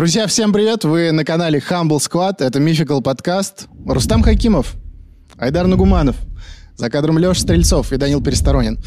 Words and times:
Друзья, 0.00 0.26
всем 0.26 0.50
привет! 0.50 0.84
Вы 0.84 1.12
на 1.12 1.26
канале 1.26 1.58
Humble 1.58 1.98
Squad. 1.98 2.36
Это 2.38 2.58
Мификал 2.58 3.02
подкаст. 3.02 3.68
Рустам 3.84 4.22
Хакимов, 4.22 4.76
Айдар 5.36 5.66
Нагуманов, 5.66 6.16
за 6.74 6.88
кадром 6.88 7.18
Леша 7.18 7.38
Стрельцов 7.38 7.92
и 7.92 7.98
Данил 7.98 8.22
Пересторонин. 8.22 8.78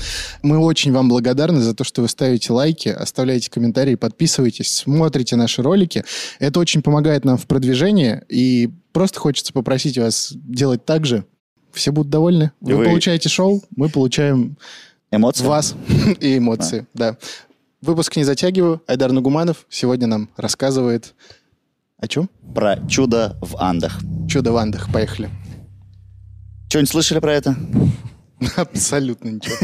Мы 0.41 0.57
очень 0.57 0.91
вам 0.91 1.10
благодарны 1.10 1.62
за 1.62 1.76
то, 1.76 1.84
что 1.84 2.02
вы 2.02 2.07
ставите 2.07 2.52
лайки, 2.52 2.89
оставляете 2.89 3.52
комментарии, 3.52 3.94
подписываетесь, 3.94 4.73
смотрите 4.73 5.36
наши 5.36 5.62
ролики. 5.62 6.04
Это 6.39 6.60
очень 6.60 6.81
помогает 6.81 7.25
нам 7.25 7.38
в 7.38 7.45
продвижении. 7.45 8.23
И 8.27 8.71
просто 8.91 9.20
хочется 9.20 9.54
попросить 9.54 10.00
вас 10.00 10.32
делать 10.34 10.84
так 10.84 11.05
же. 11.05 11.25
Все 11.73 11.91
будут 11.91 12.09
довольны. 12.09 12.54
Вы, 12.59 12.75
вы... 12.75 12.86
получаете 12.86 13.30
шоу, 13.30 13.64
мы 13.75 13.88
получаем 13.88 14.57
эмоции. 15.11 15.45
вас 15.45 15.75
и 16.20 16.39
эмоции. 16.39 16.88
А. 16.95 16.98
Да. 16.98 17.18
Выпуск 17.84 18.15
не 18.15 18.23
затягиваю. 18.23 18.81
Айдар 18.88 19.11
Нагуманов 19.11 19.65
сегодня 19.68 20.07
нам 20.07 20.29
рассказывает 20.38 21.15
о 21.97 22.07
чем? 22.07 22.29
Про 22.55 22.77
чудо 22.88 23.36
в 23.41 23.57
Андах. 23.57 24.00
Чудо 24.29 24.54
в 24.54 24.57
Андах. 24.57 24.89
Поехали. 24.93 25.29
Что-нибудь 26.69 26.89
слышали 26.89 27.19
про 27.19 27.33
это? 27.33 27.57
Абсолютно 28.55 29.32
ничего. 29.32 29.55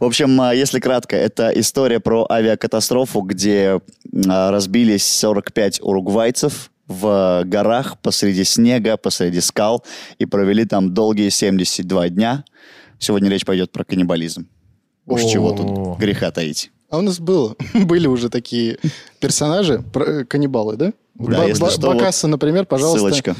В 0.00 0.04
общем, 0.04 0.38
а, 0.38 0.54
если 0.54 0.80
кратко, 0.80 1.16
это 1.16 1.50
история 1.58 1.98
про 1.98 2.26
авиакатастрофу, 2.30 3.22
где 3.22 3.80
а, 4.28 4.50
разбились 4.50 5.08
45 5.08 5.80
уругвайцев 5.80 6.70
в 6.86 7.42
горах 7.46 7.98
посреди 8.02 8.44
снега, 8.44 8.98
посреди 8.98 9.40
скал 9.40 9.82
и 10.18 10.26
провели 10.26 10.66
там 10.66 10.92
долгие 10.92 11.30
72 11.30 12.10
дня. 12.10 12.44
Сегодня 12.98 13.30
речь 13.30 13.46
пойдет 13.46 13.72
про 13.72 13.82
каннибализм. 13.82 14.46
Уж 15.10 15.24
чего 15.24 15.52
тут 15.52 15.98
греха 15.98 16.30
таить. 16.30 16.70
А 16.88 16.98
у 16.98 17.02
нас 17.02 17.20
было, 17.20 17.56
были 17.74 18.06
уже 18.06 18.28
такие 18.28 18.78
персонажи, 19.20 19.84
э, 19.94 20.24
каннибалы, 20.24 20.76
да? 20.76 20.92
Да, 21.14 21.44
если 21.44 21.68
что, 21.68 21.88
Бакасса, 21.88 22.26
например, 22.26 22.66
пожалуйста. 22.66 22.98
Ссылочка. 22.98 23.36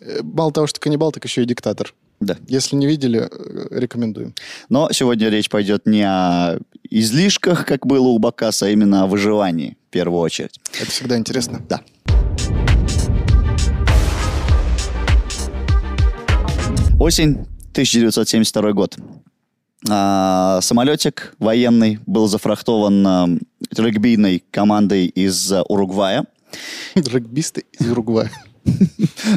Э, 0.00 0.20
мало 0.22 0.52
того, 0.52 0.66
что 0.66 0.80
каннибал, 0.80 1.12
так 1.12 1.24
еще 1.24 1.42
и 1.42 1.46
диктатор. 1.46 1.94
Да. 2.20 2.36
Если 2.48 2.76
не 2.76 2.86
видели, 2.86 3.28
э, 3.30 3.66
рекомендуем. 3.70 4.34
Но 4.68 4.88
сегодня 4.92 5.28
речь 5.28 5.50
пойдет 5.50 5.86
не 5.86 6.02
о 6.02 6.58
излишках, 6.88 7.66
как 7.66 7.86
было 7.86 8.08
у 8.08 8.18
Бакаса, 8.18 8.66
а 8.66 8.68
именно 8.68 9.02
о 9.02 9.06
выживании 9.06 9.76
в 9.88 9.90
первую 9.90 10.20
очередь. 10.20 10.60
Это 10.80 10.90
всегда 10.90 11.16
интересно. 11.16 11.60
Да. 11.68 11.80
Осень 16.98 17.46
1972 17.72 18.72
год. 18.72 18.96
А, 19.88 20.60
самолетик 20.62 21.34
военный 21.38 22.00
был 22.06 22.28
зафрахтован 22.28 23.06
а, 23.06 23.28
регбийной 23.76 24.42
командой 24.50 25.06
из 25.06 25.52
а, 25.52 25.62
Уругвая. 25.62 26.26
Регбисты 26.94 27.64
из 27.78 27.90
Уругвая. 27.90 28.30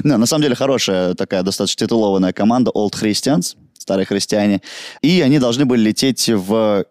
No, 0.04 0.18
на 0.18 0.26
самом 0.26 0.42
деле 0.42 0.56
хорошая 0.56 1.14
такая 1.14 1.44
достаточно 1.44 1.86
титулованная 1.86 2.34
команда 2.34 2.72
Old 2.74 2.94
Christians, 3.00 3.56
старые 3.78 4.08
христиане. 4.08 4.62
И 5.04 5.22
они 5.22 5.38
должны 5.38 5.66
были 5.66 5.82
лететь 5.82 6.30
в 6.30 6.86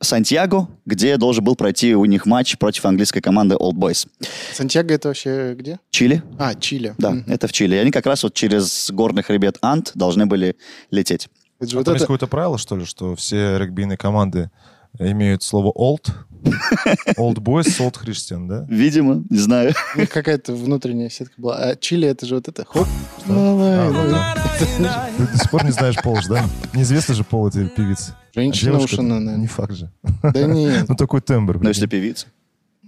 Сантьяго, 0.00 0.68
где 0.86 1.16
должен 1.16 1.44
был 1.44 1.56
пройти 1.56 1.94
у 1.94 2.04
них 2.04 2.26
матч 2.26 2.56
против 2.58 2.84
английской 2.84 3.20
команды 3.20 3.56
Old 3.56 3.74
Boys. 3.74 4.06
Сантьяго 4.52 4.94
это 4.94 5.08
вообще 5.08 5.54
где? 5.54 5.78
Чили. 5.90 6.22
А, 6.38 6.54
Чили. 6.54 6.94
Да, 6.98 7.12
mm-hmm. 7.12 7.24
это 7.26 7.48
в 7.48 7.52
Чили. 7.52 7.76
И 7.76 7.78
они 7.78 7.90
как 7.90 8.06
раз 8.06 8.22
вот 8.22 8.34
через 8.34 8.90
горный 8.90 9.22
хребет 9.22 9.58
Ант 9.60 9.92
должны 9.94 10.26
были 10.26 10.56
лететь. 10.90 11.28
Это 11.62 11.70
же 11.70 11.76
а 11.76 11.78
вот 11.78 11.84
там 11.84 11.92
это... 11.92 11.98
есть 11.98 12.06
какое-то 12.06 12.26
правило, 12.26 12.58
что 12.58 12.76
ли, 12.76 12.84
что 12.84 13.14
все 13.14 13.56
регбийные 13.56 13.96
команды 13.96 14.50
имеют 14.98 15.44
слово 15.44 15.72
old? 15.72 16.12
Old 17.16 17.36
boys, 17.38 17.78
old 17.78 17.94
Christian, 18.04 18.48
да? 18.48 18.66
Видимо, 18.68 19.22
не 19.30 19.38
знаю. 19.38 19.74
У 19.94 20.00
них 20.00 20.08
какая-то 20.10 20.54
внутренняя 20.54 21.08
сетка 21.08 21.34
была. 21.36 21.56
А 21.56 21.76
Чили 21.76 22.08
это 22.08 22.26
же 22.26 22.34
вот 22.34 22.48
это. 22.48 22.64
Хоп. 22.64 22.88
А, 23.28 23.90
ну. 23.92 25.16
Ты 25.16 25.32
до 25.32 25.38
сих 25.38 25.50
пор 25.52 25.64
не 25.64 25.70
знаешь 25.70 25.94
пол, 26.02 26.18
да? 26.28 26.44
Неизвестно 26.74 27.14
же 27.14 27.22
пол 27.22 27.46
этой 27.46 27.68
певицы. 27.68 28.16
Женщина 28.34 28.78
а 28.78 28.80
ушина, 28.80 29.20
наверное. 29.20 29.36
Не 29.36 29.46
факт 29.46 29.74
же. 29.74 29.92
Да 30.22 30.46
нет. 30.46 30.84
Ну 30.88 30.96
такой 30.96 31.20
тембр. 31.20 31.60
Но 31.62 31.68
если 31.68 31.86
певица, 31.86 32.26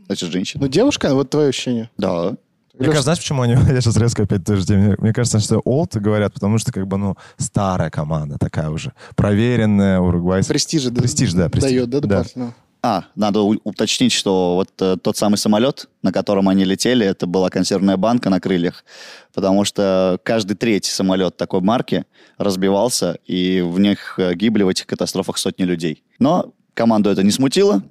значит 0.07 0.33
женщина. 0.33 0.65
Ну 0.65 0.69
девушка, 0.69 1.15
вот 1.15 1.31
твое 1.31 1.51
ощущение. 1.51 1.91
Да. 1.97 2.35
Мне 2.79 2.87
кажется, 2.87 3.05
знаешь, 3.05 3.19
почему 3.21 3.43
они... 3.43 3.53
Я 3.73 3.81
сейчас 3.81 3.97
резко 3.97 4.25
опять 4.25 4.45
тоже 4.45 4.65
мне, 4.75 4.97
мне 4.99 5.13
кажется, 5.13 5.39
что 5.39 5.61
old 5.65 5.99
говорят, 5.99 6.35
потому 6.35 6.59
что 6.59 6.73
как 6.73 6.87
бы, 6.87 6.97
ну, 6.97 7.17
старая 7.37 7.91
команда 7.91 8.37
такая 8.39 8.71
уже. 8.71 8.93
Проверенная, 9.15 10.01
уругвайская. 10.01 10.55
Престиж, 10.55 10.85
да. 10.85 11.01
Престиж, 11.01 11.33
да. 11.35 11.49
Престиж. 11.49 11.71
Дает, 11.71 11.91
да, 11.91 12.25
да. 12.35 12.55
А, 12.87 13.05
надо 13.15 13.41
уточнить, 13.41 14.13
что 14.13 14.57
вот 14.57 14.71
э, 14.83 14.99
тот 15.01 15.17
самый 15.17 15.37
самолет, 15.37 15.89
на 16.03 16.13
котором 16.13 16.51
они 16.51 16.65
летели, 16.65 17.07
это 17.07 17.27
была 17.27 17.49
консервная 17.49 17.97
банка 17.97 18.29
на 18.29 18.41
крыльях, 18.41 18.85
потому 19.33 19.65
что 19.65 20.21
каждый 20.23 20.55
третий 20.55 20.91
самолет 20.91 21.35
такой 21.39 21.63
марки 21.63 22.05
разбивался, 22.37 23.17
и 23.25 23.63
в 23.63 23.81
них 23.81 24.19
э, 24.19 24.35
гибли 24.35 24.65
в 24.65 24.69
этих 24.69 24.87
катастрофах 24.87 25.39
сотни 25.39 25.65
людей. 25.65 26.03
Но 26.19 26.53
команду 26.75 27.09
это 27.09 27.23
не 27.23 27.31
смутило, 27.31 27.83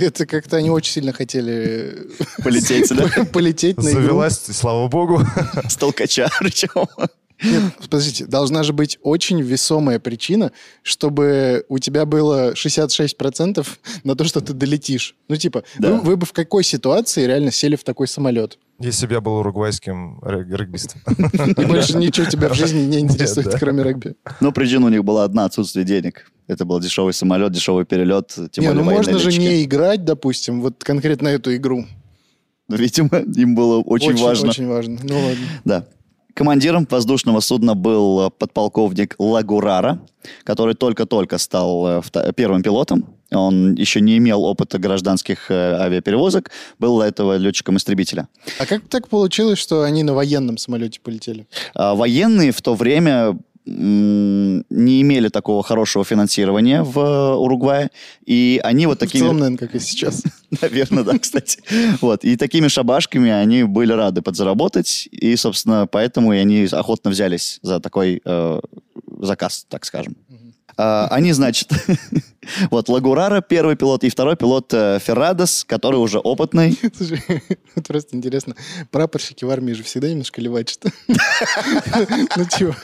это 0.00 0.26
как-то 0.26 0.56
они 0.56 0.70
очень 0.70 0.92
сильно 0.92 1.12
хотели... 1.12 2.08
Полететь, 2.42 2.88
да? 2.90 3.08
Полететь 3.32 3.76
на 3.76 3.82
Завелась, 3.82 4.38
слава 4.38 4.88
богу. 4.88 5.22
С 5.68 5.76
толкача 5.76 6.28
причем. 6.40 6.86
Нет, 7.44 7.62
подождите, 7.80 8.26
должна 8.26 8.62
же 8.62 8.72
быть 8.72 8.98
очень 9.02 9.40
весомая 9.40 9.98
причина, 9.98 10.52
чтобы 10.82 11.64
у 11.68 11.78
тебя 11.78 12.04
было 12.06 12.52
66% 12.52 13.66
на 14.04 14.14
то, 14.16 14.24
что 14.24 14.40
ты 14.40 14.52
долетишь. 14.52 15.14
Ну, 15.28 15.36
типа, 15.36 15.64
да. 15.78 15.92
вы, 15.92 16.00
вы 16.00 16.16
бы 16.16 16.26
в 16.26 16.32
какой 16.32 16.64
ситуации 16.64 17.26
реально 17.26 17.50
сели 17.50 17.76
в 17.76 17.84
такой 17.84 18.08
самолет? 18.08 18.58
Если 18.80 19.06
бы 19.06 19.12
я 19.12 19.20
был 19.20 19.34
уругвайским 19.36 20.20
регбистом. 20.22 21.00
И 21.56 21.64
больше 21.64 21.96
ничего 21.96 22.26
тебя 22.26 22.48
в 22.48 22.54
жизни 22.54 22.80
не 22.80 22.98
интересует, 22.98 23.54
кроме 23.58 23.84
регби. 23.84 24.14
Но 24.40 24.50
причина 24.50 24.86
у 24.86 24.88
них 24.88 25.04
была 25.04 25.24
одна— 25.24 25.44
отсутствие 25.46 25.84
денег. 25.84 26.30
Это 26.46 26.64
был 26.64 26.80
дешевый 26.80 27.14
самолет, 27.14 27.52
дешевый 27.52 27.86
перелет, 27.86 28.34
тем 28.50 28.62
не, 28.62 28.68
более 28.68 28.84
ну 28.84 28.90
можно 28.90 29.18
же 29.18 29.38
не 29.38 29.62
играть, 29.64 30.04
допустим, 30.04 30.60
вот 30.60 30.82
конкретно 30.84 31.28
эту 31.28 31.54
игру. 31.56 31.86
Видимо, 32.68 33.18
им 33.36 33.54
было 33.54 33.80
очень, 33.80 34.10
очень 34.10 34.24
важно. 34.24 34.50
Очень 34.50 34.66
важно. 34.66 34.98
Ну 35.02 35.14
ладно. 35.14 35.46
Да. 35.64 35.86
Командиром 36.34 36.86
воздушного 36.90 37.40
судна 37.40 37.74
был 37.74 38.30
подполковник 38.30 39.14
Лагурара, 39.18 40.00
который 40.42 40.74
только-только 40.74 41.38
стал 41.38 42.00
э, 42.00 42.32
первым 42.34 42.62
пилотом. 42.62 43.14
Он 43.30 43.74
еще 43.74 44.00
не 44.00 44.18
имел 44.18 44.44
опыта 44.44 44.78
гражданских 44.78 45.50
э, 45.50 45.54
авиаперевозок, 45.54 46.50
был 46.78 46.98
до 46.98 47.04
этого 47.04 47.36
летчиком 47.36 47.76
истребителя. 47.76 48.28
А 48.58 48.66
как 48.66 48.88
так 48.88 49.08
получилось, 49.08 49.58
что 49.58 49.82
они 49.82 50.02
на 50.02 50.14
военном 50.14 50.58
самолете 50.58 51.00
полетели? 51.00 51.46
А, 51.74 51.94
военные 51.94 52.52
в 52.52 52.60
то 52.62 52.74
время 52.74 53.38
не 53.66 55.02
имели 55.02 55.28
такого 55.28 55.62
хорошего 55.62 56.04
финансирования 56.04 56.82
в 56.82 56.98
э, 56.98 57.34
Уругвае, 57.34 57.90
и 58.26 58.60
они 58.62 58.86
вот 58.86 58.98
такими... 58.98 59.22
В 59.22 59.24
целом, 59.24 59.38
наверное, 59.38 59.58
как 59.58 59.74
и 59.74 59.78
сейчас. 59.78 60.22
Наверное, 60.60 61.04
да, 61.04 61.18
кстати. 61.18 61.60
Вот, 62.00 62.24
и 62.24 62.36
такими 62.36 62.68
шабашками 62.68 63.30
они 63.30 63.64
были 63.64 63.92
рады 63.92 64.20
подзаработать, 64.22 65.08
и, 65.10 65.34
собственно, 65.36 65.86
поэтому 65.86 66.34
и 66.34 66.36
они 66.36 66.68
охотно 66.70 67.10
взялись 67.10 67.58
за 67.62 67.80
такой 67.80 68.20
э, 68.24 68.60
заказ, 69.20 69.66
так 69.68 69.84
скажем. 69.84 70.16
А, 70.76 71.08
они, 71.10 71.32
значит, 71.32 71.70
вот 72.70 72.88
Лагурара 72.88 73.40
первый 73.40 73.76
пилот 73.76 74.04
и 74.04 74.08
второй 74.08 74.36
пилот 74.36 74.72
э, 74.72 74.98
Феррадос, 75.00 75.64
который 75.66 75.96
уже 75.96 76.18
опытный. 76.18 76.78
Слушай, 76.96 77.22
это 77.74 77.82
просто 77.86 78.16
интересно. 78.16 78.54
Прапорщики 78.90 79.44
в 79.44 79.50
армии 79.50 79.72
же 79.72 79.82
всегда 79.82 80.08
немножко 80.08 80.40
левачат. 80.40 80.84
Ну 81.08 82.44
чего? 82.56 82.74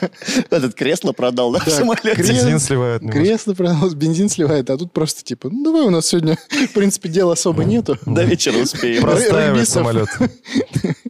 Этот 0.49 0.73
кресло 0.73 1.11
продал, 1.11 1.51
да, 1.51 1.59
в 1.59 1.69
самолете? 1.69 2.15
Бензин 2.15 2.59
сливает. 2.59 3.01
Кресло 3.09 3.53
продал, 3.53 3.89
бензин 3.91 4.29
сливает, 4.29 4.69
а 4.69 4.77
тут 4.77 4.91
просто 4.91 5.23
типа, 5.23 5.49
ну 5.49 5.63
давай 5.63 5.83
у 5.83 5.89
нас 5.89 6.07
сегодня, 6.07 6.37
в 6.49 6.73
принципе, 6.73 7.09
дела 7.09 7.33
особо 7.33 7.63
нету. 7.63 7.97
До 8.05 8.23
вечера 8.23 8.57
успеем. 8.57 9.01
Простаивает 9.01 9.67
самолет. 9.67 10.09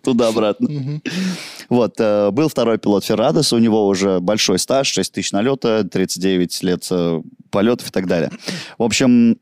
Туда-обратно. 0.04 1.02
Вот, 1.70 1.96
э, 2.00 2.32
был 2.32 2.50
второй 2.50 2.78
пилот 2.80 3.06
Феррадос, 3.06 3.54
у 3.54 3.58
него 3.58 3.88
уже 3.88 4.20
большой 4.20 4.60
стаж, 4.60 4.88
6 4.88 5.14
тысяч 5.14 5.32
налета, 5.32 5.84
39 5.84 6.64
лет 6.64 6.88
э, 6.92 7.22
полетов 7.52 7.90
и 7.90 7.92
так 7.92 8.08
далее. 8.08 8.32
В 8.78 8.84
общем, 8.84 9.38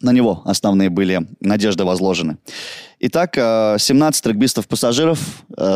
на 0.00 0.12
него 0.12 0.42
основные 0.44 0.90
были 0.90 1.26
надежды 1.40 1.84
возложены. 1.84 2.38
Итак, 2.98 3.34
17 3.34 4.26
э, 4.26 4.28
регбистов-пассажиров 4.30 5.18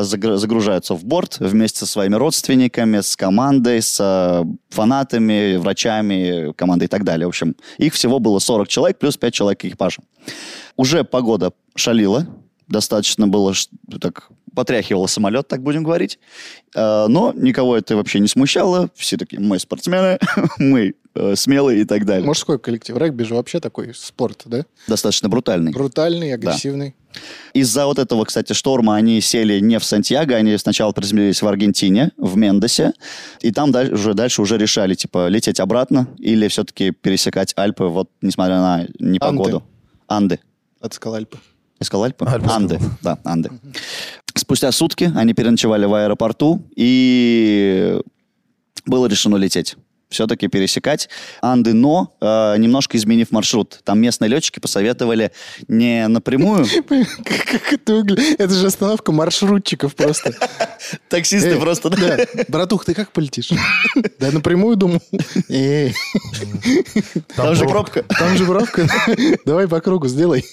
загружаются 0.03 0.95
в 0.95 1.05
борт 1.05 1.39
вместе 1.39 1.81
со 1.81 1.87
своими 1.87 2.15
родственниками, 2.15 3.01
с 3.01 3.17
командой, 3.17 3.83
с 3.83 4.45
фанатами, 4.69 5.57
врачами, 5.57 6.53
командой 6.53 6.85
и 6.85 6.89
так 6.89 7.05
далее. 7.05 7.27
В 7.27 7.31
общем, 7.31 7.57
их 7.79 7.95
всего 7.95 8.19
было 8.19 8.39
40 8.39 8.69
человек, 8.69 8.99
плюс 8.99 9.17
5 9.17 9.35
человек 9.35 9.65
экипажа. 9.65 10.03
Уже 10.77 11.05
погода 11.05 11.53
шалила, 11.75 12.27
достаточно 12.69 13.27
было 13.27 13.53
так 14.01 14.31
потряхивал 14.55 15.09
самолет, 15.09 15.49
так 15.49 15.63
будем 15.63 15.83
говорить. 15.83 16.19
Э, 16.75 17.07
но 17.09 17.33
никого 17.35 17.77
это 17.77 17.97
вообще 17.97 18.21
не 18.21 18.29
смущало. 18.29 18.91
Все 18.95 19.17
такие, 19.17 19.41
мы 19.41 19.59
спортсмены, 19.59 20.19
мы 20.59 20.95
э, 21.15 21.35
смелый 21.37 21.81
и 21.81 21.85
так 21.85 22.05
далее. 22.05 22.27
Мужской 22.27 22.59
коллектив. 22.59 22.97
Регби 22.97 23.23
же 23.25 23.35
вообще 23.35 23.61
такой 23.61 23.95
спорт, 23.95 24.43
да? 24.47 24.65
Достаточно 24.89 25.29
брутальный. 25.29 25.73
Брутальный, 25.73 26.33
агрессивный. 26.35 26.95
Из-за 27.55 27.87
вот 27.87 27.99
этого, 27.99 28.25
кстати, 28.25 28.53
шторма 28.53 28.95
они 28.95 29.21
сели 29.21 29.59
не 29.59 29.79
в 29.79 29.85
Сантьяго, 29.85 30.37
они 30.37 30.57
сначала 30.59 30.93
приземлились 30.93 31.43
в 31.43 31.49
Аргентине, 31.49 32.13
в 32.17 32.37
Мендосе, 32.37 32.93
и 33.41 33.51
там 33.51 33.73
даль- 33.73 33.93
уже, 33.93 34.15
дальше 34.15 34.43
уже 34.43 34.57
решали, 34.57 34.95
типа, 34.95 35.27
лететь 35.29 35.59
обратно 35.59 36.07
или 36.19 36.47
все-таки 36.49 36.93
пересекать 36.93 37.53
Альпы, 37.57 37.85
вот, 37.85 38.11
несмотря 38.23 38.57
на 38.61 38.87
непогоду. 39.01 39.65
Анды. 40.07 40.39
Отыскал 40.81 41.15
Альпы. 41.15 41.39
Я 41.81 41.87
сказал 41.87 42.05
Альпы? 42.05 42.25
Альпы 42.27 42.49
Анды, 42.51 42.75
сказал. 42.77 42.97
да, 43.03 43.19
Анды. 43.25 43.51
Спустя 44.37 44.71
сутки 44.71 45.11
они 45.17 45.35
переночевали 45.35 45.87
в 45.87 45.95
аэропорту, 45.95 46.63
и 46.77 48.01
было 48.87 49.07
решено 49.07 49.37
лететь. 49.37 49.77
Все-таки 50.11 50.49
пересекать 50.49 51.09
Анды, 51.41 51.73
но 51.73 52.13
э, 52.21 52.57
немножко 52.59 52.97
изменив 52.97 53.31
маршрут. 53.31 53.81
Там 53.85 54.01
местные 54.01 54.29
летчики 54.29 54.59
посоветовали 54.59 55.31
не 55.69 56.09
напрямую. 56.09 56.67
Как, 56.89 57.73
это 57.73 57.95
выглядит? 57.95 58.41
Это 58.41 58.53
же 58.53 58.67
остановка 58.67 59.13
маршрутчиков 59.13 59.95
просто. 59.95 60.35
Таксисты 61.09 61.57
просто... 61.61 61.91
Да. 61.91 62.19
Братух, 62.49 62.85
ты 62.85 62.95
как 62.95 63.13
полетишь? 63.13 63.51
Да 64.19 64.31
напрямую 64.33 64.77
думал. 64.77 65.01
Эй, 65.49 65.95
Там 67.37 67.55
же 67.55 67.65
пробка. 67.67 68.03
там 68.03 68.37
же 68.37 68.45
пробка. 68.45 68.89
Давай 69.45 69.69
по 69.69 69.81
кругу 69.81 70.09
сделай. 70.09 70.45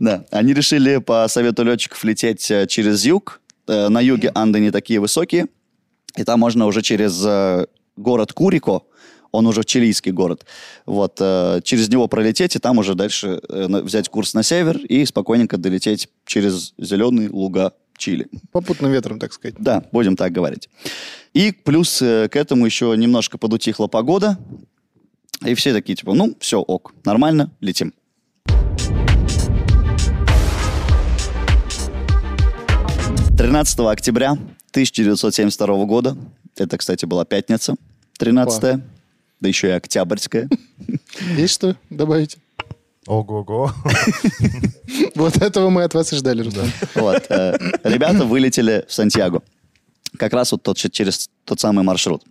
Да, 0.00 0.24
они 0.30 0.54
решили 0.54 0.98
по 0.98 1.26
совету 1.28 1.64
летчиков 1.64 2.02
лететь 2.04 2.50
э, 2.50 2.66
через 2.66 3.04
юг. 3.04 3.40
Э, 3.68 3.88
На 3.88 4.00
юге 4.00 4.30
Анды 4.34 4.60
не 4.60 4.70
такие 4.70 5.00
высокие. 5.00 5.46
И 6.16 6.24
там 6.24 6.40
можно 6.40 6.66
уже 6.66 6.82
через 6.82 7.20
э, 7.24 7.66
город 7.96 8.32
Курико, 8.32 8.82
он 9.32 9.46
уже 9.46 9.64
чилийский 9.64 10.12
город, 10.12 10.46
вот, 10.86 11.18
э, 11.20 11.60
через 11.62 11.88
него 11.88 12.08
пролететь, 12.08 12.56
и 12.56 12.58
там 12.58 12.78
уже 12.78 12.94
дальше 12.94 13.40
э, 13.48 13.66
взять 13.82 14.08
курс 14.08 14.34
на 14.34 14.42
север 14.42 14.78
и 14.78 15.04
спокойненько 15.04 15.58
долететь 15.58 16.08
через 16.24 16.74
зеленые 16.78 17.28
луга 17.30 17.72
Чили. 17.98 18.28
Попутным 18.52 18.92
ветром, 18.92 19.18
так 19.18 19.32
сказать. 19.32 19.56
Да, 19.58 19.84
будем 19.92 20.16
так 20.16 20.32
говорить. 20.32 20.68
И 21.32 21.52
плюс 21.52 22.00
э, 22.02 22.28
к 22.28 22.36
этому 22.36 22.66
еще 22.66 22.94
немножко 22.96 23.38
подутихла 23.38 23.86
погода. 23.86 24.38
И 25.44 25.54
все 25.54 25.72
такие, 25.72 25.96
типа, 25.96 26.14
ну, 26.14 26.34
все, 26.40 26.60
ок, 26.60 26.94
нормально, 27.04 27.50
летим. 27.60 27.92
Тринадцатого 33.36 33.90
октября 33.90 34.32
1972 34.32 35.84
года, 35.84 36.16
это, 36.56 36.78
кстати, 36.78 37.04
была 37.04 37.24
пятница, 37.24 37.74
13 38.18 38.80
да 39.40 39.48
еще 39.48 39.68
и 39.68 39.72
октябрьская. 39.72 40.48
Есть 41.36 41.54
что 41.54 41.76
добавить? 41.90 42.38
Ого-го. 43.06 43.70
Вот 45.14 45.36
этого 45.36 45.70
мы 45.70 45.84
от 45.84 45.94
вас 45.94 46.12
и 46.12 46.16
ждали, 46.16 46.42
Рустам. 46.42 46.70
Вот, 46.94 47.26
э, 47.28 47.58
ребята 47.84 48.24
вылетели 48.24 48.84
в 48.88 48.92
Сантьяго. 48.92 49.42
Как 50.18 50.32
раз 50.32 50.52
вот 50.52 50.62
тот, 50.62 50.76
через 50.76 51.28
тот 51.44 51.60
самый 51.60 51.84
маршрут. 51.84 52.22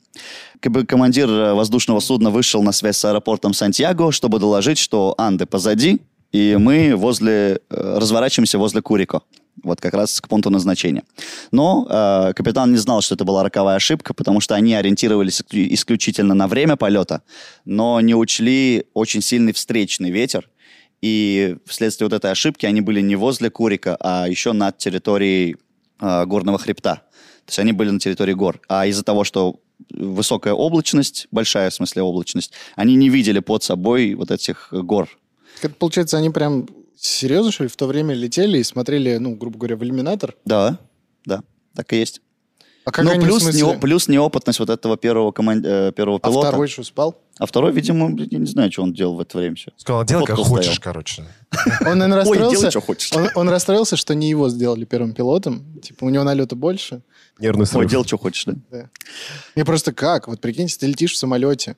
Как 0.60 0.72
бы 0.72 0.86
командир 0.86 1.30
э, 1.30 1.54
воздушного 1.54 2.00
судна 2.00 2.30
вышел 2.30 2.64
на 2.64 2.72
связь 2.72 2.98
с 2.98 3.06
аэропортом 3.06 3.54
Сантьяго, 3.54 4.12
чтобы 4.12 4.40
доложить, 4.40 4.78
что 4.78 5.16
Анды 5.18 5.46
позади, 5.46 6.02
и 6.32 6.58
мы 6.60 6.96
возле, 6.96 7.60
э, 7.70 7.98
разворачиваемся 7.98 8.58
возле 8.58 8.82
Курико. 8.82 9.24
Вот 9.66 9.82
как 9.82 9.96
раз 9.96 10.22
к 10.22 10.28
пункту 10.28 10.52
назначения. 10.52 11.04
Но 11.52 11.88
э, 11.90 12.34
капитан 12.34 12.72
не 12.72 12.78
знал, 12.78 13.02
что 13.02 13.16
это 13.16 13.26
была 13.26 13.44
роковая 13.44 13.76
ошибка, 13.76 14.14
потому 14.14 14.40
что 14.40 14.54
они 14.54 14.76
ориентировались 14.76 15.42
исклю- 15.42 15.68
исключительно 15.74 16.36
на 16.36 16.48
время 16.48 16.76
полета, 16.76 17.24
но 17.66 18.00
не 18.00 18.14
учли 18.14 18.86
очень 18.94 19.22
сильный 19.22 19.54
встречный 19.54 20.12
ветер, 20.12 20.48
и 21.02 21.58
вследствие 21.66 22.08
вот 22.08 22.16
этой 22.16 22.32
ошибки 22.32 22.68
они 22.68 22.82
были 22.82 23.02
не 23.02 23.16
возле 23.16 23.50
Курика, 23.50 23.98
а 24.00 24.28
еще 24.30 24.54
над 24.54 24.78
территорией 24.78 25.58
э, 26.00 26.26
горного 26.26 26.60
хребта. 26.60 26.96
То 27.46 27.50
есть 27.50 27.60
они 27.60 27.74
были 27.74 27.90
на 27.90 28.00
территории 28.00 28.34
гор. 28.34 28.62
А 28.68 28.86
из-за 28.86 29.04
того, 29.04 29.24
что 29.24 29.60
высокая 29.90 30.54
облачность, 30.54 31.28
большая 31.32 31.70
в 31.70 31.74
смысле 31.74 32.04
облачность, 32.04 32.52
они 32.76 32.96
не 32.96 33.10
видели 33.10 33.40
под 33.40 33.64
собой 33.64 34.14
вот 34.14 34.30
этих 34.30 34.70
гор. 34.72 35.10
Это, 35.62 35.74
получается, 35.74 36.18
они 36.18 36.30
прям 36.30 36.68
серьезно, 36.98 37.52
что 37.52 37.64
ли, 37.64 37.70
в 37.70 37.76
то 37.76 37.88
время 37.88 38.14
летели 38.14 38.58
и 38.60 38.64
смотрели, 38.64 39.18
ну, 39.18 39.36
грубо 39.36 39.58
говоря, 39.58 39.76
в 39.76 39.84
иллюминатор? 39.84 40.36
Да, 40.46 40.80
да, 41.26 41.44
так 41.76 41.92
и 41.94 41.98
есть. 41.98 42.22
А 42.86 42.92
как 42.92 43.04
ну, 43.04 43.20
плюс, 43.20 43.42
смысле- 43.42 43.62
нео- 43.62 43.80
плюс 43.80 44.08
неопытность 44.08 44.60
вот 44.60 44.70
этого 44.70 44.96
первого, 44.96 45.32
коман- 45.32 45.66
э, 45.66 45.92
первого 45.92 46.20
А 46.22 46.28
пилота. 46.28 46.50
второй 46.50 46.68
что, 46.68 46.84
спал? 46.84 47.20
А 47.40 47.48
второй, 47.48 47.72
видимо, 47.72 48.12
я 48.30 48.38
не 48.38 48.46
знаю, 48.46 48.72
что 48.72 48.84
он 48.84 48.94
делал 48.94 49.16
в 49.16 49.20
это 49.22 49.40
время 49.40 49.56
все. 49.56 49.72
Сказал, 49.76 50.06
делай 50.06 50.24
как 50.26 50.36
хочешь, 50.38 50.66
стоял. 50.76 50.82
короче. 50.84 51.24
Он, 51.82 51.98
наверное, 51.98 52.24
Ой, 52.26 52.38
делай, 52.38 52.52
расстроился. 52.52 52.70
что 52.72 52.82
хочешь. 52.82 53.12
Он, 53.14 53.28
он 53.34 53.50
расстроился, 53.50 53.96
что 53.98 54.14
не 54.14 54.30
его 54.30 54.50
сделали 54.50 54.86
первым 54.86 55.14
пилотом. 55.14 55.66
Типа, 55.82 56.04
у 56.06 56.10
него 56.10 56.24
налета 56.24 56.56
больше. 56.56 57.02
Нервный 57.40 57.64
Ой, 57.64 57.68
срыв. 57.68 57.90
делай, 57.90 58.06
что 58.06 58.18
хочешь, 58.20 58.46
да? 58.46 58.54
Да. 58.70 58.90
И 59.56 59.64
просто 59.64 59.92
как? 59.92 60.28
Вот 60.28 60.40
прикиньте, 60.40 60.78
ты 60.78 60.86
летишь 60.86 61.14
в 61.14 61.18
самолете. 61.18 61.78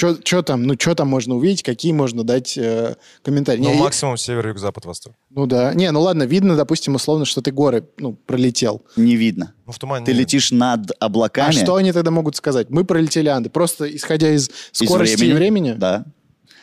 Что 0.00 0.42
там? 0.42 0.62
Ну, 0.62 0.74
что 0.78 0.94
там 0.94 1.08
можно 1.08 1.34
увидеть? 1.36 1.62
Какие 1.62 1.92
можно 1.92 2.24
дать 2.24 2.56
э, 2.56 2.96
комментарии? 3.22 3.60
Ну, 3.60 3.70
Не, 3.70 3.74
я- 3.76 3.80
максимум 3.80 4.16
север, 4.16 4.48
юг, 4.48 4.58
запад, 4.58 4.84
восток. 4.84 5.12
ну 5.30 5.46
да. 5.46 5.74
Не, 5.74 5.90
ну 5.90 6.00
ладно, 6.00 6.22
видно, 6.22 6.56
допустим, 6.56 6.94
условно, 6.94 7.24
что 7.24 7.42
ты 7.42 7.52
горы 7.52 7.84
ну, 7.98 8.14
пролетел. 8.14 8.82
Не 8.96 9.16
видно. 9.16 9.52
Ну, 9.66 9.72
в 9.72 9.78
тумане. 9.78 10.06
Ты 10.06 10.12
не 10.12 10.20
летишь 10.20 10.50
над 10.52 10.90
облаками. 10.98 11.48
А 11.48 11.52
что 11.52 11.76
они 11.76 11.92
тогда 11.92 12.10
могут 12.10 12.36
сказать? 12.36 12.70
Мы 12.70 12.84
пролетели 12.84 13.28
Анды. 13.28 13.50
Просто 13.50 13.94
исходя 13.94 14.30
из 14.30 14.48
Из 14.48 14.86
скорости 14.86 15.24
и 15.24 15.32
времени? 15.32 15.72
Да. 15.72 16.04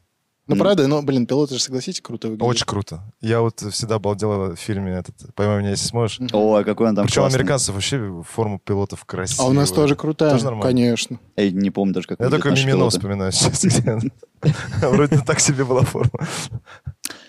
Ну, 0.48 0.56
правда, 0.58 0.88
но, 0.88 1.02
блин, 1.02 1.28
пилоты 1.28 1.54
же, 1.56 1.62
согласитесь, 1.62 2.02
круто 2.02 2.28
выглядят. 2.28 2.50
Очень 2.50 2.66
круто. 2.66 3.02
Я 3.22 3.42
вот 3.42 3.62
всегда 3.72 3.96
обалдел 3.96 4.52
в 4.52 4.56
фильме 4.58 4.92
этот 4.94 5.16
«Поймай 5.36 5.60
меня, 5.60 5.70
если 5.70 5.86
сможешь». 5.88 6.20
Ой, 6.34 6.66
какой 6.66 6.90
он 6.90 6.96
там 6.96 7.06
Причем 7.06 7.22
классный. 7.22 7.40
американцев 7.40 7.76
вообще 7.76 8.24
форма 8.28 8.60
пилотов 8.60 9.06
красивая. 9.06 9.46
А 9.46 9.50
у 9.50 9.54
нас 9.54 9.72
тоже 9.72 9.96
крутая. 9.96 10.32
Тоже 10.32 10.46
нормально. 10.46 10.68
Конечно. 10.68 11.20
Я 11.38 11.52
не 11.52 11.70
помню 11.70 11.94
даже, 11.94 12.08
как 12.08 12.20
Я 12.20 12.30
только 12.30 12.50
Мимино 12.50 12.90
вспоминаю 12.90 13.32
сейчас. 13.32 13.64
где 13.64 14.00
Вроде 14.82 15.20
так 15.20 15.40
себе 15.40 15.64
была 15.64 15.84
форма. 15.84 16.12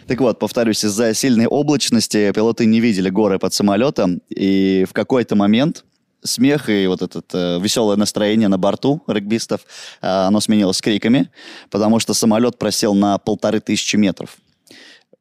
Так 0.07 0.21
вот, 0.21 0.39
повторюсь, 0.39 0.85
из-за 0.85 1.15
сильной 1.15 1.47
облачности 1.47 2.33
пилоты 2.33 2.65
не 2.67 2.81
видели 2.81 3.09
горы 3.11 3.39
под 3.39 3.53
самолетом, 3.55 4.21
и 4.29 4.85
в 4.89 4.93
какой-то 4.93 5.37
момент 5.37 5.85
смех 6.25 6.69
и 6.69 6.87
вот 6.87 7.03
это 7.03 7.23
э, 7.33 7.61
веселое 7.61 7.97
настроение 7.97 8.49
на 8.49 8.59
борту 8.59 9.03
регбистов, 9.07 9.63
э, 10.01 10.07
оно 10.07 10.41
сменилось 10.41 10.81
криками, 10.81 11.31
потому 11.71 11.99
что 12.01 12.15
самолет 12.15 12.59
просел 12.59 12.95
на 12.95 13.19
полторы 13.19 13.61
тысячи 13.61 13.97
метров. 13.97 14.37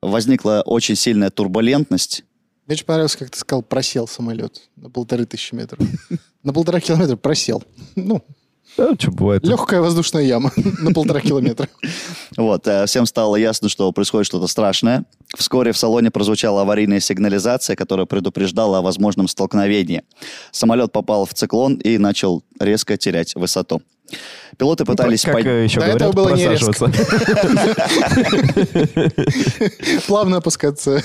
Возникла 0.02 0.64
очень 0.66 0.96
сильная 0.96 1.30
турбулентность. 1.30 2.24
Мне 2.68 2.74
очень 2.76 2.86
понравилось, 2.86 3.16
как 3.16 3.30
ты 3.30 3.38
сказал, 3.40 3.62
просел 3.64 4.08
самолет 4.08 4.70
на 4.76 4.90
полторы 4.90 5.26
тысячи 5.26 5.54
метров. 5.54 5.80
На 6.44 6.54
полтора 6.54 6.80
километра 6.80 7.16
просел. 7.18 7.64
Ну, 7.96 8.24
Да, 8.78 8.96
что 8.98 9.12
бывает. 9.12 9.46
легкая 9.46 9.82
воздушная 9.82 10.24
яма 10.24 10.52
на 10.56 10.92
полтора 10.94 11.20
километра. 11.20 11.68
Вот, 12.38 12.66
э, 12.68 12.86
всем 12.88 13.06
стало 13.06 13.36
ясно, 13.36 13.70
что 13.70 13.92
происходит 13.92 14.26
что-то 14.28 14.48
страшное. 14.48 15.04
Вскоре 15.38 15.72
в 15.72 15.78
салоне 15.78 16.12
прозвучала 16.12 16.62
аварийная 16.62 17.00
сигнализация, 17.00 17.76
которая 17.76 18.06
предупреждала 18.06 18.80
о 18.80 18.82
возможном 18.82 19.28
столкновении. 19.28 20.04
Самолет 20.52 20.92
попал 20.92 21.26
в 21.26 21.34
циклон 21.34 21.76
и 21.76 21.98
начал 21.98 22.44
резко 22.60 22.98
терять 22.98 23.36
высоту. 23.36 23.82
Пилоты 24.58 24.84
пытались... 24.84 25.22
Как 25.24 25.36
под- 25.36 25.46
э, 25.46 25.64
еще 25.64 25.80
До 25.80 25.86
говорят, 25.88 26.02
этого 26.02 26.12
было 26.12 26.36
не 26.36 26.48
резко. 26.48 26.92
Плавно 30.08 30.38
опускаться 30.38 31.02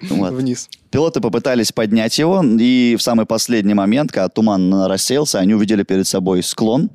вниз. 0.00 0.68
Пилоты 0.90 1.20
попытались 1.20 1.72
поднять 1.72 2.18
его, 2.18 2.42
и 2.42 2.96
в 2.98 3.02
самый 3.02 3.26
последний 3.26 3.74
момент, 3.74 4.10
когда 4.10 4.28
туман 4.28 4.86
рассеялся, 4.86 5.38
они 5.38 5.54
увидели 5.54 5.82
перед 5.82 6.06
собой 6.06 6.42
склон. 6.42 6.90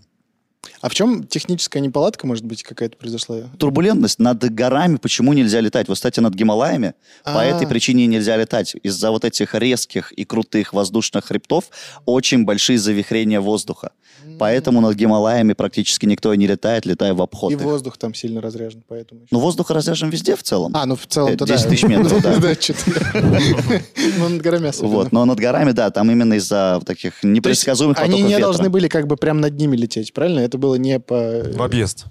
А 0.82 0.90
в 0.90 0.94
чем 0.94 1.24
техническая 1.26 1.82
неполадка, 1.82 2.28
может 2.28 2.46
быть, 2.46 2.64
какая-то 2.64 2.98
произошла? 2.98 3.38
Турбулентность 3.58 4.20
над 4.20 4.44
горами, 4.54 4.98
почему 4.98 5.34
нельзя 5.34 5.60
летать? 5.62 5.88
Вот, 5.88 5.96
кстати, 5.96 6.20
над 6.20 6.34
Гималаями 6.34 6.94
по 7.24 7.42
А. 7.42 7.46
этой 7.46 7.68
причине 7.68 8.08
нельзя 8.08 8.36
летать. 8.38 8.76
Из-за 8.84 9.12
вот 9.12 9.26
этих 9.26 9.54
резких 9.56 10.12
и 10.12 10.26
крутых 10.26 10.74
воздушных 10.74 11.26
хребтов 11.26 11.66
очень 12.06 12.46
большие 12.46 12.78
завихрения 12.80 13.40
воздуха. 13.40 13.92
Поэтому 14.38 14.82
над 14.82 14.96
Гималаями 14.96 15.54
практически 15.54 16.06
никто 16.06 16.34
и 16.34 16.38
не 16.38 16.48
летает, 16.48 16.86
летая 16.86 17.14
в 17.14 17.22
обход. 17.22 17.52
И 17.52 17.56
их. 17.56 17.62
воздух 17.62 17.98
там 17.98 18.14
сильно 18.14 18.42
разряжен, 18.42 18.84
поэтому... 18.88 19.22
Ну, 19.32 19.40
воздух 19.40 19.72
разряжен 19.72 20.10
везде 20.10 20.36
в 20.36 20.44
целом. 20.44 20.72
А, 20.76 20.86
ну 20.86 20.96
в 20.96 21.06
целом-то 21.08 21.46
да. 21.46 21.56
10 21.56 21.70
тысяч 21.70 21.84
метров, 21.84 22.22
да. 22.22 22.32
Ну, 24.18 24.30
над 24.30 24.42
горами 24.42 24.70
особенно. 24.70 24.94
Вот, 24.94 25.12
но 25.12 25.26
над 25.26 25.40
горами, 25.40 25.72
да, 25.72 25.90
там 25.90 26.12
именно 26.12 26.36
из-за 26.36 26.82
таких 26.86 27.24
непредсказуемых 27.24 27.98
они 28.00 28.12
потоков 28.12 28.28
не 28.28 28.34
ветра. 28.34 28.44
должны 28.44 28.70
были 28.70 28.88
как 28.88 29.08
бы 29.08 29.16
прям 29.18 29.42
над 29.42 29.58
ними 29.58 29.76
лететь, 29.76 30.14
правильно? 30.14 30.40
Это 30.40 30.58
было 30.58 30.71
не 30.76 31.00
по... 31.00 31.44
В 31.54 31.62
объезд. 31.62 32.06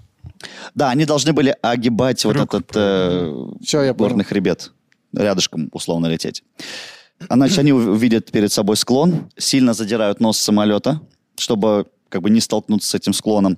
Да, 0.73 0.89
они 0.89 1.05
должны 1.05 1.33
были 1.33 1.55
огибать 1.61 2.23
вот 2.25 2.35
Крюк. 2.35 2.53
этот 2.53 2.71
э, 2.75 3.47
Всё, 3.63 3.81
я 3.83 3.93
горный 3.93 4.17
понял. 4.17 4.27
хребет, 4.27 4.71
рядышком 5.13 5.69
условно 5.71 6.07
лететь. 6.07 6.43
А 7.29 7.35
значит, 7.35 7.59
они 7.59 7.71
увидят 7.73 8.31
перед 8.31 8.51
собой 8.51 8.75
склон, 8.77 9.29
сильно 9.37 9.73
задирают 9.73 10.19
нос 10.19 10.37
самолета, 10.39 11.01
чтобы 11.37 11.85
как 12.09 12.23
бы 12.23 12.29
не 12.29 12.41
столкнуться 12.41 12.89
с 12.89 12.95
этим 12.95 13.13
склоном. 13.13 13.57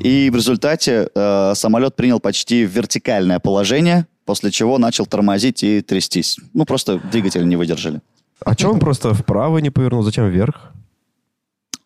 И 0.00 0.30
в 0.30 0.36
результате 0.36 1.08
э, 1.14 1.52
самолет 1.54 1.94
принял 1.94 2.18
почти 2.20 2.64
вертикальное 2.64 3.38
положение, 3.38 4.06
после 4.24 4.50
чего 4.50 4.78
начал 4.78 5.06
тормозить 5.06 5.62
и 5.62 5.82
трястись. 5.82 6.38
Ну, 6.54 6.64
просто 6.64 6.98
двигатели 6.98 7.44
не 7.44 7.56
выдержали. 7.56 8.00
А 8.44 8.56
чем 8.56 8.72
он 8.72 8.80
просто 8.80 9.14
вправо 9.14 9.58
не 9.58 9.70
повернул? 9.70 10.02
Зачем 10.02 10.28
вверх? 10.28 10.72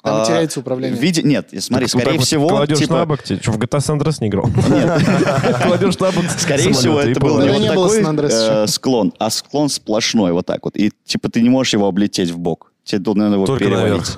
Там 0.07 0.23
А, 0.23 0.25
теряется 0.25 0.61
управление. 0.61 0.97
виде- 0.97 1.23
Нет, 1.23 1.49
смотри, 1.59 1.87
Так 1.87 1.95
вот 1.95 2.01
скорее 2.01 2.05
так 2.05 2.19
вот 2.19 2.27
всего... 2.27 2.49
Кладешь 2.49 2.79
типа, 2.79 2.95
на 2.95 3.07
бок, 3.07 3.23
ты 3.23 3.43
что, 3.43 3.51
в 3.51 3.59
GTA 3.59 3.79
San 3.79 3.99
Andreas 3.99 4.19
не 4.21 4.29
играл? 4.29 4.45
Кладешь 5.63 5.99
на 5.99 6.13
бок 6.13 6.25
Скорее 6.39 6.73
всего, 6.73 7.01
это 7.01 7.19
был 7.19 7.41
не 7.41 7.49
вот 7.49 7.67
такой 7.67 8.31
э, 8.31 8.67
склон, 8.69 9.13
а 9.19 9.31
склон 9.31 9.69
сплошной 9.69 10.31
вот 10.31 10.47
так 10.47 10.65
вот. 10.65 10.77
И 10.77 10.93
типа 11.05 11.29
ты 11.29 11.43
не 11.43 11.49
можешь 11.49 11.73
его 11.73 11.89
облететь 11.89 12.31
в 12.31 12.39
бок. 12.39 12.73
Тебе 12.85 13.01
тут, 13.01 13.17
наверное, 13.17 13.45
его 13.45 13.59
перевалить. 13.59 14.17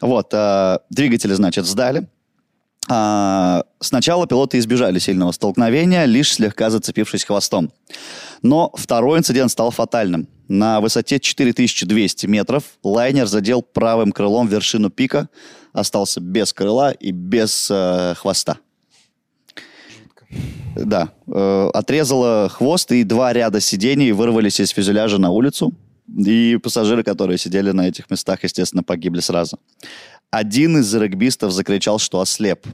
Вот, 0.00 0.28
э, 0.32 0.78
двигатели, 0.90 1.34
значит, 1.34 1.64
сдали. 1.64 2.08
А, 2.88 3.62
сначала 3.78 4.26
пилоты 4.26 4.58
избежали 4.58 4.98
сильного 4.98 5.30
столкновения, 5.30 6.06
лишь 6.06 6.32
слегка 6.32 6.70
зацепившись 6.70 7.22
хвостом. 7.24 7.70
Но 8.42 8.72
второй 8.74 9.18
инцидент 9.20 9.52
стал 9.52 9.70
фатальным. 9.70 10.26
На 10.48 10.80
высоте 10.80 11.20
4200 11.20 12.26
метров 12.26 12.64
лайнер 12.82 13.26
задел 13.26 13.60
правым 13.60 14.12
крылом 14.12 14.48
вершину 14.48 14.88
пика, 14.88 15.28
остался 15.74 16.20
без 16.20 16.54
крыла 16.54 16.90
и 16.90 17.10
без 17.10 17.68
э, 17.70 18.14
хвоста. 18.16 18.58
Да, 20.74 21.12
э, 21.26 21.70
отрезало 21.74 22.48
хвост, 22.48 22.90
и 22.92 23.04
два 23.04 23.32
ряда 23.34 23.60
сидений 23.60 24.12
вырвались 24.12 24.58
из 24.60 24.70
фюзеляжа 24.70 25.18
на 25.18 25.30
улицу. 25.30 25.74
И 26.16 26.58
пассажиры, 26.62 27.02
которые 27.02 27.36
сидели 27.36 27.70
на 27.72 27.86
этих 27.86 28.10
местах, 28.10 28.42
естественно, 28.42 28.82
погибли 28.82 29.20
сразу. 29.20 29.58
Один 30.30 30.78
из 30.78 30.94
регбистов 30.94 31.52
закричал, 31.52 31.98
что 31.98 32.20
ослеп. 32.20 32.66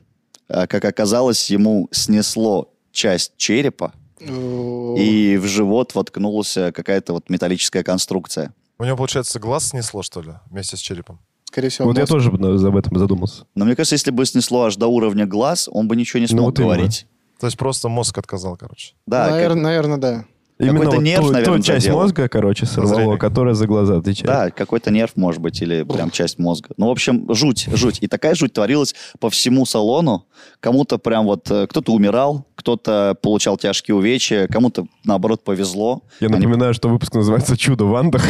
А, 0.49 0.69
Как 0.69 0.85
оказалось, 0.85 1.50
ему 1.50 1.88
снесло 1.90 2.73
часть 2.93 3.33
черепа, 3.37 3.93
и 4.26 5.37
в 5.37 5.47
живот 5.47 5.95
воткнулась 5.95 6.54
какая-то 6.75 7.12
вот 7.12 7.31
металлическая 7.31 7.83
конструкция. 7.83 8.54
У 8.78 8.85
него, 8.85 8.97
получается, 8.97 9.38
глаз 9.38 9.69
снесло, 9.71 10.02
что 10.02 10.21
ли, 10.23 10.33
вместе 10.50 10.76
с 10.76 10.81
черепом? 10.81 11.21
Скорее 11.45 11.69
всего, 11.69 11.87
Вот 11.87 11.97
я 11.97 12.02
мозг. 12.02 12.12
тоже 12.12 12.28
об 12.31 12.76
этом 12.76 12.99
задумался. 12.99 13.45
Но 13.54 13.64
мне 13.64 13.76
кажется, 13.76 13.95
если 13.95 14.11
бы 14.11 14.26
снесло 14.26 14.64
аж 14.64 14.76
до 14.76 14.88
уровня 14.88 15.26
глаз, 15.26 15.69
он 15.71 15.87
бы 15.87 15.95
ничего 15.95 16.19
не 16.21 16.26
смог 16.26 16.38
Ну, 16.40 16.45
вот 16.47 16.59
именно. 16.59 16.73
говорить. 16.75 17.07
То 17.38 17.47
есть 17.47 17.57
просто 17.57 17.88
мозг 17.88 18.16
отказал, 18.19 18.57
короче. 18.57 18.95
Да, 19.07 19.25
как- 19.26 19.33
Наверное, 19.35 19.62
наверное, 19.62 19.99
да. 19.99 20.25
Именно 20.56 20.75
Какой-то 20.78 20.96
вот 20.99 21.04
нерв, 21.04 21.20
ту, 21.23 21.26
ту 21.26 21.32
наверное, 21.32 21.62
часть 21.62 21.84
задело. 21.84 22.02
мозга, 22.02 22.28
короче, 22.28 22.64
сорвало, 22.64 23.16
которая 23.16 23.54
за 23.54 23.66
глаза 23.66 23.99
отвечает. 23.99 24.26
Да, 24.26 24.50
какой-то 24.52 24.92
нерв, 24.92 25.11
может 25.16 25.40
быть, 25.40 25.61
или 25.61 25.82
прям 25.82 26.12
часть 26.12 26.38
мозга. 26.38 26.68
Ну, 26.76 26.87
в 26.87 26.90
общем, 26.90 27.26
жуть, 27.34 27.66
жуть. 27.73 27.99
И 28.00 28.06
такая 28.06 28.37
жуть 28.37 28.52
творилась 28.52 28.94
по 29.18 29.30
всему 29.30 29.66
салону. 29.66 30.26
Кому-то 30.61 30.99
прям 30.99 31.25
вот, 31.25 31.50
э, 31.50 31.66
кто-то 31.66 31.90
умирал, 31.92 32.46
кто-то 32.54 33.16
получал 33.20 33.56
тяжкие 33.56 33.96
увечья, 33.96 34.46
кому-то, 34.46 34.87
наоборот, 35.04 35.42
повезло. 35.42 36.02
Я 36.20 36.28
Они- 36.28 36.37
напоминаю, 36.37 36.73
что 36.73 36.88
выпуск 36.88 37.14
называется 37.14 37.56
«Чудо 37.56 37.87
в 37.87 37.96
Андах». 37.96 38.23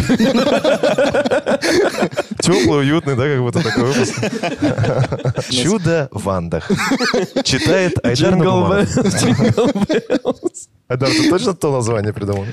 Теплый, 2.41 2.81
уютный, 2.81 3.17
да, 3.17 3.25
как 3.29 3.41
будто 3.41 3.63
такой 3.63 3.85
выпуск. 3.85 4.15
Чудо 5.51 6.09
в 6.11 6.27
Андах. 6.31 6.71
Читает 7.45 7.99
Айдар 8.03 8.33
Jingle 8.33 8.69
Bells. 8.69 10.69
Айдар, 10.87 11.09
ты 11.11 11.31
точно 11.31 11.55
то 11.55 11.73
название 11.73 12.13
придумал? 12.13 12.45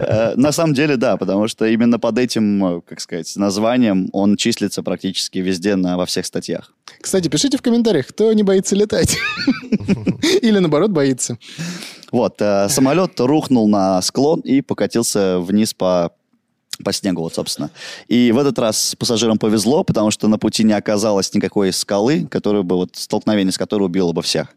Э, 0.00 0.34
На 0.34 0.50
самом 0.50 0.74
деле, 0.74 0.96
да, 0.96 1.16
потому 1.16 1.46
что 1.46 1.66
именно 1.66 2.00
под 2.00 2.18
этим, 2.18 2.78
э, 2.78 2.80
как 2.80 3.00
сказать, 3.00 3.32
названием 3.36 4.08
он 4.12 4.36
числится 4.36 4.82
практически 4.82 5.38
везде 5.38 5.76
на, 5.76 5.96
во 5.96 6.04
всех 6.04 6.26
статьях. 6.26 6.72
Кстати, 7.00 7.28
пишите 7.28 7.58
в 7.58 7.62
комментариях, 7.62 8.08
кто 8.08 8.32
не 8.32 8.42
боится 8.42 8.74
летать. 8.74 9.16
Или, 10.42 10.58
наоборот, 10.58 10.90
боится. 10.90 11.38
Вот, 12.10 12.36
э, 12.40 12.68
самолет 12.68 13.20
рухнул 13.20 13.68
на 13.68 14.02
склон 14.02 14.40
и 14.40 14.62
покатился 14.62 15.38
вниз 15.38 15.72
по 15.74 16.12
по 16.84 16.92
снегу, 16.92 17.22
вот, 17.22 17.34
собственно. 17.34 17.70
И 18.06 18.32
в 18.32 18.38
этот 18.38 18.58
раз 18.58 18.94
пассажирам 18.98 19.38
повезло, 19.38 19.82
потому 19.82 20.10
что 20.10 20.28
на 20.28 20.38
пути 20.38 20.62
не 20.62 20.74
оказалось 20.74 21.32
никакой 21.32 21.72
скалы, 21.72 22.26
которая 22.30 22.62
бы, 22.64 22.76
вот, 22.76 22.90
столкновение 22.96 23.50
с 23.50 23.56
которой 23.56 23.84
убило 23.84 24.12
бы 24.12 24.20
всех. 24.20 24.48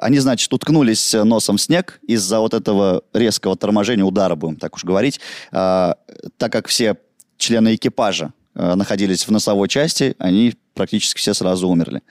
Они, 0.00 0.18
значит, 0.18 0.52
уткнулись 0.52 1.14
э, 1.14 1.24
носом 1.24 1.56
в 1.56 1.60
снег 1.60 2.00
из-за 2.06 2.40
вот 2.40 2.54
этого 2.54 3.02
резкого 3.12 3.56
торможения, 3.56 4.04
удара, 4.04 4.34
будем 4.34 4.56
так 4.56 4.74
уж 4.74 4.84
говорить. 4.84 5.20
А, 5.52 5.96
так 6.36 6.52
как 6.52 6.68
все 6.68 6.96
члены 7.36 7.74
экипажа 7.74 8.32
э, 8.54 8.74
находились 8.74 9.26
в 9.26 9.30
носовой 9.30 9.68
части, 9.68 10.14
они 10.18 10.54
практически 10.74 11.18
все 11.18 11.34
сразу 11.34 11.68
умерли. 11.68 12.02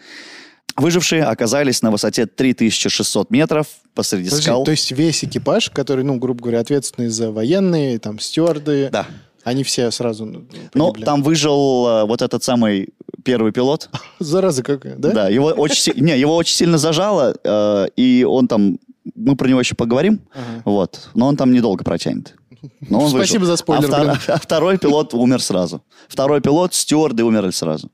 Выжившие 0.75 1.23
оказались 1.23 1.81
на 1.81 1.91
высоте 1.91 2.25
3600 2.25 3.31
метров 3.31 3.67
посреди 3.93 4.25
Подожди, 4.29 4.43
скал. 4.43 4.63
то 4.63 4.71
есть 4.71 4.91
весь 4.91 5.23
экипаж, 5.25 5.69
который, 5.71 6.03
ну, 6.05 6.15
грубо 6.17 6.41
говоря, 6.41 6.59
ответственный 6.59 7.09
за 7.09 7.31
военные, 7.31 7.99
там, 7.99 8.19
стюарды, 8.19 8.89
Да. 8.91 9.05
Они 9.43 9.63
все 9.63 9.89
сразу 9.91 10.25
ну, 10.25 10.45
Ну, 10.73 10.87
погибли. 10.87 11.05
там 11.05 11.23
выжил 11.23 11.87
э, 11.87 12.03
вот 12.05 12.21
этот 12.21 12.43
самый 12.43 12.89
первый 13.23 13.51
пилот. 13.51 13.89
Зараза 14.19 14.63
какая, 14.63 14.95
да? 14.95 15.11
Да, 15.11 15.29
его 15.29 15.47
очень, 15.47 15.93
не, 15.95 16.17
его 16.17 16.35
очень 16.35 16.55
сильно 16.55 16.77
зажало, 16.77 17.35
э, 17.43 17.87
и 17.95 18.25
он 18.27 18.47
там, 18.47 18.79
мы 19.15 19.35
про 19.35 19.47
него 19.47 19.59
еще 19.59 19.75
поговорим, 19.75 20.21
Ага. 20.33 20.61
вот, 20.65 21.09
но 21.15 21.27
он 21.27 21.37
там 21.37 21.51
недолго 21.51 21.83
протянет. 21.83 22.35
Но 22.89 22.99
он 23.01 23.09
Спасибо 23.09 23.41
выжил. 23.41 23.53
за 23.53 23.57
спойлер, 23.57 23.89
А, 23.93 24.01
втор- 24.15 24.19
а 24.33 24.37
второй 24.39 24.77
пилот 24.77 25.13
умер 25.13 25.41
сразу. 25.41 25.81
Второй 26.09 26.41
пилот, 26.41 26.73
стюарды 26.73 27.23
умерли 27.23 27.51
сразу. 27.51 27.89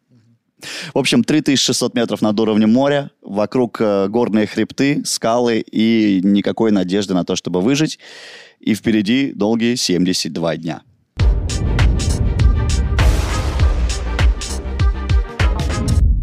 В 0.95 0.97
общем, 0.97 1.23
3600 1.23 1.93
метров 1.93 2.21
над 2.23 2.39
уровнем 2.39 2.73
моря, 2.73 3.11
вокруг 3.21 3.79
э, 3.79 4.07
горные 4.07 4.47
хребты, 4.47 5.03
скалы 5.05 5.59
и 5.59 6.21
никакой 6.23 6.71
надежды 6.71 7.13
на 7.13 7.23
то, 7.23 7.35
чтобы 7.35 7.61
выжить. 7.61 7.99
И 8.59 8.73
впереди 8.73 9.31
долгие 9.33 9.75
72 9.75 10.57
дня. 10.57 10.81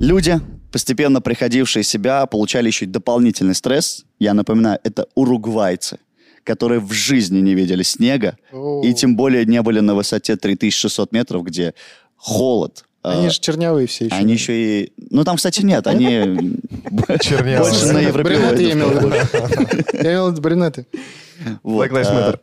Люди, 0.02 0.40
постепенно 0.73 1.21
приходившие 1.21 1.85
в 1.85 1.87
себя, 1.87 2.26
получали 2.26 2.66
еще 2.66 2.87
и 2.87 2.88
дополнительный 2.88 3.54
стресс. 3.54 4.04
Я 4.18 4.35
напоминаю, 4.35 4.80
это 4.82 5.06
уругвайцы, 5.14 5.99
которые 6.42 6.80
в 6.80 6.90
жизни 6.92 7.38
не 7.38 7.54
видели 7.54 7.85
снега, 7.85 8.37
О. 8.52 8.82
и 8.85 8.92
тем 8.94 9.14
более 9.14 9.47
не 9.47 9.62
были 9.62 9.78
на 9.78 9.94
высоте 9.94 10.35
3600 10.35 11.12
метров, 11.12 11.44
где 11.44 11.75
холод. 12.16 12.85
Они 13.02 13.28
А, 13.28 13.30
же 13.30 13.38
чернявые 13.38 13.87
все 13.87 14.06
еще. 14.06 14.14
они 14.16 14.32
еще 14.32 14.52
и... 14.82 14.92
Ну, 15.11 15.23
там, 15.23 15.37
кстати, 15.37 15.62
нет, 15.62 15.87
они 15.87 16.09
Чернявые. 17.21 17.59
больше 17.71 17.87
на 17.92 18.12
Брюнеты 18.12 18.62
я 18.64 18.73
имел 18.73 18.88
в 18.90 18.94
виду. 18.94 19.09
Я 20.02 20.12
имел 20.14 20.28
в 20.28 20.32
виду 20.32 20.42
брюнеты. 20.42 20.87
Вот, 21.62 21.88
Black 21.88 21.92
Lives 21.92 22.06
а, 22.09 22.32
Matter. 22.32 22.40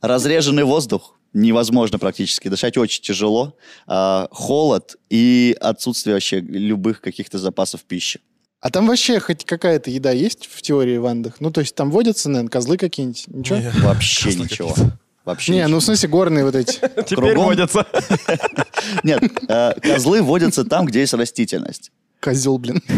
Разреженный 0.00 0.64
воздух, 0.64 1.16
невозможно 1.34 1.98
практически, 1.98 2.48
дышать 2.48 2.76
очень 2.78 3.02
тяжело, 3.02 3.56
а, 3.86 4.28
холод 4.30 4.96
и 5.10 5.56
отсутствие 5.60 6.14
вообще 6.14 6.40
любых 6.40 7.00
каких-то 7.00 7.38
запасов 7.38 7.82
пищи. 7.82 8.20
А 8.60 8.70
там 8.70 8.86
вообще 8.86 9.20
хоть 9.20 9.44
какая-то 9.44 9.90
еда 9.90 10.10
есть 10.10 10.48
в 10.50 10.62
теории 10.62 10.96
в 10.96 11.04
Андах? 11.04 11.34
Ну, 11.40 11.50
то 11.50 11.60
есть 11.60 11.74
там 11.74 11.90
водятся, 11.90 12.30
наверное, 12.30 12.48
козлы 12.48 12.78
какие-нибудь? 12.78 13.24
Ничего? 13.28 13.58
Не, 13.58 13.70
Вообще 13.82 14.24
Козлы 14.24 14.44
ничего. 14.44 14.68
какие-то. 14.70 14.98
Вообще 15.26 15.52
ну, 15.52 15.58
ничего. 15.58 15.80
в 15.80 15.84
смысле, 15.84 16.08
горные 16.08 16.44
вот 16.44 16.54
эти. 16.54 16.72
Теперь 17.06 17.36
водятся. 17.36 17.86
Нет, 19.02 19.22
э, 19.48 19.72
козлы 19.80 20.22
водятся 20.22 20.64
там, 20.64 20.86
где 20.86 21.00
есть 21.00 21.12
растительность. 21.14 21.90
Козел, 22.24 22.58
блин. 22.58 22.82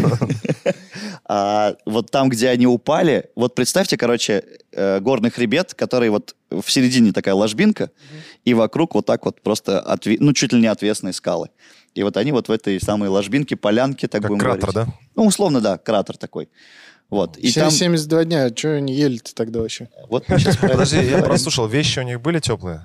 А 1.29 1.75
вот 1.85 2.09
там, 2.09 2.29
где 2.29 2.47
они 2.47 2.67
упали, 2.67 3.29
вот 3.35 3.53
представьте, 3.53 3.97
короче, 3.97 4.45
э, 4.71 5.01
горный 5.01 5.29
хребет, 5.29 5.73
который 5.73 6.09
вот 6.09 6.35
в 6.49 6.71
середине 6.71 7.11
такая 7.11 7.35
ложбинка, 7.35 7.91
и 8.45 8.53
вокруг 8.53 8.95
вот 8.95 9.05
так 9.05 9.25
вот 9.25 9.41
просто, 9.41 9.83
отве- 9.85 10.15
ну, 10.21 10.31
чуть 10.31 10.53
ли 10.53 10.61
не 10.61 10.67
отвесные 10.67 11.11
скалы. 11.11 11.49
И 11.95 12.03
вот 12.03 12.15
они 12.15 12.31
вот 12.31 12.47
в 12.47 12.51
этой 12.51 12.79
самой 12.79 13.09
ложбинке, 13.09 13.57
полянке, 13.57 14.07
так 14.07 14.21
Как 14.21 14.29
будем 14.31 14.39
кратер, 14.39 14.71
говорить. 14.71 14.93
да? 14.93 14.99
Ну, 15.15 15.25
условно, 15.25 15.59
да, 15.59 15.77
кратер 15.77 16.15
такой. 16.15 16.47
Вот. 17.09 17.37
И 17.37 17.49
Се- 17.49 17.59
там... 17.61 17.71
72 17.71 18.23
дня, 18.23 18.49
что 18.55 18.75
они 18.75 18.93
ели-то 18.93 19.35
тогда 19.35 19.59
вообще? 19.59 19.89
Вот 20.07 20.25
Подожди, 20.27 21.01
я 21.03 21.21
прослушал, 21.23 21.67
вещи 21.67 21.99
у 21.99 22.03
них 22.03 22.21
были 22.21 22.39
теплые? 22.39 22.83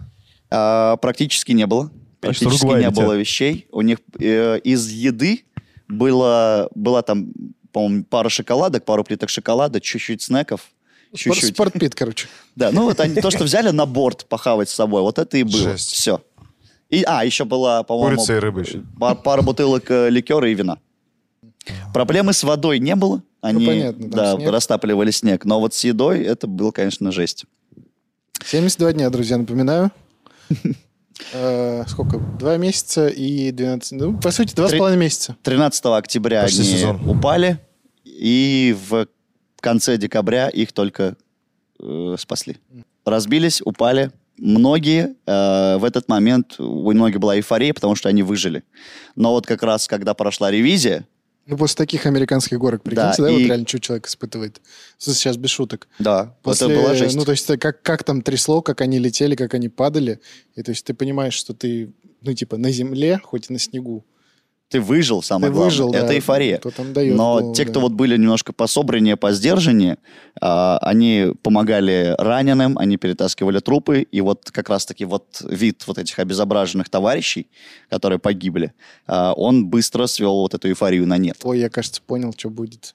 А, 0.51 0.97
практически 0.97 1.53
не 1.53 1.67
было. 1.67 1.85
Что, 1.85 2.29
Практически 2.29 2.67
не 2.67 2.91
было 2.91 3.13
вещей. 3.13 3.67
У 3.71 3.83
них 3.83 3.99
э, 4.21 4.59
из 4.65 4.89
еды 4.91 5.45
было, 5.93 6.69
была 6.75 7.03
там, 7.03 7.33
по-моему, 7.73 8.05
пара 8.05 8.29
шоколадок, 8.29 8.85
пару 8.85 9.05
плиток 9.05 9.29
шоколада, 9.29 9.81
чуть-чуть 9.81 10.23
снеков. 10.23 10.73
Чуть-чуть. 11.15 11.55
Спортпит, 11.55 11.95
короче. 11.95 12.27
Да, 12.57 12.71
ну 12.73 12.85
вот 12.85 12.99
они, 13.01 13.21
то, 13.21 13.31
что 13.31 13.45
взяли 13.45 13.71
на 13.71 13.87
борт 13.87 14.25
похавать 14.27 14.71
с 14.71 14.73
собой, 14.73 15.03
вот 15.03 15.19
это 15.19 15.37
и 15.37 15.43
было. 15.43 15.73
Жесть. 15.73 15.93
Все. 15.93 16.23
И, 16.89 17.03
а, 17.05 17.25
еще 17.25 17.45
была, 17.45 17.83
по-моему... 17.83 18.17
Курица 18.17 18.37
и 18.37 18.39
рыба 18.39 18.61
еще. 18.61 18.83
па- 18.99 19.15
пара 19.15 19.43
бутылок 19.43 19.91
э, 19.91 20.11
ликера 20.11 20.49
и 20.51 20.55
вина. 20.55 20.79
Проблемы 21.95 22.33
с 22.33 22.43
водой 22.43 22.79
не 22.81 22.95
было. 22.97 23.23
Они, 23.41 23.67
понятно, 23.67 24.03
там 24.03 24.11
да, 24.11 24.37
снег. 24.37 24.51
растапливали 24.51 25.11
снег. 25.11 25.45
Но 25.45 25.59
вот 25.59 25.75
с 25.75 25.85
едой 25.85 26.23
это 26.23 26.47
было, 26.47 26.71
конечно, 26.71 27.11
жесть. 27.13 27.45
72 28.45 28.93
дня, 28.93 29.11
друзья, 29.11 29.39
напоминаю. 29.39 29.91
Э, 31.33 31.85
Сколько? 31.89 32.19
Два 32.19 32.57
месяца 32.57 33.09
и 33.09 33.51
12... 33.51 33.93
Ну, 33.93 34.19
по 34.19 34.31
сути, 34.31 34.55
два 34.55 34.69
с 34.69 34.73
половиной 34.77 35.01
месяца. 35.01 35.37
13 35.43 35.85
октября 35.87 36.43
Почти 36.43 36.61
они 36.63 36.71
сезон. 36.71 37.09
упали, 37.09 37.59
и 38.05 38.77
в 38.89 39.07
конце 39.61 39.97
декабря 39.97 40.49
их 40.49 40.73
только 40.73 41.17
э, 41.81 42.17
спасли. 42.19 42.59
Разбились, 43.05 43.63
упали. 43.63 44.11
Многие 44.39 45.15
э, 45.27 45.77
в 45.79 45.85
этот 45.85 46.09
момент, 46.09 46.59
у 46.59 46.91
многих 46.93 47.21
была 47.21 47.37
эйфория, 47.37 47.75
потому 47.75 47.95
что 47.95 48.09
они 48.09 48.23
выжили. 48.23 48.65
Но 49.15 49.33
вот 49.33 49.47
как 49.47 49.63
раз, 49.63 49.87
когда 49.87 50.15
прошла 50.15 50.51
ревизия, 50.51 51.07
Ну, 51.47 51.57
после 51.57 51.77
таких 51.77 52.07
американских 52.07 52.59
горок, 52.59 52.83
прикиньте, 52.83 53.17
Да, 53.19 53.25
да, 53.25 53.31
и- 53.31 53.33
вот 53.33 53.47
реально, 53.49 53.67
что 53.67 53.81
человек 53.81 54.07
испытывает. 54.07 54.61
Сейчас 54.99 55.37
без 55.37 55.51
шуток. 55.51 55.89
да, 55.99 56.37
После, 56.43 56.69
это 56.69 56.81
была 56.81 56.95
жесть. 56.95 57.17
Ну, 57.17 57.25
то 57.25 57.33
есть, 57.33 57.47
как, 57.59 57.83
как 57.83 58.05
там 58.05 58.23
трясло, 58.23 58.63
как 58.63 58.81
они 58.81 58.99
летели, 59.01 59.35
как 59.35 59.53
они 59.55 59.69
падали. 59.69 60.21
И 60.55 60.63
то 60.63 60.71
есть 60.71 60.85
ты 60.85 60.95
понимаешь, 60.95 61.35
что 61.35 61.53
ты, 61.53 61.93
ну, 62.21 62.33
типа, 62.33 62.57
на 62.59 62.71
земле, 62.71 63.21
хоть 63.25 63.51
и 63.51 63.53
на 63.53 63.59
снегу. 63.59 64.05
Ты 64.73 64.81
выжил, 64.81 65.23
самое 65.23 65.51
ты 65.51 65.55
главное. 65.55 65.71
выжил, 65.71 65.93
это 65.93 66.07
да. 66.09 66.15
эйфория. 66.15 66.57
Кто 66.59 66.71
там 66.71 66.93
дает 66.93 67.15
Но 67.15 67.39
голову, 67.39 67.55
те, 67.55 67.65
да. 67.65 67.71
кто 67.71 67.81
вот 67.81 67.93
были 67.93 68.17
немножко 68.17 68.53
пособраннее, 68.53 69.17
по 69.17 69.33
сдержаннее, 69.33 69.99
а, 70.41 70.79
они 70.79 71.33
помогали 71.43 72.15
раненым, 72.19 72.79
они 72.79 72.97
перетаскивали 72.97 73.59
трупы, 73.61 74.01
и 74.01 74.21
вот 74.23 74.51
как 74.51 74.69
раз-таки 74.71 75.05
вот 75.05 75.43
вид 75.49 75.85
вот 75.87 75.99
этих 75.99 76.19
обезображенных 76.19 76.89
товарищей, 76.89 77.49
которые 77.91 78.19
погибли, 78.19 78.73
а, 79.07 79.35
он 79.35 79.67
быстро 79.67 80.07
свел 80.07 80.37
вот 80.41 80.55
эту 80.55 80.69
эйфорию 80.69 81.07
на 81.07 81.19
нет. 81.19 81.37
Ой, 81.43 81.61
я, 81.61 81.69
кажется, 81.69 82.01
понял, 82.01 82.33
что 82.37 82.49
будет. 82.51 82.95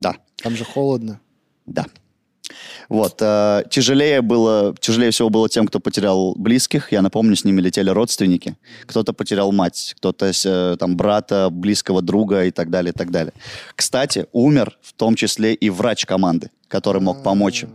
Да, 0.00 0.16
Там 0.36 0.56
же 0.56 0.64
холодно. 0.64 1.20
да. 1.66 1.86
Вот. 2.88 3.16
а, 3.20 3.62
тяжелее 3.70 4.20
было, 4.22 4.74
тяжелее 4.78 5.10
всего 5.10 5.30
было 5.30 5.48
тем, 5.48 5.66
кто 5.66 5.80
потерял 5.80 6.34
близких. 6.36 6.92
Я 6.92 7.02
напомню, 7.02 7.36
с 7.36 7.44
ними 7.44 7.60
летели 7.60 7.90
родственники. 7.90 8.56
Кто-то 8.86 9.12
потерял 9.12 9.52
мать, 9.52 9.94
кто-то 9.96 10.30
э, 10.44 10.76
там 10.78 10.96
брата, 10.96 11.48
близкого 11.50 12.02
друга 12.02 12.44
и 12.44 12.50
так 12.50 12.70
далее, 12.70 12.92
и 12.92 12.96
так 12.96 13.10
далее. 13.10 13.32
Кстати, 13.74 14.26
умер 14.32 14.78
в 14.82 14.92
том 14.92 15.14
числе 15.14 15.54
и 15.54 15.70
врач 15.70 16.04
команды, 16.06 16.50
который 16.68 17.00
мог 17.00 17.22
помочь 17.22 17.62
им, 17.64 17.70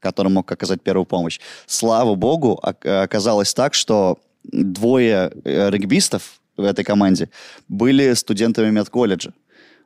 который 0.00 0.28
мог 0.32 0.50
оказать 0.50 0.82
первую 0.82 1.04
помощь. 1.06 1.40
Слава 1.66 2.14
богу, 2.14 2.58
ок- 2.62 2.86
оказалось 2.86 3.54
так, 3.54 3.74
что 3.74 4.18
двое 4.44 5.30
э, 5.44 5.70
регбистов 5.70 6.40
в 6.56 6.64
этой 6.64 6.84
команде 6.84 7.28
были 7.68 8.12
студентами 8.14 8.70
медколледжа. 8.70 9.32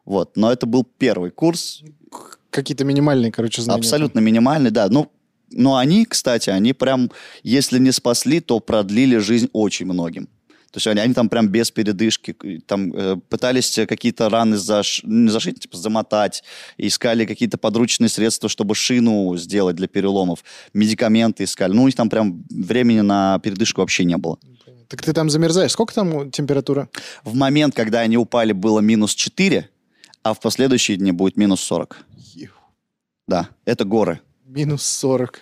Вот. 0.05 0.37
Но 0.37 0.53
это 0.53 0.67
был 0.67 0.85
первый 0.85 1.31
курс, 1.31 1.83
Какие-то 2.57 2.85
минимальные, 2.85 3.31
короче, 3.31 3.63
знания. 3.63 3.79
Абсолютно 3.79 4.19
минимальный, 4.21 4.71
да. 4.71 4.89
Ну, 4.89 5.11
но 5.51 5.77
они, 5.77 6.05
кстати, 6.05 6.51
они 6.51 6.73
прям, 6.73 7.11
если 7.43 7.79
не 7.79 7.93
спасли, 7.93 8.41
то 8.41 8.61
продлили 8.61 9.19
жизнь 9.19 9.49
очень 9.53 9.87
многим. 9.87 10.29
То 10.73 10.79
есть 10.79 10.87
они, 10.89 11.01
они 11.01 11.15
там 11.15 11.31
прям 11.31 11.49
без 11.49 11.71
передышки, 11.71 12.37
там 12.67 12.93
э, 12.95 13.17
пытались 13.31 13.79
какие-то 13.89 14.29
раны 14.29 14.59
заш... 14.59 15.01
не 15.05 15.31
зашить, 15.31 15.61
типа 15.61 15.77
замотать, 15.77 16.43
искали 16.77 17.25
какие-то 17.25 17.57
подручные 17.57 18.11
средства, 18.11 18.51
чтобы 18.51 18.75
шину 18.75 19.37
сделать 19.39 19.77
для 19.77 19.89
переломов, 19.89 20.45
медикаменты 20.75 21.45
искали. 21.45 21.73
Ну, 21.73 21.85
у 21.85 21.87
них 21.87 21.95
там 21.95 22.11
прям 22.11 22.45
времени 22.51 23.01
на 23.01 23.39
передышку 23.39 23.81
вообще 23.81 24.05
не 24.05 24.19
было. 24.19 24.39
Так 24.89 25.03
ты 25.03 25.13
там 25.13 25.31
замерзаешь. 25.31 25.73
Сколько 25.73 25.95
там 25.95 26.31
температура? 26.31 26.89
В 27.25 27.35
момент, 27.35 27.75
когда 27.75 28.01
они 28.01 28.19
упали, 28.19 28.53
было 28.53 28.81
минус 28.81 29.15
4, 29.15 29.69
а 30.23 30.35
в 30.35 30.41
последующие 30.41 30.97
дни 30.97 31.13
будет 31.13 31.37
минус 31.37 31.61
40. 31.63 32.05
Да, 33.27 33.49
это 33.65 33.85
горы. 33.85 34.21
Минус 34.45 34.85
40. 34.85 35.41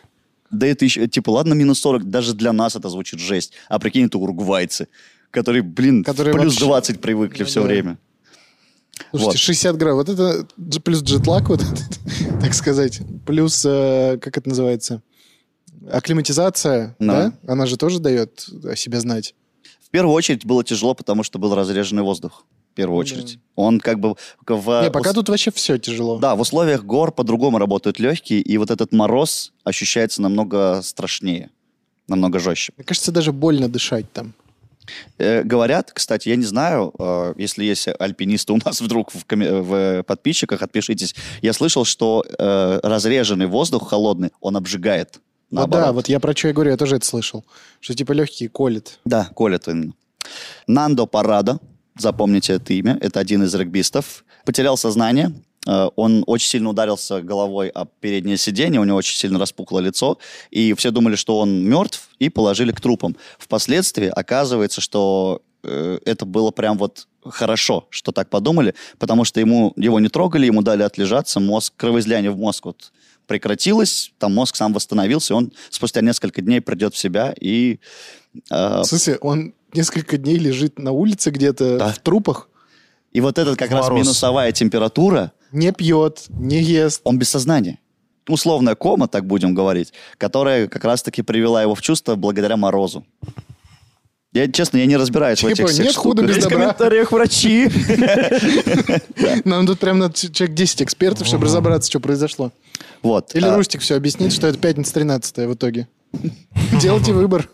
Да 0.51 0.67
это 0.67 0.85
еще, 0.85 1.07
типа, 1.09 1.31
ладно, 1.31 1.55
минус 1.55 1.81
40, 1.81 2.05
даже 2.09 2.35
для 2.35 2.53
нас 2.53 2.77
это 2.77 2.89
звучит 2.89 3.19
жесть. 3.21 3.53
А 3.69 3.79
прикинь, 3.79 4.07
это 4.07 4.19
уругвайцы, 4.19 4.89
которые, 5.31 5.63
блин, 5.63 6.05
Которые 6.05 6.33
плюс 6.35 6.55
вообще- 6.55 6.65
20 6.65 7.01
привыкли 7.01 7.41
Ну 7.43 7.47
все 7.47 7.61
да. 7.61 7.67
время. 7.67 7.99
Слушайте, 9.11 9.27
Вот. 9.33 9.39
60 9.39 9.77
грамм. 9.77 9.97
Вот 9.97 10.09
это 10.09 10.47
плюс 10.85 11.03
джетлаг, 11.03 11.49
вот 11.49 11.61
этот, 11.63 11.99
так 12.41 12.55
сказать. 12.55 13.01
Плюс, 13.27 13.65
э, 13.67 14.19
как 14.21 14.39
это 14.39 14.49
называется? 14.49 15.03
Акклиматизация, 15.91 16.97
Да. 16.99 17.33
да? 17.45 17.53
Она 17.53 17.67
же 17.67 17.77
тоже 17.77 17.99
дает 17.99 18.47
о 18.65 18.77
себе 18.77 19.01
знать. 19.01 19.35
В 19.85 19.91
первую 19.91 20.15
очередь 20.15 20.45
было 20.47 20.65
тяжело, 20.65 20.95
потому 20.95 21.23
что 21.23 21.39
был 21.39 21.55
разреженный 21.55 22.03
воздух. 22.03 22.45
В 22.75 22.77
первую 22.77 22.99
Ну 22.99 23.05
да. 23.05 23.15
очередь. 23.15 23.39
Он 23.55 23.79
как 23.79 24.01
бы... 24.01 24.17
В, 24.49 24.83
Не, 24.83 24.91
пока 24.91 25.11
ус- 25.11 25.15
тут 25.15 25.29
вообще 25.29 25.53
все 25.53 25.79
тяжело. 25.79 26.19
Да, 26.19 26.35
в 26.35 26.41
условиях 26.41 26.83
гор 26.83 27.13
по-другому 27.13 27.59
работают 27.59 28.01
легкие, 28.01 28.41
и 28.41 28.59
вот 28.59 28.73
этот 28.73 28.93
мороз 28.93 29.53
ощущается 29.63 30.21
намного 30.21 30.81
страшнее, 30.83 31.51
намного 32.09 32.41
жестче. 32.41 32.73
Мне 32.77 32.85
кажется, 32.85 33.13
даже 33.13 33.31
больно 33.33 33.69
дышать 33.69 34.13
там. 34.13 34.35
Э, 35.19 35.45
говорят, 35.45 35.93
кстати, 35.93 36.29
я 36.31 36.35
не 36.37 36.43
знаю, 36.45 36.93
э, 36.99 37.35
если 37.39 37.65
есть 37.65 37.87
альпинисты 37.97 38.53
у 38.53 38.59
нас 38.65 38.81
вдруг 38.83 39.13
в, 39.13 39.25
коме- 39.25 39.61
в 39.63 40.03
подписчиках, 40.03 40.61
отпишитесь. 40.61 41.15
Я 41.41 41.53
слышал, 41.53 41.85
что 41.85 42.25
э, 42.37 42.81
разреженный 42.83 43.47
воздух 43.47 43.89
холодный, 43.89 44.31
он 44.41 44.57
обжигает. 44.57 45.21
Вот 45.53 45.59
наоборот. 45.59 45.87
да, 45.87 45.93
вот 45.93 46.09
я 46.09 46.19
про 46.19 46.35
что 46.35 46.49
я 46.49 46.55
говорю, 46.55 46.73
я 46.73 46.77
тоже 46.77 46.97
это 46.97 47.07
слышал. 47.07 47.45
Что 47.79 47.95
типа 47.95 48.11
легкие 48.11 48.49
колет. 48.49 48.99
Да, 49.05 49.27
колет 49.37 49.69
именно. 49.69 49.93
Нандо 50.67 51.07
Парада, 51.07 51.61
запомните 51.97 52.55
это 52.55 52.73
имя, 52.73 52.99
это 53.01 53.21
один 53.21 53.43
из 53.43 53.55
регбистов, 53.55 54.25
потерял 54.45 54.77
сознание. 54.77 55.33
Э, 55.67 55.89
Он 55.97 56.25
очень 56.27 56.49
сильно 56.49 56.71
ударился 56.71 57.23
головой 57.23 57.69
об 57.69 57.89
переднее 58.01 58.37
сиденье, 58.37 58.81
у 58.81 58.85
него 58.85 58.97
очень 58.97 59.17
сильно 59.17 59.39
распухло 59.39 59.79
лицо, 59.79 60.19
и 60.51 60.75
все 60.75 60.91
думали, 60.91 61.17
что 61.17 61.39
он 61.39 61.65
мертв, 61.65 62.09
и 62.19 62.29
положили 62.29 62.73
к 62.73 62.81
трупам. 62.81 63.17
Впоследствии 63.39 64.09
оказывается, 64.09 64.81
что 64.81 65.43
э, 65.63 65.99
это 66.05 66.27
было 66.27 66.51
прям 66.51 66.79
вот 66.79 67.07
хорошо, 67.25 67.87
что 67.91 68.13
так 68.13 68.29
подумали, 68.29 68.75
потому 68.99 69.25
что 69.25 69.41
ему, 69.41 69.73
его 69.77 70.01
не 70.01 70.09
трогали, 70.09 70.47
ему 70.47 70.63
дали 70.63 70.83
отлежаться, 70.83 71.41
мозг, 71.41 71.73
кровоизлияние 71.77 72.31
в 72.31 72.39
мозг 72.39 72.67
вот 72.67 72.93
прекратилось, 73.27 74.13
там 74.19 74.35
мозг 74.35 74.57
сам 74.57 74.73
восстановился, 74.73 75.35
он 75.35 75.53
спустя 75.71 76.03
несколько 76.03 76.43
дней 76.43 76.61
придет 76.61 76.95
в 76.95 76.99
себя 76.99 77.35
и 77.41 77.79
э, 78.51 78.81
В 78.81 78.85
смысле, 78.85 79.17
он 79.21 79.55
несколько 79.75 80.17
дней 80.19 80.37
лежит 80.39 80.79
на 80.79 80.93
улице 80.93 81.31
где-то 81.31 81.79
Да. 81.79 81.89
в 81.93 81.99
трупах, 81.99 82.49
И 83.13 83.21
вот 83.21 83.39
этот 83.39 83.57
как 83.59 83.71
раз 83.71 83.85
Мороз. 83.85 84.01
минусовая 84.01 84.53
температура, 84.53 85.33
не 85.53 85.73
пьет, 85.73 86.25
не 86.29 86.61
ест. 86.63 87.01
он 87.05 87.19
без 87.19 87.29
сознания. 87.31 87.79
Условная 88.29 88.75
кома, 88.75 89.07
так 89.07 89.27
будем 89.27 89.55
говорить, 89.55 89.93
которая 90.19 90.67
как 90.67 90.85
раз-таки 90.85 91.23
привела 91.23 91.61
его 91.63 91.75
в 91.75 91.83
чувство 91.83 92.15
благодаря 92.17 92.57
морозу. 92.57 93.05
Я, 94.33 94.51
честно, 94.51 94.79
я 94.79 94.87
не 94.87 94.97
разбираюсь 94.97 95.39
в 95.39 95.43
Типа, 95.43 95.53
этих 95.53 95.69
всех 95.69 95.87
нет 95.87 95.95
худа 95.95 96.23
штуках. 96.23 96.29
без 96.29 96.37
Есть 96.37 96.47
в 96.47 96.51
добра. 96.51 96.65
комментариях 96.75 97.13
врачи. 97.13 97.69
Нам 99.45 99.67
тут 99.67 99.79
прям 99.79 99.99
надо 99.99 100.15
человек 100.15 100.57
10 100.57 100.83
экспертов, 100.83 101.27
чтобы 101.27 101.45
разобраться, 101.47 101.89
что 101.91 102.01
произошло. 102.01 102.51
Вот. 103.03 103.35
Или 103.37 103.45
а, 103.47 103.57
Рустик 103.57 103.81
все 103.81 103.95
объяснит, 103.97 104.33
что 104.33 104.47
это 104.49 104.59
пятница 104.59 104.93
13 104.95 105.37
в 105.49 105.55
итоге. 105.55 105.87
Делайте 106.81 107.13
выбор. 107.13 107.49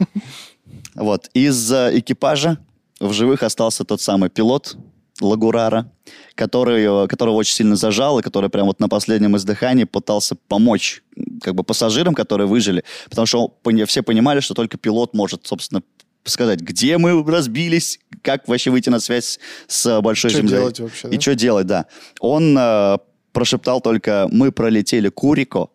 Вот. 0.94 1.28
Из 1.34 1.72
э, 1.72 1.98
экипажа 1.98 2.58
в 2.98 3.12
живых 3.12 3.42
остался 3.42 3.84
тот 3.84 4.00
самый 4.00 4.28
пилот 4.30 4.76
Лагурара, 5.20 5.90
который, 6.34 7.04
э, 7.04 7.06
которого 7.08 7.34
очень 7.34 7.54
сильно 7.54 7.76
зажал, 7.76 8.18
и 8.18 8.22
который 8.22 8.50
прям 8.50 8.66
вот 8.66 8.80
на 8.80 8.88
последнем 8.88 9.36
издыхании 9.36 9.84
пытался 9.84 10.36
помочь 10.48 11.02
как 11.42 11.54
бы 11.54 11.62
пассажирам, 11.62 12.14
которые 12.14 12.46
выжили, 12.46 12.84
потому 13.08 13.26
что 13.26 13.54
он 13.64 13.86
все 13.86 14.02
понимали, 14.02 14.40
что 14.40 14.54
только 14.54 14.78
пилот 14.78 15.14
может, 15.14 15.46
собственно, 15.46 15.82
сказать, 16.24 16.60
где 16.60 16.98
мы 16.98 17.22
разбились, 17.24 17.98
как 18.22 18.46
вообще 18.48 18.70
выйти 18.70 18.90
на 18.90 19.00
связь 19.00 19.38
с 19.66 20.00
большой 20.02 20.30
Что 20.30 20.40
землей. 20.40 20.56
делать 20.58 20.80
вообще, 20.80 21.08
И 21.08 21.14
да? 21.16 21.20
что 21.20 21.34
делать, 21.34 21.66
да. 21.66 21.86
Он 22.20 22.56
э, 22.58 22.98
прошептал 23.32 23.80
только, 23.80 24.28
мы 24.30 24.52
пролетели 24.52 25.08
Курико, 25.08 25.70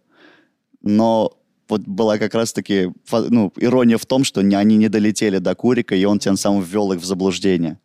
но 0.82 1.34
вот 1.70 1.82
была 1.82 2.18
как 2.18 2.36
раз-таки 2.36 2.92
ну, 3.12 3.52
ирония 3.58 3.98
в 3.98 4.06
том, 4.06 4.24
что 4.24 4.42
они 4.42 4.78
не 4.78 4.90
долетели 4.90 5.40
до 5.40 5.56
Курика, 5.56 5.96
и 5.96 6.06
он 6.06 6.20
тем 6.20 6.38
самым 6.38 6.64
ввел 6.64 6.92
их 6.94 7.02
в 7.02 7.06
заблуждение. 7.06 7.78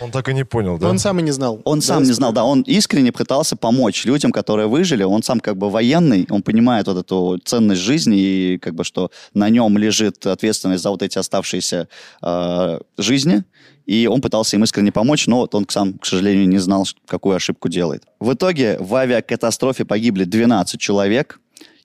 Он 0.00 0.10
так 0.10 0.28
и 0.28 0.34
не 0.34 0.44
понял, 0.44 0.78
да? 0.78 0.88
Он 0.88 0.98
сам 0.98 1.20
и 1.20 1.22
не 1.22 1.30
знал. 1.32 1.60
Он 1.64 1.80
Да, 1.80 1.86
сам 1.86 2.02
не 2.02 2.12
знал, 2.12 2.32
да, 2.32 2.44
он 2.44 2.62
искренне 2.62 3.12
пытался 3.12 3.56
помочь 3.56 4.04
людям, 4.04 4.32
которые 4.32 4.66
выжили. 4.66 5.02
Он 5.02 5.22
сам 5.22 5.40
как 5.40 5.56
бы 5.56 5.70
военный, 5.70 6.26
он 6.30 6.42
понимает 6.42 6.86
вот 6.86 6.98
эту 6.98 7.38
ценность 7.44 7.80
жизни 7.80 8.18
и 8.18 8.58
как 8.58 8.74
бы 8.74 8.84
что 8.84 9.10
на 9.34 9.48
нем 9.48 9.78
лежит 9.78 10.26
ответственность 10.26 10.82
за 10.82 10.90
вот 10.90 11.02
эти 11.02 11.18
оставшиеся 11.18 11.88
э, 12.22 12.78
жизни. 12.98 13.44
И 13.86 14.08
он 14.08 14.20
пытался 14.20 14.56
им 14.56 14.64
искренне 14.64 14.90
помочь, 14.90 15.28
но 15.28 15.38
вот 15.38 15.54
он 15.54 15.66
сам, 15.68 15.98
к 15.98 16.06
сожалению, 16.06 16.48
не 16.48 16.58
знал, 16.58 16.86
какую 17.06 17.36
ошибку 17.36 17.68
делает. 17.68 18.02
В 18.18 18.32
итоге 18.32 18.78
в 18.80 18.92
авиакатастрофе 18.96 19.84
погибли 19.84 20.24
12 20.24 20.80
человек, 20.80 21.40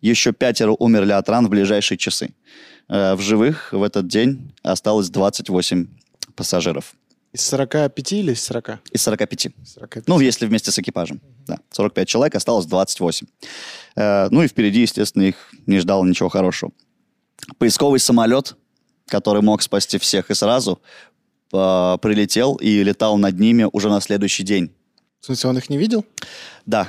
еще 0.10 0.32
пятеро 0.34 0.72
умерли 0.78 1.12
от 1.12 1.30
ран 1.30 1.46
в 1.48 1.50
ближайшие 1.50 1.98
часы. 1.98 2.34
Э, 2.90 3.16
в 3.16 3.22
живых 3.22 3.72
в 3.74 3.84
этот 3.84 4.08
день 4.08 4.54
осталось 4.64 5.10
28 5.10 5.88
пассажиров 6.36 6.94
Из 7.34 7.42
45 7.42 8.14
или 8.14 8.34
из 8.34 8.44
40? 8.44 8.80
из 8.92 9.02
45. 9.02 9.48
45. 9.66 10.08
Ну, 10.08 10.20
если 10.20 10.46
вместе 10.48 10.72
с 10.72 10.80
экипажем. 10.80 11.22
Да, 11.48 11.60
45 11.72 12.08
человек, 12.08 12.36
осталось 12.36 12.66
28. 12.66 13.28
Э, 13.96 14.28
ну 14.32 14.44
и 14.44 14.48
впереди, 14.48 14.82
естественно, 14.82 15.24
их 15.24 15.36
не 15.68 15.80
ждало 15.80 16.04
ничего 16.06 16.30
хорошего. 16.30 16.72
Поисковый 17.58 18.00
самолет, 18.00 18.56
который 19.08 19.42
мог 19.42 19.62
спасти 19.62 19.98
всех 19.98 20.32
и 20.32 20.34
сразу, 20.34 20.82
э, 21.54 21.98
прилетел 22.02 22.56
и 22.56 22.84
летал 22.84 23.18
над 23.18 23.40
ними 23.40 23.68
уже 23.72 23.90
на 23.90 24.02
следующий 24.02 24.44
день. 24.44 24.72
В 25.20 25.26
смысле, 25.26 25.50
он 25.52 25.58
их 25.58 25.70
не 25.70 25.78
видел? 25.78 26.06
Да. 26.66 26.88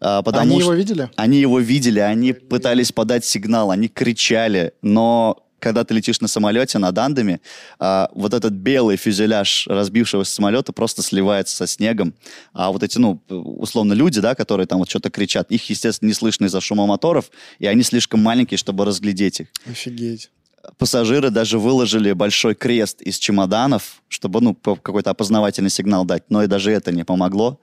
Э, 0.00 0.22
потому 0.24 0.52
Они 0.52 0.60
что- 0.60 0.70
его 0.70 0.74
видели? 0.74 1.10
Они 1.16 1.38
его 1.38 1.60
видели, 1.60 2.00
они 2.00 2.32
пытались 2.32 2.92
подать 2.92 3.24
сигнал, 3.24 3.70
они 3.70 3.88
кричали, 3.88 4.72
но 4.82 5.40
когда 5.60 5.82
ты 5.82 5.94
летишь 5.94 6.20
на 6.20 6.28
самолете 6.28 6.76
над 6.78 6.98
Андами, 6.98 7.40
а, 7.78 8.10
вот 8.14 8.34
этот 8.34 8.52
белый 8.52 8.98
фюзеляж 8.98 9.66
разбившегося 9.66 10.30
самолета 10.30 10.74
просто 10.74 11.00
сливается 11.02 11.56
со 11.56 11.66
снегом. 11.66 12.12
А 12.52 12.70
вот 12.70 12.82
эти, 12.82 12.98
ну, 12.98 13.22
условно, 13.30 13.94
люди, 13.94 14.20
да, 14.20 14.34
которые 14.34 14.66
там 14.66 14.78
вот 14.80 14.90
что-то 14.90 15.08
кричат, 15.08 15.50
их, 15.50 15.70
естественно, 15.70 16.08
не 16.08 16.14
слышно 16.14 16.44
из-за 16.44 16.60
шума 16.60 16.84
моторов, 16.86 17.30
и 17.58 17.66
они 17.66 17.82
слишком 17.82 18.20
маленькие, 18.20 18.58
чтобы 18.58 18.84
разглядеть 18.84 19.40
их. 19.40 19.46
Офигеть. 19.66 20.30
Пассажиры 20.76 21.30
даже 21.30 21.58
выложили 21.58 22.12
большой 22.12 22.54
крест 22.54 23.00
из 23.00 23.18
чемоданов, 23.18 24.02
чтобы, 24.08 24.42
ну, 24.42 24.54
какой-то 24.54 25.10
опознавательный 25.10 25.70
сигнал 25.70 26.04
дать, 26.04 26.24
но 26.28 26.42
и 26.42 26.46
даже 26.46 26.72
это 26.72 26.92
не 26.92 27.04
помогло. 27.04 27.58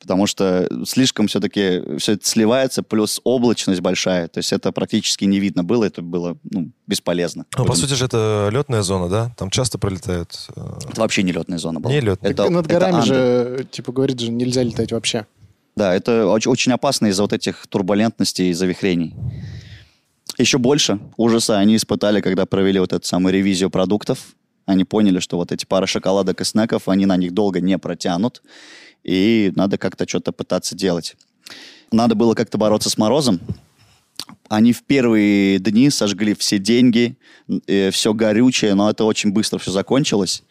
Потому 0.00 0.26
что 0.26 0.68
слишком 0.86 1.26
все-таки 1.26 1.98
все 1.98 2.12
это 2.12 2.26
сливается, 2.26 2.82
плюс 2.82 3.20
облачность 3.24 3.80
большая. 3.80 4.28
То 4.28 4.38
есть 4.38 4.52
это 4.52 4.70
практически 4.70 5.24
не 5.24 5.40
видно 5.40 5.64
было, 5.64 5.84
это 5.84 6.02
было 6.02 6.36
ну, 6.44 6.70
бесполезно. 6.86 7.46
Ну, 7.56 7.64
по 7.64 7.74
сути 7.74 7.94
же, 7.94 8.04
это 8.04 8.48
летная 8.52 8.82
зона, 8.82 9.08
да? 9.08 9.34
Там 9.36 9.50
часто 9.50 9.78
пролетают... 9.78 10.46
э, 10.54 10.60
Это 10.90 11.00
вообще 11.00 11.22
не 11.22 11.32
летная 11.32 11.58
зона 11.58 11.80
была. 11.80 11.92
Не 11.92 12.00
летная. 12.00 12.30
Это, 12.30 12.48
над 12.48 12.66
это 12.66 12.74
горами 12.74 12.94
Анды. 12.94 13.06
же, 13.06 13.66
типа, 13.70 13.92
говорит 13.92 14.20
же, 14.20 14.30
нельзя 14.30 14.62
летать 14.62 14.92
вообще. 14.92 15.26
Да, 15.74 15.94
это 15.94 16.26
очень, 16.26 16.50
очень 16.50 16.72
опасно 16.72 17.06
из-за 17.06 17.22
вот 17.22 17.32
этих 17.32 17.66
турбулентностей 17.66 18.50
и 18.50 18.52
завихрений. 18.52 19.14
Еще 20.36 20.58
больше 20.58 21.00
ужаса 21.16 21.58
они 21.58 21.76
испытали, 21.76 22.20
когда 22.20 22.46
провели 22.46 22.78
вот 22.78 22.92
эту 22.92 23.06
самую 23.06 23.34
ревизию 23.34 23.70
продуктов. 23.70 24.18
Они 24.66 24.84
поняли, 24.84 25.18
что 25.18 25.36
вот 25.36 25.50
эти 25.50 25.64
пары 25.64 25.86
шоколадок 25.86 26.40
и 26.40 26.44
снеков, 26.44 26.88
они 26.88 27.06
на 27.06 27.16
них 27.16 27.32
долго 27.32 27.60
не 27.60 27.78
протянут. 27.78 28.42
И 29.04 29.52
надо 29.56 29.78
как-то 29.78 30.08
что-то 30.08 30.32
пытаться 30.32 30.74
делать. 30.74 31.16
Надо 31.92 32.14
было 32.14 32.34
как-то 32.34 32.58
бороться 32.58 32.90
с 32.90 32.98
морозом. 32.98 33.40
Они 34.48 34.72
в 34.72 34.82
первые 34.82 35.58
дни 35.58 35.90
сожгли 35.90 36.34
все 36.34 36.58
деньги, 36.58 37.16
все 37.66 38.14
горючее, 38.14 38.74
но 38.74 38.90
это 38.90 39.04
очень 39.04 39.32
быстро 39.32 39.58
все 39.58 39.70
закончилось. 39.70 40.42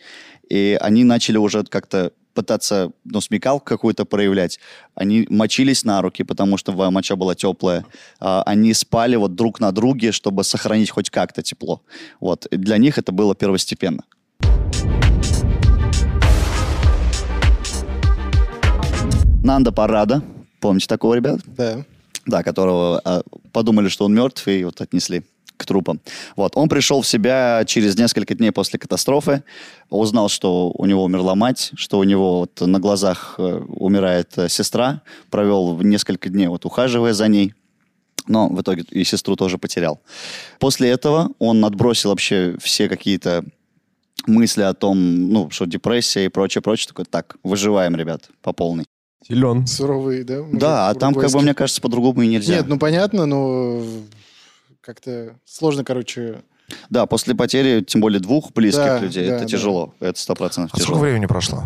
И 0.49 0.77
они 0.81 1.03
начали 1.03 1.37
уже 1.37 1.63
как-то 1.63 2.11
пытаться, 2.33 2.91
ну, 3.03 3.19
смекалку 3.19 3.65
какую-то 3.65 4.05
проявлять. 4.05 4.59
Они 4.93 5.25
мочились 5.29 5.83
на 5.83 6.01
руки, 6.03 6.23
потому 6.23 6.57
что 6.57 6.71
моча 6.91 7.15
была 7.15 7.33
теплая. 7.33 7.83
А, 8.19 8.43
Они 8.43 8.75
спали 8.75 9.15
вот 9.15 9.33
друг 9.33 9.59
на 9.59 9.71
друге, 9.71 10.11
чтобы 10.11 10.43
сохранить 10.43 10.91
хоть 10.91 11.09
как-то 11.09 11.41
тепло. 11.41 11.81
Вот. 12.19 12.45
И 12.45 12.57
Для 12.57 12.77
них 12.77 12.99
это 12.99 13.11
было 13.11 13.33
первостепенно. 13.33 14.03
Нанда 19.43 19.71
Парада. 19.71 20.21
Помните 20.59 20.87
такого, 20.87 21.13
ребят? 21.13 21.39
Да. 21.45 21.85
Да, 22.25 22.43
которого 22.43 23.01
а, 23.05 23.21
подумали, 23.53 23.87
что 23.87 24.05
он 24.05 24.13
мертв, 24.13 24.47
и 24.47 24.63
вот 24.63 24.81
отнесли 24.81 25.23
к 25.55 25.65
трупам. 25.65 25.99
Вот. 26.35 26.53
Он 26.55 26.69
пришел 26.69 27.01
в 27.01 27.07
себя 27.07 27.63
через 27.65 27.97
несколько 27.97 28.35
дней 28.35 28.51
после 28.51 28.79
катастрофы, 28.79 29.43
узнал, 29.89 30.29
что 30.29 30.69
у 30.69 30.85
него 30.85 31.03
умерла 31.03 31.35
мать, 31.35 31.71
что 31.75 31.99
у 31.99 32.03
него 32.03 32.39
вот 32.39 32.61
на 32.61 32.79
глазах 32.79 33.35
э, 33.37 33.63
умирает 33.67 34.37
э, 34.37 34.49
сестра, 34.49 35.01
провел 35.29 35.79
несколько 35.81 36.29
дней 36.29 36.47
вот 36.47 36.65
ухаживая 36.65 37.13
за 37.13 37.27
ней, 37.27 37.53
но 38.27 38.49
в 38.49 38.61
итоге 38.61 38.83
и 38.91 39.03
сестру 39.03 39.35
тоже 39.35 39.57
потерял. 39.57 39.99
После 40.59 40.89
этого 40.89 41.31
он 41.39 41.63
отбросил 41.65 42.11
вообще 42.11 42.55
все 42.59 42.87
какие-то 42.87 43.43
мысли 44.27 44.61
о 44.61 44.73
том, 44.73 45.29
ну, 45.29 45.49
что 45.49 45.65
депрессия 45.65 46.25
и 46.25 46.29
прочее, 46.29 46.61
прочее. 46.61 46.89
Такой, 46.89 47.05
так, 47.05 47.37
выживаем, 47.43 47.95
ребят, 47.95 48.29
по 48.41 48.53
полной. 48.53 48.85
Силен. 49.25 49.65
Суровый, 49.67 50.23
да? 50.23 50.43
мужик 50.43 50.59
Да, 50.59 50.89
а 50.89 50.93
там, 50.95 51.13
как 51.13 51.31
бы, 51.31 51.41
мне 51.41 51.53
кажется, 51.53 51.81
по-другому 51.81 52.21
и 52.21 52.27
нельзя. 52.27 52.55
Нет, 52.55 52.67
ну 52.67 52.77
понятно, 52.77 53.25
но 53.25 53.81
как-то 54.81 55.35
сложно, 55.45 55.83
короче. 55.83 56.43
Да, 56.89 57.05
после 57.05 57.33
потери, 57.33 57.81
тем 57.81 58.01
более 58.01 58.19
двух 58.19 58.51
близких 58.53 58.83
Да, 58.83 58.99
людей, 58.99 59.27
да, 59.27 59.35
это 59.35 59.43
да. 59.45 59.49
тяжело. 59.49 59.93
Это 59.99 60.19
сто 60.19 60.35
процентов 60.35 60.73
А 60.73 60.77
сколько 60.77 60.87
тяжело. 60.93 60.99
времени 61.01 61.25
прошло? 61.25 61.63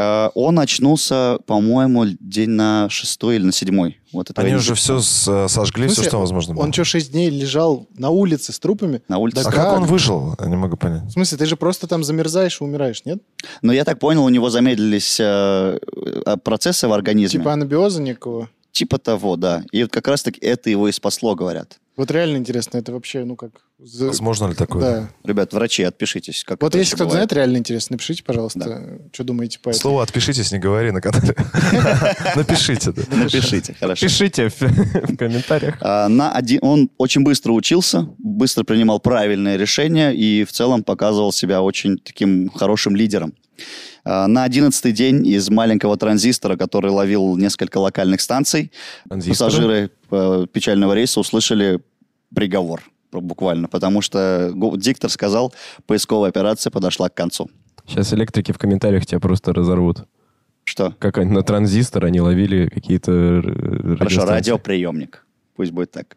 Э, 0.00 0.30
Он 0.34 0.58
очнулся, 0.58 1.38
по-моему, 1.46 2.06
день 2.20 2.50
на 2.50 2.88
шестой 2.88 3.36
или 3.36 3.44
на 3.44 3.52
седьмой. 3.52 3.98
Вот 4.12 4.30
это 4.30 4.40
Они 4.40 4.54
уже 4.54 4.74
все 4.74 5.00
сожгли, 5.00 5.88
В 5.88 5.92
все, 5.92 6.02
что 6.04 6.18
возможно 6.18 6.54
было. 6.54 6.62
Он 6.62 6.72
что, 6.72 6.84
шесть 6.84 7.12
дней 7.12 7.28
лежал 7.28 7.86
на 7.96 8.08
улице 8.08 8.52
с 8.52 8.58
трупами? 8.58 9.02
На 9.08 9.18
улице. 9.18 9.40
А 9.40 9.44
как 9.44 9.54
как? 9.54 9.78
он 9.78 9.84
выжил? 9.84 10.34
Я 10.40 10.46
не 10.46 10.56
могу 10.56 10.76
понять. 10.76 11.04
В 11.04 11.12
смысле, 11.12 11.38
ты 11.38 11.46
же 11.46 11.56
просто 11.56 11.86
там 11.86 12.02
замерзаешь 12.02 12.60
и 12.60 12.64
умираешь, 12.64 13.04
нет? 13.04 13.22
Но 13.62 13.72
я 13.72 13.84
так 13.84 13.98
понял, 13.98 14.24
у 14.24 14.28
него 14.30 14.48
замедлились 14.48 15.18
э, 15.20 15.78
э, 16.26 16.36
процессы 16.38 16.88
в 16.88 16.92
организме. 16.92 17.40
Типа 17.40 17.52
анабиоза 17.52 18.00
никакого. 18.00 18.48
Типа 18.72 18.98
того, 18.98 19.36
да. 19.36 19.64
И 19.72 19.82
вот 19.82 19.92
как 19.92 20.08
раз-таки 20.08 20.40
это 20.40 20.70
его 20.70 20.88
и 20.88 20.92
спасло, 20.92 21.34
говорят. 21.34 21.78
Вот 22.00 22.10
реально 22.10 22.38
интересно, 22.38 22.78
это 22.78 22.92
вообще, 22.94 23.24
ну 23.24 23.36
как... 23.36 23.50
за- 23.78 24.06
Возможно 24.06 24.46
ли 24.46 24.54
такое? 24.54 24.80
Да. 24.80 25.10
Ребят, 25.22 25.52
врачи, 25.52 25.82
отпишитесь. 25.82 26.44
Как 26.44 26.62
Вот 26.62 26.68
это 26.68 26.78
если 26.78 26.92
вообще 26.92 26.96
кто-то 26.96 27.08
бывает. 27.10 27.28
знает, 27.30 27.32
реально 27.34 27.58
интересно, 27.58 27.92
напишите, 27.94 28.24
пожалуйста, 28.24 29.00
что 29.12 29.22
думаете 29.22 29.58
по 29.58 29.68
этому. 29.68 29.80
Слово 29.82 30.02
«отпишитесь» 30.04 30.50
не 30.50 30.58
говори 30.58 30.92
на 30.92 31.02
канале. 31.02 31.36
Напишите. 32.36 32.92
да. 32.92 33.02
Напишите, 33.14 33.76
хорошо. 33.78 34.06
Пишите 34.06 34.48
в, 34.48 34.60
в 34.62 35.16
комментариях. 35.18 35.76
А, 35.82 36.08
на 36.08 36.32
один, 36.32 36.60
он 36.62 36.90
очень 36.96 37.22
быстро 37.22 37.52
учился, 37.52 38.08
быстро 38.16 38.64
принимал 38.64 38.98
правильные 38.98 39.58
решения 39.58 40.10
и 40.12 40.44
в 40.44 40.52
целом 40.52 40.82
показывал 40.82 41.32
себя 41.32 41.60
очень 41.60 41.98
таким 41.98 42.48
хорошим 42.48 42.96
лидером. 42.96 43.34
А, 44.04 44.26
на 44.26 44.44
одиннадцатый 44.44 44.92
день 44.92 45.26
из 45.26 45.50
маленького 45.50 45.98
транзистора, 45.98 46.56
который 46.56 46.90
ловил 46.90 47.36
несколько 47.36 47.76
локальных 47.76 48.22
станций, 48.22 48.72
Транзисторы? 49.06 49.50
пассажиры 49.50 49.90
э, 50.10 50.46
печального 50.50 50.94
рейса 50.94 51.20
услышали 51.20 51.80
приговор 52.34 52.82
буквально, 53.12 53.68
потому 53.68 54.02
что 54.02 54.52
диктор 54.76 55.10
сказал, 55.10 55.52
поисковая 55.86 56.30
операция 56.30 56.70
подошла 56.70 57.08
к 57.08 57.14
концу. 57.14 57.50
Сейчас 57.86 58.12
электрики 58.12 58.52
в 58.52 58.58
комментариях 58.58 59.04
тебя 59.06 59.20
просто 59.20 59.52
разорвут. 59.52 60.04
Что? 60.64 60.94
Как 60.98 61.18
они 61.18 61.32
на 61.32 61.42
транзистор 61.42 62.04
они 62.04 62.20
ловили 62.20 62.68
какие-то 62.68 63.42
Хорошо, 63.98 64.26
радиоприемник. 64.26 65.26
Пусть 65.56 65.72
будет 65.72 65.90
так. 65.90 66.16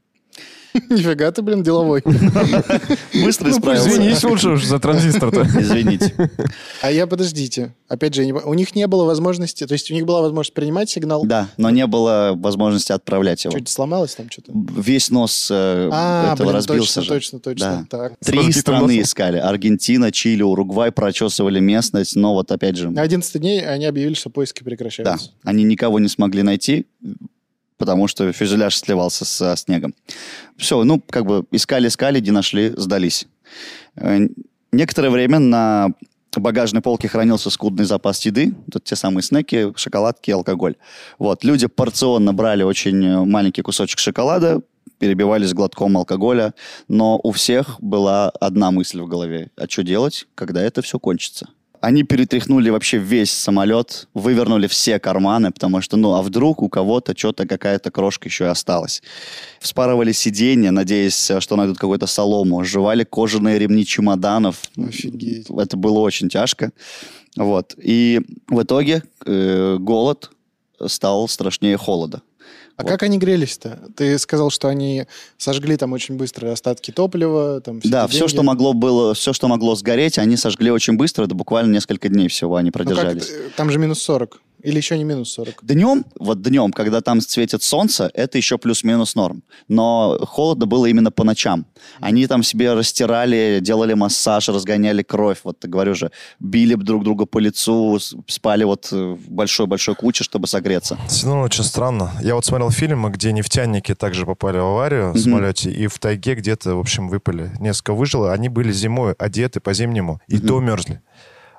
Нифига 0.90 1.32
ты, 1.32 1.42
блин, 1.42 1.64
деловой. 1.64 2.02
Быстро 3.14 3.48
Ну, 3.50 3.52
исправился. 3.52 3.90
Извинись 3.90 4.24
лучше 4.24 4.50
уж 4.50 4.66
за 4.66 4.80
транзистор-то. 4.80 5.42
Извините. 5.60 6.14
А 6.82 6.92
я, 6.92 7.08
подождите, 7.08 7.74
опять 7.88 8.14
же, 8.14 8.24
у 8.24 8.54
них 8.54 8.76
не 8.76 8.88
было 8.88 9.04
возможности, 9.06 9.66
то 9.68 9.74
есть 9.74 9.92
у 9.92 9.94
них 9.94 10.06
была 10.06 10.22
возможность 10.22 10.54
принимать 10.54 10.90
сигнал, 10.90 11.24
Да, 11.26 11.50
но 11.58 11.70
не 11.70 11.86
было 11.88 12.34
возможности 12.36 12.92
отправлять 12.92 13.44
его. 13.46 13.52
что-то 13.56 13.72
сломалось 13.72 14.16
там, 14.16 14.30
что-то. 14.30 14.52
Весь 14.54 15.10
нос 15.12 15.50
э, 15.52 15.90
А, 15.92 16.34
этого 16.34 16.52
разбился 16.52 17.02
точно, 17.02 17.04
же. 17.04 17.10
точно, 17.10 17.40
точно. 17.40 17.88
Да. 17.92 17.98
Так. 18.10 18.14
Три 18.24 18.52
страны 18.52 19.02
искали. 19.02 19.38
Аргентина, 19.38 20.12
Чили, 20.12 20.42
Уругвай 20.42 20.92
прочесывали 20.92 21.60
местность, 21.60 22.16
но 22.16 22.34
вот 22.34 22.52
опять 22.52 22.78
же, 22.78 22.90
На 22.90 23.02
11 23.04 23.40
дней 23.42 23.66
они 23.66 23.86
объявили, 23.86 24.14
что 24.16 24.30
поиски 24.30 24.60
да, 24.62 24.66
прекращаются. 24.66 25.32
они 25.44 25.64
никого 25.64 26.00
не 26.00 26.08
смогли 26.10 26.44
найти, 26.44 26.86
потому 27.84 28.08
что 28.08 28.32
фюзеляж 28.32 28.78
сливался 28.78 29.26
со 29.26 29.58
снегом. 29.58 29.94
Все, 30.56 30.86
ну, 30.86 31.02
как 31.10 31.26
бы 31.26 31.46
искали-искали, 31.52 32.22
не 32.22 32.32
нашли, 32.32 32.74
сдались. 32.78 33.28
Э, 33.98 34.30
Некоторое 34.72 35.10
время 35.10 35.40
на 35.40 35.90
багажной 36.36 36.82
полке 36.82 37.10
хранился 37.10 37.50
скудный 37.50 37.84
запас 37.84 38.26
еды, 38.26 38.56
тут 38.72 38.86
те 38.86 38.96
самые 38.96 39.22
снеки, 39.22 39.74
шоколадки, 39.76 40.32
алкоголь. 40.32 40.76
Вот, 41.20 41.44
люди 41.44 41.68
порционно 41.68 42.34
брали 42.34 42.64
очень 42.64 43.06
э, 43.06 43.26
маленький 43.26 43.62
кусочек 43.62 44.00
шоколада, 44.00 44.62
перебивались 44.98 45.54
глотком 45.54 45.98
алкоголя, 45.98 46.54
но 46.88 47.20
у 47.22 47.32
всех 47.34 47.82
была 47.82 48.30
одна 48.30 48.72
мысль 48.72 49.02
в 49.02 49.08
голове. 49.08 49.52
А 49.58 49.68
что 49.70 49.84
делать, 49.84 50.26
когда 50.36 50.62
это 50.62 50.82
все 50.82 50.98
кончится? 51.00 51.50
Они 51.84 52.04
перетряхнули 52.04 52.70
вообще 52.70 52.98
весь 52.98 53.34
самолет, 53.34 54.08
вывернули 54.14 54.68
все 54.68 55.00
карманы, 55.00 55.52
потому 55.52 55.82
что, 55.82 55.98
ну, 55.98 56.14
а 56.14 56.22
вдруг 56.22 56.62
у 56.62 56.70
кого-то 56.70 57.14
что-то, 57.14 57.46
какая-то 57.46 57.92
крошка 57.92 58.30
еще 58.30 58.46
и 58.46 58.48
осталась. 58.48 59.04
Вспарывали 59.60 60.14
сиденья, 60.14 60.72
надеясь, 60.72 61.30
что 61.40 61.58
найдут 61.58 61.78
какую-то 61.78 62.08
солому. 62.08 62.64
Жевали 62.64 63.04
кожаные 63.04 63.60
ремни 63.60 63.86
чемоданов. 63.86 64.62
Офигеть. 64.78 65.50
Это 65.50 65.76
было 65.76 66.00
очень 66.00 66.30
тяжко. 66.30 66.72
Вот. 67.36 67.76
И 67.78 68.22
в 68.48 68.64
итоге 68.64 69.04
э, 69.26 69.76
голод 69.78 70.32
стал 70.88 71.28
страшнее 71.28 71.76
холода. 71.76 72.22
А 72.76 72.82
Вот. 72.84 72.90
как 72.92 73.04
они 73.04 73.18
грелись-то? 73.20 73.80
Ты 73.96 74.18
сказал, 74.18 74.50
что 74.50 74.68
они 74.68 75.06
сожгли 75.38 75.78
там 75.78 75.94
очень 75.94 76.16
быстро 76.16 76.52
остатки 76.52 76.90
топлива, 76.92 77.62
там 77.62 77.80
Да, 77.84 78.04
эти 78.06 78.10
все, 78.12 78.20
деньги. 78.22 78.32
что 78.32 78.44
могло 78.44 78.74
было, 78.74 79.14
все, 79.14 79.32
что 79.34 79.48
могло 79.48 79.76
сгореть, 79.76 80.18
они 80.18 80.38
сожгли 80.38 80.72
очень 80.72 80.96
быстро, 80.98 81.26
это 81.26 81.36
буквально 81.36 81.72
несколько 81.72 82.10
дней 82.10 82.28
всего 82.30 82.56
они 82.56 82.72
Ну 82.74 82.80
как, 82.80 82.88
продержались. 82.88 83.30
э, 83.30 83.50
там 83.56 83.70
же 83.70 83.78
минус 83.78 84.02
40. 84.02 84.42
Или 84.64 84.78
еще 84.78 84.98
не 84.98 85.04
минус 85.04 85.32
40. 85.34 85.60
Днем, 85.66 86.06
вот 86.20 86.42
днем, 86.42 86.72
когда 86.72 87.02
там 87.02 87.20
светит 87.22 87.64
солнце, 87.64 88.10
это 88.14 88.38
еще 88.38 88.58
плюс-минус 88.58 89.16
норм. 89.16 89.44
Но 89.68 90.18
холодно 90.26 90.66
было 90.66 90.86
именно 90.86 91.12
по 91.12 91.24
ночам. 91.26 91.66
Они 92.00 92.26
там 92.28 92.44
себе 92.44 92.74
растирали, 92.74 93.60
делали 93.62 93.94
массаж, 93.94 94.48
разгоняли 94.50 95.04
кровь. 95.04 95.40
Вот, 95.44 95.66
говорю 95.66 95.96
же, 95.96 96.12
били 96.40 96.76
друг 96.76 97.04
друга 97.04 97.26
по 97.26 97.40
лицу, 97.40 98.00
спали 98.28 98.64
вот 98.64 98.88
э, 98.94 98.96
в 98.96 99.30
большой-большой 99.30 99.96
куче, 99.96 100.24
чтобы 100.24 100.48
согреться. 100.48 100.98
Ну, 101.24 101.42
очень 101.42 101.64
странно. 101.66 102.12
Я 102.22 102.36
вот 102.36 102.46
смотрел 102.46 102.72
фильмы, 102.72 103.10
где 103.10 103.34
нефтяники 103.34 103.94
также 103.96 104.26
попали 104.26 104.58
в 104.60 104.66
аварию 104.66 105.12
в 105.12 105.16
Мгм. 105.16 105.20
самолете, 105.20 105.72
и 105.72 105.88
в 105.88 106.00
тайге 106.00 106.36
где-то, 106.36 106.76
в 106.76 106.80
общем, 106.80 107.10
выпали. 107.10 107.52
Несколько 107.60 107.94
выжило. 107.94 108.32
Они 108.32 108.48
были 108.48 108.72
зимой 108.72 109.14
одеты 109.20 109.60
по-зимнему, 109.60 110.22
и 110.28 110.38
Мгм. 110.38 110.48
то 110.48 110.60
мерзли. 110.62 111.02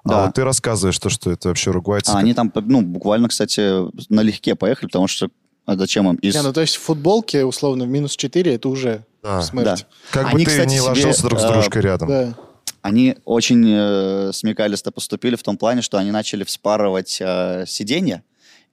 Да. 0.05 0.23
А 0.23 0.27
вот 0.27 0.35
ты 0.35 0.45
рассказываешь, 0.45 0.99
то, 0.99 1.09
что 1.09 1.31
это 1.31 1.49
вообще 1.49 1.71
уругвайцы. 1.71 2.11
А 2.11 2.19
они 2.19 2.35
там, 2.35 2.53
ну, 2.55 2.83
буквально, 2.83 3.29
кстати, 3.29 3.91
налегке 4.13 4.55
поехали, 4.55 4.87
потому 4.87 5.07
что 5.07 5.31
а 5.67 5.77
зачем 5.77 6.09
им? 6.09 6.17
Из... 6.17 6.35
Не, 6.35 6.43
ну 6.43 6.53
то 6.53 6.61
есть 6.61 6.77
в 6.77 6.81
футболке, 6.83 7.45
условно, 7.45 7.85
в 7.85 7.89
минус 7.89 8.17
4 8.17 8.55
это 8.55 8.69
уже 8.69 9.05
Да. 9.23 9.41
смерть. 9.41 9.87
Как 10.11 10.27
Они, 10.27 10.45
бы 10.45 10.45
ты 10.45 10.51
кстати, 10.51 10.69
не 10.69 10.77
себе, 10.77 10.89
ложился 10.89 11.23
друг 11.23 11.41
с 11.41 11.45
э, 11.45 11.49
дружкой 11.49 11.83
рядом. 11.83 12.09
Да. 12.09 12.35
Они 12.83 13.17
очень 13.25 13.65
э, 13.67 14.33
смекалисто 14.35 14.93
поступили 14.93 15.37
в 15.37 15.43
том 15.43 15.57
плане, 15.57 15.81
что 15.81 15.97
они 15.97 16.11
начали 16.11 16.45
вспарывать 16.45 17.17
э, 17.19 17.65
сиденья, 17.67 18.23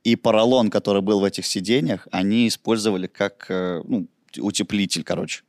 и 0.04 0.18
поролон, 0.18 0.70
который 0.70 1.02
был 1.02 1.22
в 1.22 1.24
этих 1.24 1.46
сиденьях, 1.46 2.08
они 2.12 2.48
использовали 2.48 3.08
как 3.08 3.46
э, 3.48 3.82
ну, 3.86 4.08
утеплитель, 4.38 5.04
короче. 5.04 5.44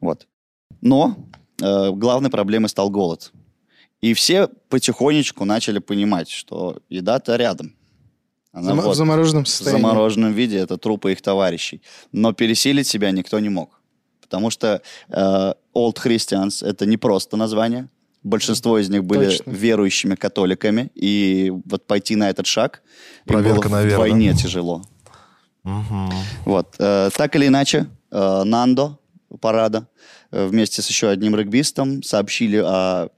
Вот. 0.00 0.26
Но 0.80 1.16
э, 1.62 1.90
главной 1.92 2.30
проблемой 2.30 2.68
стал 2.68 2.90
голод. 2.90 3.30
И 4.00 4.14
все 4.14 4.48
потихонечку 4.68 5.44
начали 5.44 5.78
понимать, 5.78 6.30
что 6.30 6.78
еда-то 6.88 7.36
рядом. 7.36 7.74
Она 8.52 8.70
Зам- 8.72 8.80
вот 8.80 8.94
В 8.94 8.94
замороженном 8.96 9.44
в 9.44 9.48
состоянии. 9.48 9.80
замороженном 9.82 10.32
виде, 10.32 10.56
это 10.58 10.76
трупы 10.76 11.12
их 11.12 11.22
товарищей. 11.22 11.82
Но 12.12 12.32
пересилить 12.32 12.86
себя 12.86 13.10
никто 13.10 13.38
не 13.38 13.48
мог. 13.48 13.80
Потому 14.20 14.50
что 14.50 14.80
э, 15.08 15.54
Old 15.74 15.96
Christians— 16.04 16.64
это 16.66 16.86
не 16.86 16.96
просто 16.96 17.36
название. 17.36 17.88
Большинство 18.22 18.78
из 18.78 18.88
них 18.88 19.04
были 19.04 19.26
Точно. 19.26 19.50
верующими 19.50 20.14
католиками. 20.14 20.90
И 20.94 21.52
вот 21.64 21.86
пойти 21.86 22.16
на 22.16 22.28
этот 22.30 22.46
шаг 22.46 22.82
Проверка 23.26 23.68
было 23.68 23.76
на 23.78 23.82
веру, 23.84 24.02
вдвойне 24.02 24.32
да? 24.32 24.38
тяжело. 24.38 24.82
Мгм. 25.62 26.10
Вот. 26.44 26.74
э, 26.78 27.10
так 27.16 27.36
или 27.36 27.46
иначе, 27.46 27.86
э, 28.10 28.42
Нандо 28.44 28.98
парада 29.40 29.86
э, 30.32 30.46
вместе 30.46 30.80
с 30.82 30.88
еще 30.88 31.08
одним 31.08 31.36
регбистом 31.36 32.02
сообщили 32.02 32.56
о 32.56 33.08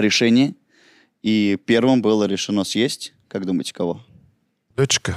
решении. 0.00 0.54
И 1.22 1.56
первым 1.66 2.02
было 2.02 2.24
решено 2.24 2.64
съесть, 2.64 3.12
как 3.28 3.46
думаете, 3.46 3.72
кого? 3.72 4.00
Летчика. 4.76 5.14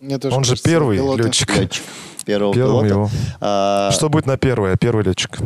Мне 0.00 0.18
тоже 0.18 0.36
Он 0.36 0.44
же 0.44 0.56
первый 0.62 0.96
пилоты. 0.96 1.22
летчик. 1.24 1.56
Летчик. 1.56 1.84
Первого 2.24 2.54
Первым 2.54 2.72
пилота. 2.86 2.86
его. 2.88 3.10
А, 3.40 3.90
Что 3.92 4.08
будет 4.08 4.26
на 4.26 4.36
первое? 4.36 4.76
Первый 4.76 5.04
летчик. 5.04 5.38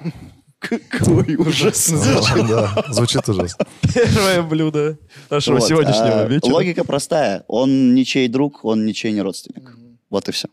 Какой 0.60 1.34
ужасный 1.36 1.98
Да, 2.48 2.84
звучит 2.88 3.28
ужасно. 3.28 3.66
Первое 3.92 4.42
блюдо 4.42 4.96
нашего 5.28 5.56
Вот, 5.58 5.66
сегодняшнего 5.68 6.20
а, 6.22 6.26
вечера. 6.26 6.52
Логика 6.52 6.84
простая. 6.84 7.44
Он 7.48 7.94
ничей 7.94 8.28
друг, 8.28 8.64
он 8.64 8.84
ничей 8.86 9.12
не 9.12 9.22
родственник. 9.22 9.72
Вот 10.10 10.28
и 10.28 10.32
все. 10.32 10.48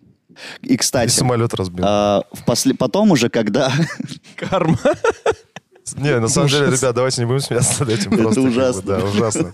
И, 0.62 0.73
И 0.73 0.77
кстати, 0.77 1.12
самолет 1.12 1.53
разбил. 1.53 1.83
а, 1.88 2.23
в 2.33 2.43
после... 2.45 2.73
потом 2.73 3.12
уже, 3.12 3.29
когда... 3.29 3.71
Карма. 4.35 4.79
Не, 5.97 6.19
на 6.19 6.28
самом 6.28 6.49
деле, 6.49 6.67
ребят, 6.67 6.95
давайте 6.95 7.21
не 7.21 7.28
будем 7.28 7.39
смеяться 7.41 7.84
над 7.84 7.89
этим. 7.89 8.13
Это 8.28 8.41
ужасно. 8.41 8.82
Да, 8.82 8.97
ужасно. 8.99 9.54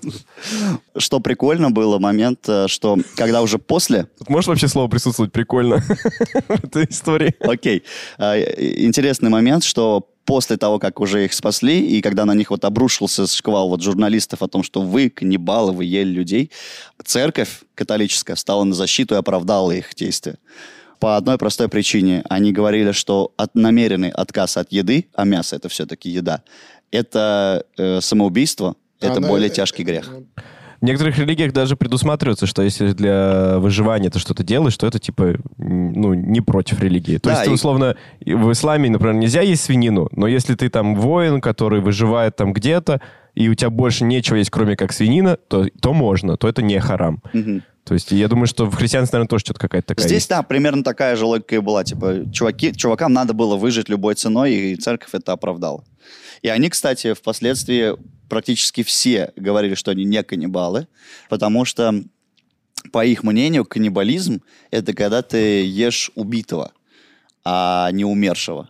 что 0.97 1.19
прикольно 1.19 1.71
было, 1.71 1.99
момент, 1.99 2.39
э, 2.47 2.67
что 2.67 2.97
когда 3.15 3.41
уже 3.41 3.57
после... 3.57 4.07
Тут 4.17 4.29
может 4.29 4.47
вообще 4.47 4.67
слово 4.67 4.87
присутствовать 4.87 5.31
прикольно 5.31 5.77
в 6.47 6.51
этой 6.51 6.85
истории? 6.89 7.35
Окей. 7.39 7.83
А, 8.17 8.37
Интересный 8.37 9.29
момент, 9.29 9.63
что 9.63 10.07
после 10.25 10.57
того, 10.57 10.79
как 10.79 10.99
уже 10.99 11.25
их 11.25 11.33
спасли, 11.33 11.79
и 11.79 12.01
когда 12.01 12.25
на 12.25 12.33
них 12.33 12.49
вот 12.49 12.65
обрушился 12.65 13.27
шквал 13.27 13.69
вот 13.69 13.81
журналистов 13.81 14.41
о 14.41 14.47
том, 14.47 14.63
что 14.63 14.81
вы, 14.81 15.09
каннибалы, 15.09 15.71
вы 15.71 15.85
ели 15.85 16.09
людей, 16.09 16.51
церковь 17.03 17.61
католическая 17.75 18.35
встала 18.35 18.63
на 18.63 18.73
защиту 18.73 19.15
и 19.15 19.17
оправдала 19.17 19.71
их 19.71 19.93
действия. 19.95 20.37
По 20.99 21.17
одной 21.17 21.37
простой 21.37 21.67
причине. 21.69 22.23
Они 22.29 22.51
говорили, 22.51 22.91
что 22.91 23.31
от, 23.37 23.55
намеренный 23.55 24.09
отказ 24.09 24.57
от 24.57 24.71
еды, 24.71 25.07
а 25.13 25.25
мясо 25.25 25.55
это 25.55 25.69
все-таки 25.69 26.09
еда, 26.09 26.41
это 26.91 27.65
э, 27.77 27.99
самоубийство, 28.01 28.75
это 29.01 29.17
Она- 29.17 29.27
более 29.27 29.49
тяжкий 29.49 29.83
грех. 29.83 30.09
В 30.81 30.85
некоторых 30.85 31.17
религиях 31.17 31.51
даже 31.51 31.75
предусматривается, 31.77 32.45
что 32.45 32.61
если 32.61 32.91
для 32.91 33.57
выживания 33.59 34.09
ты 34.09 34.19
что-то 34.19 34.43
делаешь, 34.43 34.77
то 34.77 34.85
это 34.85 34.99
типа 34.99 35.35
ну, 35.57 36.13
не 36.13 36.41
против 36.41 36.79
религии. 36.81 37.17
То 37.17 37.29
Да, 37.29 37.37
есть, 37.39 37.47
и- 37.49 37.53
условно, 37.53 37.95
и 38.19 38.33
в 38.33 38.51
исламе, 38.51 38.89
например, 38.89 39.15
нельзя 39.15 39.41
есть 39.41 39.63
свинину, 39.63 40.09
но 40.11 40.27
если 40.27 40.53
ты 40.55 40.69
там 40.69 40.95
воин, 40.95 41.41
который 41.41 41.79
выживает 41.81 42.35
там 42.35 42.53
где-то, 42.53 43.01
и 43.33 43.49
у 43.49 43.55
тебя 43.55 43.69
больше 43.69 44.03
нечего 44.03 44.35
есть, 44.35 44.49
кроме 44.49 44.75
как 44.75 44.91
свинина, 44.93 45.37
то, 45.37 45.65
то 45.81 45.93
можно, 45.93 46.37
то 46.37 46.47
это 46.47 46.61
не 46.61 46.79
харам. 46.79 47.21
Мгм. 47.33 47.63
То 47.85 47.93
есть 47.93 48.11
я 48.11 48.27
думаю, 48.27 48.47
что 48.47 48.65
в 48.65 48.73
христианстве, 48.73 49.17
наверное, 49.17 49.29
тоже 49.29 49.41
что-то 49.41 49.59
какая-то 49.59 49.89
такая 49.89 50.07
Здесь, 50.07 50.17
есть. 50.23 50.29
да, 50.29 50.41
примерно 50.41 50.83
такая 50.83 51.15
же 51.15 51.25
логика 51.25 51.53
и 51.55 51.59
была. 51.59 51.83
Типа, 51.83 52.25
чуваки, 52.33 52.73
чувакам 52.73 53.13
надо 53.13 53.33
было 53.33 53.55
выжить 53.57 53.89
любой 53.89 54.15
ценой, 54.15 54.53
и 54.55 54.75
церковь 54.75 55.11
это 55.13 55.33
оправдала. 55.33 55.83
И 56.41 56.49
они, 56.49 56.69
кстати, 56.69 57.13
впоследствии 57.13 57.95
практически 58.27 58.81
все 58.81 59.31
говорили, 59.35 59.75
что 59.75 59.91
они 59.91 60.03
не 60.03 60.23
каннибалы, 60.23 60.87
потому 61.29 61.63
что, 61.63 62.03
по 62.91 63.05
их 63.05 63.21
мнению, 63.21 63.65
каннибализм— 63.65 64.41
это 64.71 64.93
когда 64.93 65.21
ты 65.21 65.63
ешь 65.63 66.09
убитого, 66.15 66.71
а 67.43 67.91
не 67.91 68.03
умершего. 68.03 68.67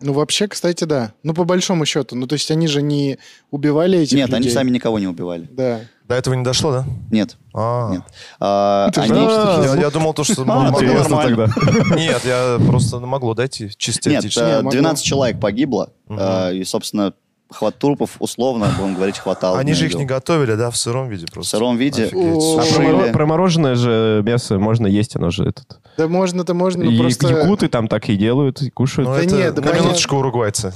Ну, 0.00 0.12
вообще, 0.12 0.46
кстати, 0.46 0.84
да. 0.84 1.12
Ну, 1.22 1.34
по 1.34 1.44
большому 1.44 1.84
счету. 1.84 2.14
Ну, 2.14 2.26
то 2.26 2.34
есть 2.34 2.50
они 2.50 2.68
же 2.68 2.82
не 2.82 3.18
убивали 3.50 3.98
этих 3.98 4.16
Нет, 4.16 4.28
людей. 4.28 4.36
они 4.36 4.50
сами 4.50 4.70
никого 4.70 4.98
не 4.98 5.08
убивали. 5.08 5.48
Да. 5.50 5.80
До 6.08 6.14
этого 6.14 6.32
не 6.34 6.42
дошло, 6.42 6.72
да? 6.72 6.84
Нет, 7.10 7.36
А. 7.54 7.90
нет. 7.90 8.02
А, 8.40 8.90
Ты 8.90 9.02
они- 9.02 9.20
Я, 9.20 9.74
я 9.82 9.90
думал, 9.90 10.14
то, 10.14 10.24
что 10.24 10.42
могло- 10.44 10.80
нормально. 10.80 11.46
тогда. 11.46 11.96
Нет, 11.96 12.24
я 12.24 12.58
просто 12.66 12.98
могло 13.00 13.34
дойти 13.34 13.70
чисто 13.76 14.08
Нет, 14.08 14.20
теоретически. 14.22 14.42
э, 14.44 14.56
могло. 14.56 14.70
12 14.70 15.04
человек 15.04 15.38
погибло, 15.38 15.90
э, 16.08 16.54
и, 16.54 16.64
собственно, 16.64 17.12
хват 17.50 17.78
трупов, 17.78 18.16
условно, 18.20 18.68
будем 18.78 18.94
говорить, 18.94 19.18
хватало. 19.18 19.58
Они 19.58 19.72
же 19.74 19.86
их 19.86 19.94
не 19.94 20.04
готовили, 20.06 20.54
да, 20.54 20.70
в 20.70 20.76
сыром 20.76 21.08
виде 21.08 21.26
В 21.26 21.30
просто. 21.30 21.56
сыром 21.58 21.76
виде. 21.76 22.10
А 22.12 23.12
промороженное 23.12 23.74
же 23.74 24.22
мясо 24.24 24.58
можно 24.58 24.86
есть, 24.86 25.14
оно 25.16 25.30
же 25.30 25.44
этот. 25.44 25.78
Да 25.98 26.08
можно-то 26.08 26.54
можно, 26.54 26.84
но 26.84 26.90
и 26.90 26.98
просто... 26.98 27.28
якуты 27.28 27.68
там 27.68 27.88
так 27.88 28.08
и 28.08 28.16
делают, 28.16 28.62
и 28.62 28.70
кушают. 28.70 29.08
Ну, 29.10 29.14
Да 29.16 29.22
это 29.22 29.34
нет, 29.34 29.54
да 29.54 29.60
на 29.62 29.66
понятно. 29.68 29.86
минуточку 29.86 30.16
уругвайцы. 30.16 30.72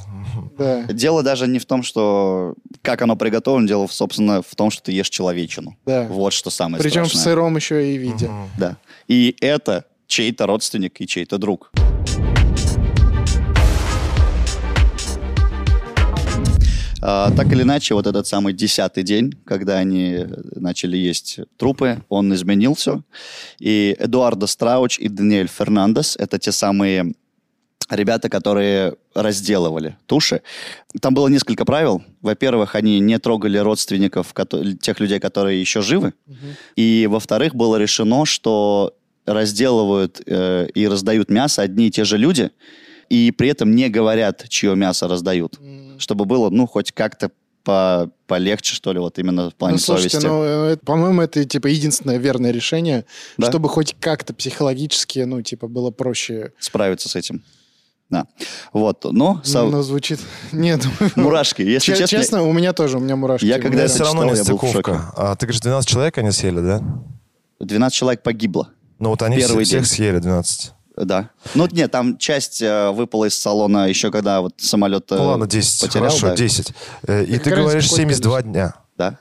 Да, 0.59 0.83
Дело 0.85 1.23
даже 1.23 1.47
не 1.47 1.59
в 1.59 1.67
том, 1.67 1.83
что 1.83 2.55
как 2.83 3.03
оно 3.03 3.17
приготовлено, 3.17 3.67
дело, 3.67 3.87
собственно, 3.87 4.43
в 4.43 4.55
том, 4.55 4.71
что 4.71 4.83
ты 4.85 4.93
ешь 4.93 5.11
человечину. 5.11 5.77
да. 5.87 6.07
Вот 6.09 6.33
что 6.33 6.51
самое 6.51 6.83
Причем 6.83 7.05
в 7.05 7.09
страшное. 7.09 7.25
сыром 7.25 7.57
еще 7.57 7.95
и 7.95 7.97
виде. 7.97 8.29
Мгм. 8.29 8.49
Да. 8.59 8.77
И 9.09 9.37
это 9.41 9.85
чей-то 10.07 10.47
родственник 10.47 11.01
и 11.01 11.07
чей-то 11.07 11.39
друг. 11.39 11.71
А, 17.05 17.33
так 17.33 17.51
или 17.53 17.63
иначе, 17.63 17.95
вот 17.95 18.07
этот 18.07 18.29
самый 18.29 18.53
десятый 18.53 19.03
день, 19.03 19.33
когда 19.45 19.79
они 19.79 20.25
начали 20.55 20.97
есть 20.97 21.41
трупы, 21.57 22.01
он 22.09 22.33
изменил 22.33 22.75
все. 22.75 23.03
И 23.59 23.97
Эдуардо 23.99 24.47
Страуч 24.47 25.01
и 25.01 25.09
Даниэль 25.09 25.49
Фернандес— 25.49 26.17
это 26.19 26.39
те 26.39 26.53
самые 26.53 27.15
ребята, 27.93 28.29
которые 28.29 28.95
разделывали 29.15 29.97
туши. 30.07 30.43
Там 31.01 31.15
было 31.15 31.29
несколько 31.29 31.65
правил. 31.65 32.03
Во-первых, 32.23 32.75
они 32.75 33.01
не 33.01 33.19
трогали 33.19 33.59
родственников, 33.59 34.35
тех 34.81 35.01
людей, 35.01 35.21
которые 35.21 35.61
еще 35.61 35.83
живы. 35.83 36.15
И, 36.77 37.07
во-вторых, 37.11 37.55
было 37.55 37.77
решено, 37.77 38.25
что 38.25 38.95
разделывают 39.27 40.21
э, 40.27 40.67
и 40.75 40.89
раздают 40.89 41.31
мясо 41.31 41.63
одни 41.63 41.87
и 41.87 41.91
те 41.91 42.05
же 42.05 42.19
люди, 42.19 42.51
и 43.09 43.31
при 43.31 43.49
этом 43.51 43.73
не 43.75 43.89
говорят, 43.89 44.49
чье 44.49 44.75
мясо 44.75 45.07
раздают. 45.07 45.61
Чтобы 45.99 46.25
было, 46.25 46.51
ну, 46.51 46.67
хоть 46.67 46.91
как-то 46.93 47.31
по 47.63 48.11
полегче, 48.27 48.75
что 48.75 48.93
ли, 48.93 48.99
вот 48.99 49.21
именно 49.21 49.51
в 49.51 49.55
плане 49.55 49.75
Ну, 49.75 49.79
слушайте, 49.79 50.19
совести. 50.21 50.27
ну, 50.27 50.43
э, 50.43 50.77
по-моему, 50.79 51.23
это, 51.23 51.45
типа, 51.45 51.69
единственное 51.69 52.17
верное 52.17 52.51
решение, 52.51 53.05
Да. 53.39 53.49
чтобы 53.49 53.69
хоть 53.69 53.95
как-то 54.01 54.35
психологически, 54.35 55.21
ну, 55.21 55.43
типа, 55.43 55.69
было 55.69 55.93
проще. 55.93 56.53
Справиться 56.59 57.09
с 57.09 57.15
этим. 57.15 57.45
Да. 58.13 58.27
Вот, 58.75 59.05
но 59.11 59.41
со- 59.43 59.65
Ну, 59.65 59.83
звучит... 59.83 60.21
Нет. 60.53 60.87
мурашки, 61.17 61.63
если 61.63 61.93
Че- 61.93 61.99
честно, 62.01 62.19
честно, 62.19 62.43
у 62.43 62.53
меня 62.53 62.73
тоже, 62.75 62.99
у 62.99 63.01
меня 63.01 63.17
мурашки. 63.17 63.47
Я 63.47 63.59
когда 63.59 63.87
все 63.89 64.05
равно 64.05 64.25
не 64.27 64.37
стыковка. 64.37 65.13
А, 65.17 65.35
ты 65.35 65.47
говоришь, 65.47 65.61
12 65.63 65.89
человек 65.89 66.19
они 66.19 66.31
съели, 66.31 66.61
да? 66.61 66.83
12 67.59 67.97
человек 67.97 68.23
погибло. 68.23 68.69
Ну 68.99 69.09
вот 69.09 69.23
они 69.23 69.39
Первый 69.39 69.65
все- 69.65 69.81
всех 69.81 69.83
день. 69.83 69.91
съели, 69.91 70.19
12. 70.19 70.73
Да. 70.99 71.31
Ну, 71.55 71.67
нет, 71.73 71.91
там 71.91 72.19
часть 72.19 72.61
э, 72.61 72.91
выпала 72.91 73.25
из 73.25 73.35
салона 73.39 73.89
еще 73.89 74.11
когда 74.11 74.43
вот 74.43 74.61
самолет 74.61 75.11
э, 75.11 75.17
Ну 75.17 75.25
ладно, 75.25 75.47
10. 75.47 75.81
потерял. 75.81 76.09
Хорошо, 76.09 76.27
да. 76.29 76.37
10. 76.37 76.75
Э, 77.09 77.25
И 77.25 77.33
Так 77.35 77.43
ты 77.45 77.51
говоришь 77.51 77.85
какое 77.85 77.99
72 77.99 78.43
дня. 78.43 78.75
Да. 78.99 79.19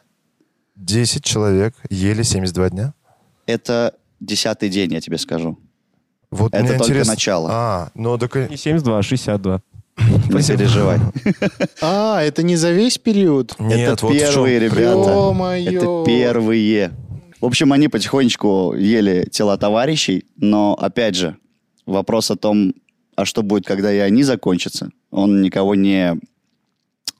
10 0.75 1.23
человек 1.23 1.75
ели 1.89 2.23
72 2.23 2.69
дня? 2.71 2.93
Это 3.45 3.93
десятый 4.19 4.67
день, 4.67 4.91
я 4.91 4.99
тебе 4.99 5.17
скажу. 5.17 5.57
Вот 6.31 6.53
Это 6.53 6.67
только 6.67 6.83
интересно- 6.85 7.13
начало. 7.13 7.49
А, 7.51 7.91
ну 7.93 8.17
так... 8.17 8.35
и- 8.37 8.47
Не 8.49 8.57
72, 8.57 8.97
а 8.97 9.03
62. 9.03 9.61
Не 10.29 10.41
переживай. 10.43 10.99
А, 11.81 12.21
это 12.21 12.41
не 12.43 12.55
за 12.55 12.71
весь 12.71 12.97
период? 12.97 13.55
Нет, 13.59 13.93
это 13.93 14.05
вот 14.05 14.13
первые, 14.13 14.59
ребята. 14.59 15.35
Это 15.69 16.03
первые. 16.05 16.91
В 17.41 17.45
общем, 17.45 17.73
они 17.73 17.87
потихонечку 17.87 18.73
ели 18.75 19.27
тела 19.31 19.57
товарищей, 19.57 20.25
но, 20.37 20.73
опять 20.79 21.15
же, 21.15 21.35
вопрос 21.85 22.31
о 22.31 22.35
том, 22.35 22.73
а 23.15 23.25
что 23.25 23.43
будет, 23.43 23.65
когда 23.65 23.91
и 23.91 23.97
они 23.97 24.23
закончатся, 24.23 24.91
он 25.09 25.41
никого 25.41 25.75
не, 25.75 26.17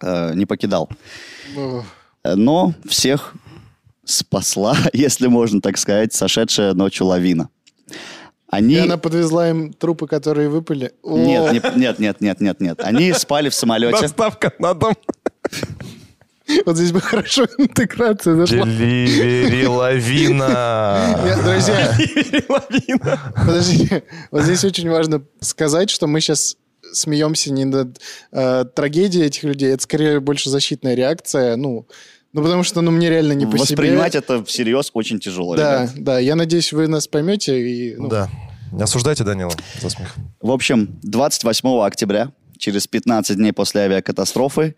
э, 0.02 0.34
не 0.36 0.46
покидал. 0.46 0.90
Но 2.24 2.74
всех 2.88 3.34
спасла, 4.06 4.78
если 4.94 5.28
можно 5.28 5.60
так 5.60 5.78
сказать, 5.78 6.14
сошедшая 6.14 6.74
ночью 6.74 7.08
лавина. 7.08 7.50
Они... 8.52 8.76
И 8.76 8.80
она 8.80 8.98
подвезла 8.98 9.50
им 9.50 9.72
трупы, 9.72 10.08
которые 10.08 10.50
выпали? 10.50 10.92
О, 11.02 11.18
Нет, 11.18 11.54
не- 11.54 11.80
нет, 11.80 12.00
нет, 12.00 12.22
нет, 12.22 12.42
нет, 12.42 12.60
нет. 12.60 12.82
Они 12.84 13.14
спали 13.14 13.48
в 13.48 13.56
самолете. 13.56 14.02
Доставка 14.02 14.52
на 14.60 14.74
дом. 14.74 14.94
Вот 16.66 16.76
здесь 16.76 16.92
бы 16.92 17.00
хорошо 17.00 17.46
интеграция 17.58 18.36
зашла. 18.36 18.66
Деливери 18.66 19.66
лавина. 19.66 21.18
Нет, 21.24 21.44
Друзья, 21.46 21.98
подождите. 23.36 24.04
Вот 24.32 24.44
здесь 24.44 24.66
очень 24.66 24.90
важно 24.90 25.24
сказать, 25.40 25.90
что 25.90 26.08
мы 26.08 26.20
сейчас 26.20 26.58
смеемся 26.92 27.54
не 27.54 27.64
над 27.64 28.02
э, 28.34 28.66
трагедией 28.76 29.28
этих 29.28 29.44
людей, 29.44 29.72
это 29.74 29.84
скорее 29.84 30.20
больше 30.20 30.50
защитная 30.50 30.94
реакция, 30.94 31.56
ну, 31.56 31.88
ну 32.34 32.42
потому 32.44 32.64
что, 32.64 32.82
ну, 32.82 32.92
мне 32.92 33.10
реально 33.10 33.34
не 33.34 33.46
по 33.46 33.58
Воспринимать 33.58 34.14
себе. 34.14 34.20
это 34.20 34.44
всерьез 34.46 34.92
очень 34.94 35.20
тяжело, 35.20 35.56
Да, 35.56 35.84
ребят. 35.84 35.94
да, 35.98 36.20
я 36.20 36.36
надеюсь, 36.36 36.72
вы 36.74 36.88
нас 36.88 37.08
поймете. 37.08 37.60
И, 37.62 37.96
ну, 37.96 38.08
Да. 38.08 38.30
Не 38.72 38.84
осуждайте 38.84 39.24
Данила 39.26 39.52
за 39.82 39.90
смех. 39.90 40.16
В 40.40 40.50
общем, 40.50 40.98
28 41.04 41.82
октября, 41.86 42.32
через 42.58 42.88
15 42.88 43.36
дней 43.36 43.52
после 43.52 43.82
авиакатастрофы, 43.82 44.76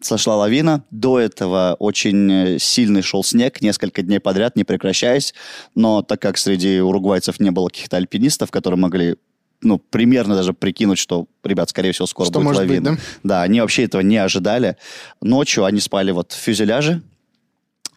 сошла 0.00 0.36
лавина. 0.36 0.84
До 0.90 1.20
этого 1.20 1.76
очень 1.78 2.30
э, 2.32 2.58
сильный 2.58 3.02
шел 3.02 3.22
снег, 3.22 3.60
несколько 3.62 4.02
дней 4.02 4.18
подряд, 4.18 4.56
не 4.56 4.64
прекращаясь. 4.64 5.32
Но 5.74 6.02
так 6.02 6.20
как 6.20 6.38
среди 6.38 6.80
уругвайцев 6.80 7.38
не 7.40 7.50
было 7.50 7.68
каких-то 7.68 7.96
альпинистов, 7.96 8.50
которые 8.50 8.78
могли 8.80 9.16
ну, 9.62 9.78
примерно 9.78 10.34
даже 10.34 10.52
прикинуть, 10.52 10.98
что, 10.98 11.26
ребят, 11.44 11.70
скорее 11.70 11.92
всего, 11.92 12.06
скоро 12.06 12.26
Что 12.26 12.34
будет 12.38 12.44
может 12.44 12.62
быть, 12.62 12.70
лавина. 12.80 12.96
да? 12.96 13.02
Да, 13.22 13.42
они 13.42 13.60
вообще 13.60 13.84
этого 13.84 14.02
не 14.02 14.16
ожидали. 14.16 14.76
Ночью 15.20 15.64
они 15.64 15.80
спали 15.80 16.10
вот 16.10 16.32
в 16.32 16.36
фюзеляже, 16.36 17.02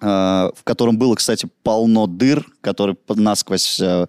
э, 0.02 0.06
в 0.06 0.63
котором 0.63 0.98
было, 0.98 1.15
кстати, 1.15 1.48
полно 1.63 2.08
дыр, 2.08 2.45
которые 2.62 2.98
насквозь 3.08 3.80
э, 3.80 4.08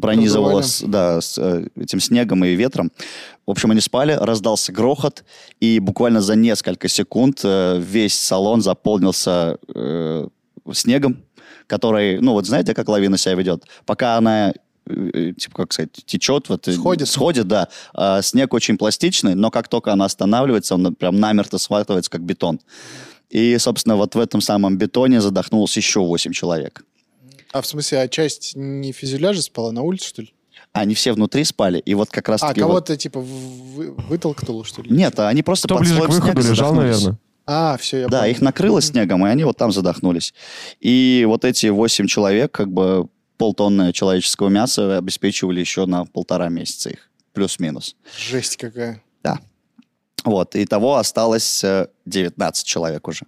пронизывало 0.00 0.62
с, 0.62 0.82
да, 0.82 1.20
с 1.20 1.38
э, 1.38 1.68
этим 1.76 2.00
снегом 2.00 2.44
и 2.44 2.54
ветром. 2.54 2.92
В 3.46 3.50
общем, 3.50 3.70
они 3.70 3.80
спали, 3.80 4.12
раздался 4.12 4.72
грохот, 4.72 5.24
и 5.60 5.78
буквально 5.78 6.20
за 6.20 6.36
несколько 6.36 6.88
секунд 6.88 7.40
э, 7.44 7.80
весь 7.80 8.18
салон 8.18 8.60
заполнился 8.60 9.58
э, 9.74 10.28
снегом, 10.72 11.22
который, 11.66 12.20
ну 12.20 12.32
вот 12.32 12.46
знаете, 12.46 12.74
как 12.74 12.88
лавина 12.88 13.16
себя 13.16 13.34
ведет? 13.34 13.64
Пока 13.86 14.16
она 14.16 14.52
типа, 14.88 15.56
как 15.56 15.72
сказать, 15.72 15.90
течет, 16.06 16.48
вот, 16.48 16.66
э, 16.68 16.72
Сходит. 16.72 17.08
сходит, 17.08 17.48
да. 17.48 17.68
А 17.94 18.22
снег 18.22 18.54
очень 18.54 18.76
пластичный, 18.78 19.34
но 19.34 19.50
как 19.50 19.68
только 19.68 19.92
она 19.92 20.04
останавливается, 20.06 20.74
он 20.74 20.94
прям 20.94 21.16
намертво 21.20 21.58
схватывается, 21.58 22.10
как 22.10 22.22
бетон. 22.22 22.60
И, 23.30 23.58
собственно, 23.58 23.96
вот 23.96 24.14
в 24.14 24.18
этом 24.18 24.40
самом 24.40 24.78
бетоне 24.78 25.20
задохнулось 25.20 25.76
еще 25.76 26.00
8 26.00 26.32
человек. 26.32 26.82
А 27.52 27.60
в 27.60 27.66
смысле, 27.66 28.00
а 28.02 28.08
часть 28.08 28.52
не 28.56 28.92
в 28.92 28.96
фюзеляже 28.96 29.42
спала, 29.42 29.70
на 29.72 29.82
улице, 29.82 30.08
что 30.08 30.22
ли? 30.22 30.34
Они 30.72 30.94
все 30.94 31.12
внутри 31.12 31.44
спали, 31.44 31.78
и 31.78 31.94
вот 31.94 32.10
как 32.10 32.28
раз 32.28 32.42
А, 32.42 32.48
таки 32.48 32.60
вот- 32.60 32.68
кого-то, 32.68 32.96
типа, 32.96 33.20
вы- 33.20 33.92
вытолкнул, 33.92 34.64
что 34.64 34.82
ли? 34.82 34.90
Нет, 34.90 35.18
они 35.18 35.42
просто 35.42 35.66
Кто 35.66 35.76
под 35.76 35.86
ближе 35.86 36.00
к 36.02 36.08
выходу 36.08 36.40
лежал, 36.40 36.54
задохнулись. 36.74 36.94
наверное. 36.96 37.18
А, 37.46 37.76
все, 37.78 38.00
я 38.00 38.08
Да, 38.08 38.20
понял. 38.20 38.30
их 38.32 38.40
накрыло 38.42 38.82
снегом, 38.82 39.26
и 39.26 39.30
они 39.30 39.44
вот 39.44 39.56
там 39.56 39.72
задохнулись. 39.72 40.34
И 40.80 41.24
вот 41.26 41.46
эти 41.46 41.66
восемь 41.68 42.06
человек, 42.06 42.52
как 42.52 42.70
бы 42.70 43.08
полтонны 43.38 43.92
человеческого 43.92 44.48
мяса 44.48 44.98
обеспечивали 44.98 45.60
еще 45.60 45.86
на 45.86 46.04
полтора 46.04 46.48
месяца 46.48 46.90
их, 46.90 47.10
плюс-минус. 47.32 47.96
Жесть 48.18 48.56
какая. 48.56 49.02
Да. 49.22 49.38
Вот, 50.24 50.56
и 50.56 50.66
того 50.66 50.96
осталось 50.96 51.64
э, 51.64 51.86
19 52.04 52.66
человек 52.66 53.08
уже. 53.08 53.24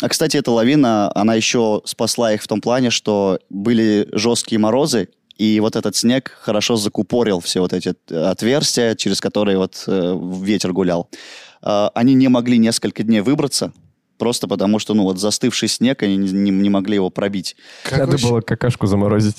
А, 0.00 0.08
кстати, 0.08 0.36
эта 0.36 0.50
лавина, 0.50 1.12
она 1.14 1.34
еще 1.34 1.82
спасла 1.84 2.32
их 2.32 2.42
в 2.42 2.48
том 2.48 2.60
плане, 2.60 2.90
что 2.90 3.38
были 3.50 4.08
жесткие 4.12 4.58
морозы, 4.58 5.08
и 5.38 5.60
вот 5.60 5.76
этот 5.76 5.94
снег 5.94 6.36
хорошо 6.40 6.76
закупорил 6.76 7.40
все 7.40 7.60
вот 7.60 7.72
эти 7.72 7.94
э, 8.10 8.16
отверстия, 8.16 8.94
через 8.94 9.20
которые 9.20 9.58
вот 9.58 9.84
э, 9.86 10.18
ветер 10.42 10.72
гулял. 10.72 11.08
Э, 11.62 11.88
они 11.94 12.14
не 12.14 12.28
могли 12.28 12.58
несколько 12.58 13.02
дней 13.02 13.20
выбраться, 13.20 13.72
просто 14.22 14.46
потому 14.46 14.78
что, 14.78 14.94
ну, 14.94 15.02
вот 15.02 15.18
застывший 15.18 15.68
снег, 15.68 16.00
они 16.04 16.16
не, 16.16 16.30
не- 16.30 16.50
не 16.52 16.70
могли 16.70 16.94
его 16.94 17.10
пробить. 17.10 17.56
Как 17.82 17.98
Надо 17.98 18.12
вообще- 18.12 18.28
было 18.28 18.40
какашку 18.40 18.86
заморозить. 18.86 19.38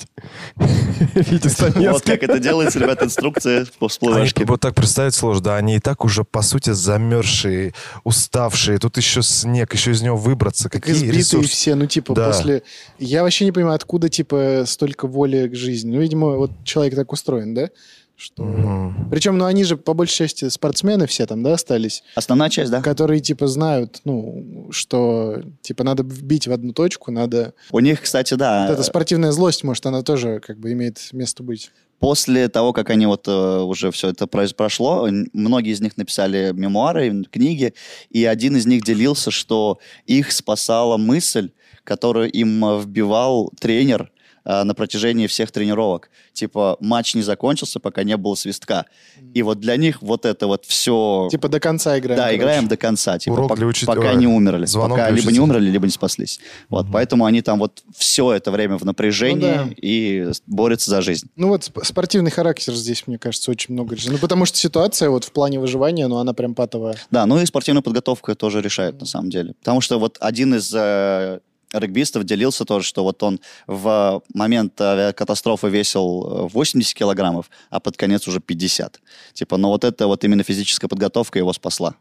Вот 0.56 2.02
как 2.02 2.22
это 2.22 2.38
делается, 2.38 2.78
ребят, 2.78 3.02
инструкция 3.02 3.66
по 3.78 3.88
всплывашке. 3.88 4.44
вот 4.44 4.60
так 4.60 4.74
представить 4.74 5.14
сложно, 5.14 5.42
да, 5.44 5.56
они 5.56 5.76
и 5.76 5.80
так 5.80 6.04
уже, 6.04 6.24
по 6.24 6.42
сути, 6.42 6.70
замерзшие, 6.70 7.72
уставшие, 8.04 8.78
тут 8.78 8.96
еще 8.98 9.22
снег, 9.22 9.72
еще 9.74 9.92
из 9.92 10.02
него 10.02 10.16
выбраться, 10.16 10.64
Так 10.64 10.72
какие 10.82 10.94
избитые 10.96 11.18
ресурсы. 11.18 11.50
все, 11.50 11.74
ну, 11.74 11.86
типа, 11.86 12.14
Да. 12.14 12.26
после... 12.28 12.62
Я 12.98 13.22
вообще 13.22 13.44
не 13.46 13.52
понимаю, 13.52 13.76
откуда, 13.76 14.08
типа, 14.08 14.64
столько 14.66 15.06
воли 15.06 15.48
к 15.48 15.54
жизни. 15.54 15.94
Ну, 15.94 16.00
видимо, 16.02 16.36
вот 16.36 16.50
человек 16.64 16.94
так 16.94 17.10
устроен, 17.12 17.54
да? 17.54 17.70
Что... 18.16 18.44
Мгм. 18.44 19.10
Причем, 19.10 19.38
ну, 19.38 19.44
они 19.44 19.64
же, 19.64 19.76
по 19.76 19.92
большей 19.92 20.18
части, 20.18 20.48
спортсмены 20.48 21.06
все 21.06 21.26
там, 21.26 21.42
да, 21.42 21.54
остались, 21.54 22.02
Основная 22.14 22.48
часть, 22.48 22.70
да? 22.70 22.80
которые, 22.80 23.20
типа, 23.20 23.48
знают, 23.48 24.00
ну, 24.04 24.68
что, 24.70 25.42
типа, 25.62 25.82
надо 25.82 26.04
вбить 26.04 26.46
в 26.46 26.52
одну 26.52 26.72
точку, 26.72 27.10
надо... 27.10 27.54
У 27.72 27.80
них, 27.80 28.02
кстати, 28.02 28.34
да. 28.34 28.66
Вот 28.66 28.74
эта 28.74 28.82
спортивная 28.84 29.32
злость, 29.32 29.64
может, 29.64 29.84
она 29.86 30.02
тоже, 30.02 30.40
как 30.40 30.58
бы, 30.58 30.72
имеет 30.72 31.12
место 31.12 31.42
быть. 31.42 31.70
После 31.98 32.48
того, 32.48 32.72
как 32.72 32.90
они 32.90 33.06
вот 33.06 33.26
э, 33.26 33.60
уже 33.60 33.90
все 33.90 34.10
это 34.10 34.26
прошло, 34.26 35.08
многие 35.32 35.72
из 35.72 35.80
них 35.80 35.96
написали 35.96 36.52
мемуары, 36.52 37.24
книги, 37.30 37.74
и 38.10 38.24
один 38.24 38.56
из 38.56 38.66
них 38.66 38.84
делился, 38.84 39.30
что 39.30 39.78
их 40.06 40.32
спасала 40.32 40.98
мысль, 40.98 41.50
которую 41.82 42.30
им 42.30 42.80
вбивал 42.80 43.50
тренер 43.58 44.10
э, 44.44 44.62
на 44.62 44.74
протяжении 44.74 45.26
всех 45.26 45.50
тренировок. 45.52 46.10
Типа, 46.32 46.76
матч 46.80 47.14
не 47.14 47.22
закончился, 47.22 47.80
пока 47.80 48.02
не 48.04 48.16
было 48.16 48.34
свистка. 48.34 48.86
И 49.34 49.42
вот 49.42 49.60
для 49.60 49.76
них 49.76 50.02
вот 50.02 50.24
это 50.26 50.46
вот 50.46 50.64
все... 50.64 51.28
Типа, 51.30 51.48
до 51.48 51.60
конца 51.60 51.98
играем. 51.98 52.16
да, 52.18 52.24
короче. 52.24 52.38
играем 52.38 52.68
до 52.68 52.76
конца. 52.76 53.18
Типа, 53.18 53.34
Урок 53.34 53.56
для 53.56 53.66
учителя. 53.66 53.94
Пока 53.94 54.14
не 54.14 54.26
умерли. 54.26 54.66
звонок 54.66 54.98
Пока 54.98 55.10
для 55.10 55.20
либо 55.20 55.32
не 55.32 55.40
умерли, 55.40 55.70
либо 55.70 55.86
не 55.86 55.92
спаслись. 55.92 56.40
Вот, 56.68 56.86
поэтому 56.92 57.24
они 57.24 57.42
там 57.42 57.58
вот 57.58 57.82
все 57.96 58.32
это 58.32 58.50
время 58.50 58.78
в 58.78 58.84
напряжении 58.84 59.34
Ну 59.34 59.64
да. 59.66 59.68
и 59.76 60.30
борются 60.46 60.90
за 60.90 61.00
жизнь. 61.02 61.28
Ну 61.36 61.48
вот 61.48 61.62
сп- 61.62 61.84
спортивный 61.84 62.30
характер 62.30 62.74
здесь, 62.74 63.06
мне 63.06 63.18
кажется, 63.18 63.50
очень 63.50 63.74
много 63.74 63.94
решает. 63.94 64.12
Ну 64.12 64.18
потому 64.18 64.44
что 64.46 64.58
ситуация 64.58 65.10
вот 65.10 65.24
в 65.24 65.32
плане 65.32 65.58
выживания, 65.60 66.06
ну 66.06 66.16
она 66.16 66.32
прям 66.34 66.54
патовая. 66.54 66.96
Да, 67.10 67.26
ну 67.26 67.40
и 67.40 67.46
спортивная 67.46 67.82
подготовка 67.82 68.34
тоже 68.34 68.60
решает 68.60 69.00
на 69.00 69.06
самом 69.06 69.30
деле. 69.30 69.54
Потому 69.60 69.80
что 69.80 69.98
вот 69.98 70.16
один 70.20 70.54
из 70.54 70.72
э, 70.74 71.40
регбистов 71.78 72.24
делился 72.24 72.64
тоже, 72.64 72.86
что 72.86 73.04
вот 73.04 73.22
он 73.22 73.40
в 73.66 74.22
момент 74.32 74.80
авиакатастрофы 74.80 75.68
весил 75.68 76.46
э, 76.46 76.48
80 76.52 76.94
килограммов, 76.94 77.50
а 77.70 77.80
под 77.80 77.96
конец 77.96 78.26
уже 78.28 78.40
50. 78.40 79.00
Типа, 79.32 79.56
но 79.56 79.70
вот 79.70 79.84
это 79.84 80.06
вот 80.06 80.24
именно 80.24 80.42
физическая 80.42 80.88
подготовка 80.88 81.38
его 81.38 81.52
спасла. 81.52 81.94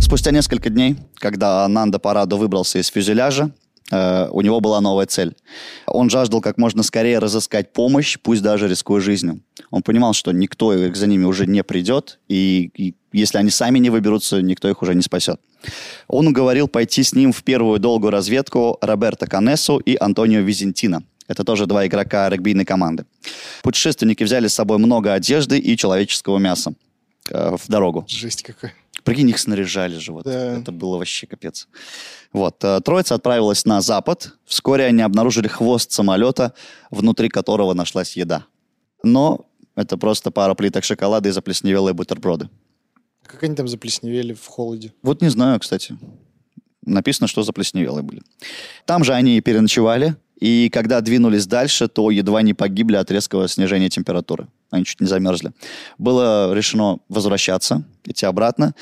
Спустя 0.00 0.30
несколько 0.30 0.70
дней, 0.70 0.96
когда 1.16 1.66
Нанда 1.66 1.98
Парадо 1.98 2.36
выбрался 2.36 2.78
из 2.78 2.86
фюзеляжа, 2.88 3.50
Э, 3.90 4.28
у 4.30 4.40
него 4.40 4.60
была 4.60 4.80
новая 4.80 5.06
цель. 5.06 5.36
Он 5.86 6.10
жаждал 6.10 6.40
как 6.40 6.58
можно 6.58 6.82
скорее 6.82 7.18
разыскать 7.18 7.72
помощь, 7.72 8.18
пусть 8.20 8.42
даже 8.42 8.68
рискуя 8.68 9.00
жизнью. 9.00 9.40
Он 9.70 9.82
понимал, 9.82 10.12
что 10.12 10.32
никто 10.32 10.72
за 10.94 11.06
ними 11.06 11.24
уже 11.24 11.46
не 11.46 11.62
придет, 11.62 12.18
и, 12.28 12.70
и 12.74 12.94
если 13.18 13.38
они 13.38 13.50
сами 13.50 13.78
не 13.78 13.90
выберутся, 13.90 14.40
никто 14.42 14.68
их 14.68 14.82
уже 14.82 14.94
не 14.94 15.02
спасет. 15.02 15.40
Он 16.08 16.28
уговорил 16.28 16.68
пойти 16.68 17.02
с 17.02 17.14
ним 17.14 17.32
в 17.32 17.42
первую 17.42 17.78
долгую 17.78 18.10
разведку 18.10 18.78
Роберто 18.80 19.26
Канесу 19.26 19.78
и 19.78 19.96
Антонио 19.98 20.40
Визентино. 20.40 21.02
Это 21.28 21.42
тоже 21.44 21.66
два 21.66 21.86
игрока 21.86 22.28
регбийной 22.28 22.64
команды. 22.64 23.04
Путешественники 23.62 24.22
взяли 24.22 24.46
с 24.46 24.54
собой 24.54 24.78
много 24.78 25.12
одежды 25.12 25.58
и 25.58 25.76
человеческого 25.76 26.38
мяса 26.38 26.74
э, 27.30 27.56
в 27.56 27.68
дорогу. 27.68 28.04
Жесть 28.08 28.42
какая. 28.42 28.74
Прикинь, 29.02 29.30
их 29.30 29.38
снаряжали 29.38 29.98
же. 29.98 30.12
Вот. 30.12 30.24
Да. 30.24 30.58
Это 30.58 30.72
было 30.72 30.98
вообще 30.98 31.26
капец. 31.26 31.68
Вот. 32.32 32.62
э, 32.62 32.80
Троица 32.80 33.14
отправилась 33.14 33.64
на 33.64 33.80
запад. 33.80 34.34
Вскоре 34.44 34.84
они 34.84 35.02
обнаружили 35.02 35.48
хвост 35.48 35.90
самолета, 35.90 36.54
внутри 36.90 37.28
которого 37.28 37.72
нашлась 37.72 38.16
еда. 38.16 38.46
Но 39.02 39.46
это 39.76 39.96
просто 39.96 40.30
пара 40.30 40.54
плиток 40.54 40.84
шоколада 40.84 41.28
и 41.28 41.32
заплесневелые 41.32 41.94
бутерброды. 41.94 42.48
Как 43.26 43.42
они 43.42 43.54
там 43.54 43.68
заплесневели 43.68 44.32
в 44.32 44.46
холоде? 44.46 44.92
Вот 45.02 45.22
не 45.22 45.28
знаю, 45.28 45.58
кстати. 45.60 45.96
Написано, 46.84 47.26
что 47.26 47.42
заплесневелые 47.42 48.02
были. 48.02 48.22
Там 48.84 49.02
же 49.04 49.12
они 49.12 49.36
и 49.38 49.40
переночевали. 49.40 50.16
И 50.38 50.68
когда 50.70 51.00
двинулись 51.00 51.46
дальше, 51.46 51.88
то 51.88 52.10
едва 52.10 52.42
не 52.42 52.52
погибли 52.54 52.96
от 52.96 53.10
резкого 53.10 53.48
снижения 53.48 53.88
температуры. 53.88 54.48
Они 54.70 54.84
чуть 54.84 55.00
не 55.00 55.06
замерзли. 55.06 55.52
Было 55.98 56.52
решено 56.52 56.98
возвращаться, 57.08 57.84
идти 58.04 58.26
обратно. 58.26 58.74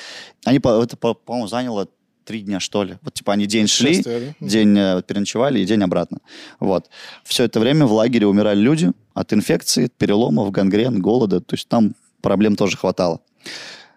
Они, 0.44 0.58
это, 0.58 0.96
по- 0.96 1.14
по-моему, 1.14 1.46
заняло 1.46 1.88
три 2.24 2.40
дня, 2.40 2.58
что 2.58 2.82
ли. 2.82 2.96
Вот, 3.02 3.14
типа, 3.14 3.34
они 3.34 3.46
день 3.46 3.68
шли, 3.68 4.02
день 4.40 4.76
э, 4.76 5.02
переночевали 5.06 5.60
и 5.60 5.64
день 5.64 5.82
обратно. 5.82 6.18
Вот. 6.58 6.88
Все 7.22 7.44
это 7.44 7.60
время 7.60 7.86
в 7.86 7.92
лагере 7.92 8.26
умирали 8.26 8.58
люди 8.60 8.90
от 9.14 9.32
инфекции, 9.32 9.90
переломов, 9.96 10.50
гангрен, 10.50 11.00
голода. 11.00 11.40
То 11.40 11.54
есть 11.54 11.68
там 11.68 11.94
проблем 12.20 12.56
тоже 12.56 12.76
хватало. 12.76 13.20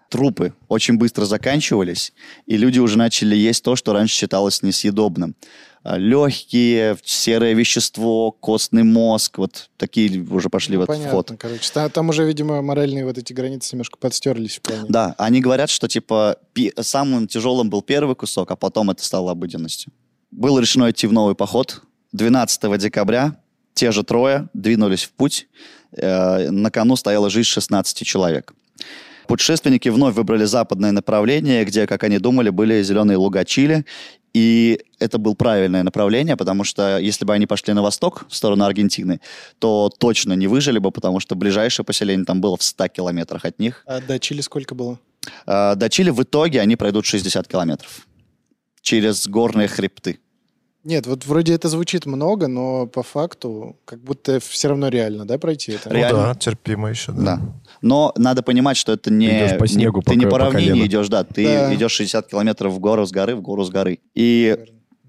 Трупы 0.10 0.53
очень 0.70 0.97
быстро 0.97 1.26
заканчивались, 1.26 2.14
и 2.45 2.55
люди 2.58 2.80
уже 2.80 2.97
начали 2.97 3.36
есть 3.36 3.64
то, 3.64 3.76
что 3.76 3.93
раньше 3.93 4.16
считалось 4.16 4.64
несъедобным. 4.64 5.36
А, 5.84 5.97
Легкие, 5.97 6.97
серое 7.03 7.53
вещество, 7.53 8.32
костный 8.32 8.84
мозг, 8.84 9.38
вот 9.38 9.70
такие 9.78 10.22
уже 10.22 10.49
пошли 10.49 10.78
в 10.78 10.82
Ну, 10.82 10.86
Понятно, 10.86 11.10
вход. 11.10 11.32
короче. 11.38 11.70
Та- 11.74 11.89
Там, 11.89 12.10
уже, 12.10 12.26
видимо, 12.26 12.62
моральные 12.62 13.05
вот 13.05 13.18
эти 13.18 13.34
границы 13.34 13.76
немножко 13.76 13.97
подстерлись 13.97 14.60
в. 14.64 14.88
Да, 14.89 15.14
они 15.18 15.41
говорят, 15.41 15.70
что 15.70 15.88
типа 15.88 16.38
самым 16.80 17.28
тяжелым 17.28 17.70
был 17.70 17.82
первый 17.82 18.16
кусок, 18.16 18.51
а 18.51 18.55
потом 18.55 18.89
это 18.89 19.03
стало 19.03 19.32
обыденностью. 19.32 19.91
Было 20.32 20.60
решено 20.60 20.89
идти 20.89 21.08
в 21.08 21.14
новый 21.14 21.36
поход. 21.36 21.82
12 22.14 22.78
декабря 22.78 23.38
те 23.74 23.91
же 23.91 24.03
трое 24.03 24.49
двинулись 24.53 25.03
в 25.03 25.12
путь. 25.12 25.47
Э, 25.91 26.49
на 26.49 26.72
кону 26.72 26.95
стояла 26.95 27.30
жизнь 27.30 27.47
16 27.47 28.05
человек. 28.05 28.53
Путешественники 29.28 29.90
вновь 29.90 30.16
выбрали 30.16 30.46
западное 30.46 30.92
направление, 30.92 31.66
где, 31.66 31.86
как 31.88 32.04
они 32.04 32.18
думали, 32.20 32.50
были 32.50 32.82
зеленые 32.82 33.18
луга 33.18 33.46
Чили. 33.46 33.86
И 34.34 34.80
это 35.00 35.18
было 35.18 35.34
правильное 35.34 35.84
направление, 35.84 36.38
потому 36.38 36.64
что 36.64 37.00
если 37.00 37.26
бы 37.26 37.34
они 37.34 37.48
пошли 37.48 37.74
на 37.74 37.82
восток, 37.82 38.26
в 38.30 38.36
сторону 38.36 38.66
Аргентины, 38.66 39.20
то 39.60 39.90
точно 39.98 40.34
не 40.34 40.48
выжили 40.48 40.80
бы, 40.80 40.92
потому 40.92 41.20
что 41.20 41.36
ближайшее 41.36 41.86
поселение 41.86 42.26
там 42.26 42.40
было 42.40 42.56
в 42.56 42.64
100 42.64 42.88
километрах 42.90 43.46
от 43.46 43.60
них. 43.60 43.84
А 43.88 44.00
до 44.00 44.20
Чили 44.20 44.42
сколько 44.42 44.76
было? 44.76 45.00
Э, 45.46 45.76
До 45.76 45.90
Чили 45.90 46.12
в 46.12 46.22
итоге 46.22 46.62
они 46.62 46.76
пройдут 46.76 47.06
60 47.06 47.48
километров 47.48 48.08
через 48.82 49.28
горные 49.28 49.68
хребты. 49.68 50.20
Нет, 50.88 51.06
вот 51.06 51.26
вроде 51.26 51.54
это 51.54 51.68
звучит 51.68 52.06
много, 52.06 52.48
но 52.48 52.88
по 52.88 53.04
факту 53.04 53.76
как 53.84 54.00
будто 54.00 54.40
все 54.40 54.70
равно 54.70 54.88
реально, 54.88 55.26
да, 55.26 55.38
пройти 55.38 55.74
это? 55.74 55.90
Ну 55.90 55.96
Реально. 55.96 56.20
да, 56.28 56.36
терпимо 56.36 56.90
еще, 56.90 57.12
да. 57.12 57.22
Да. 57.22 57.42
Но 57.82 58.14
надо 58.16 58.42
понимать, 58.42 58.78
что 58.78 58.94
это 58.94 59.12
не... 59.12 59.28
Идешь 59.28 59.58
по 59.58 59.64
не- 59.66 59.70
снегу 59.70 60.02
ты 60.02 60.14
по 60.14 60.18
не 60.18 60.24
по 60.24 60.32
по 60.32 60.38
равнине 60.38 60.86
идешь, 60.86 61.10
да. 61.10 61.26
Ты 61.26 61.44
Да. 61.44 61.76
идешь 61.76 61.92
60 61.92 62.28
километров 62.30 62.72
в 62.72 62.80
гору 62.80 63.06
с 63.06 63.12
горы, 63.12 63.36
в 63.36 63.42
гору 63.42 63.66
с 63.66 63.70
горы. 63.70 64.00
И, 64.16 64.58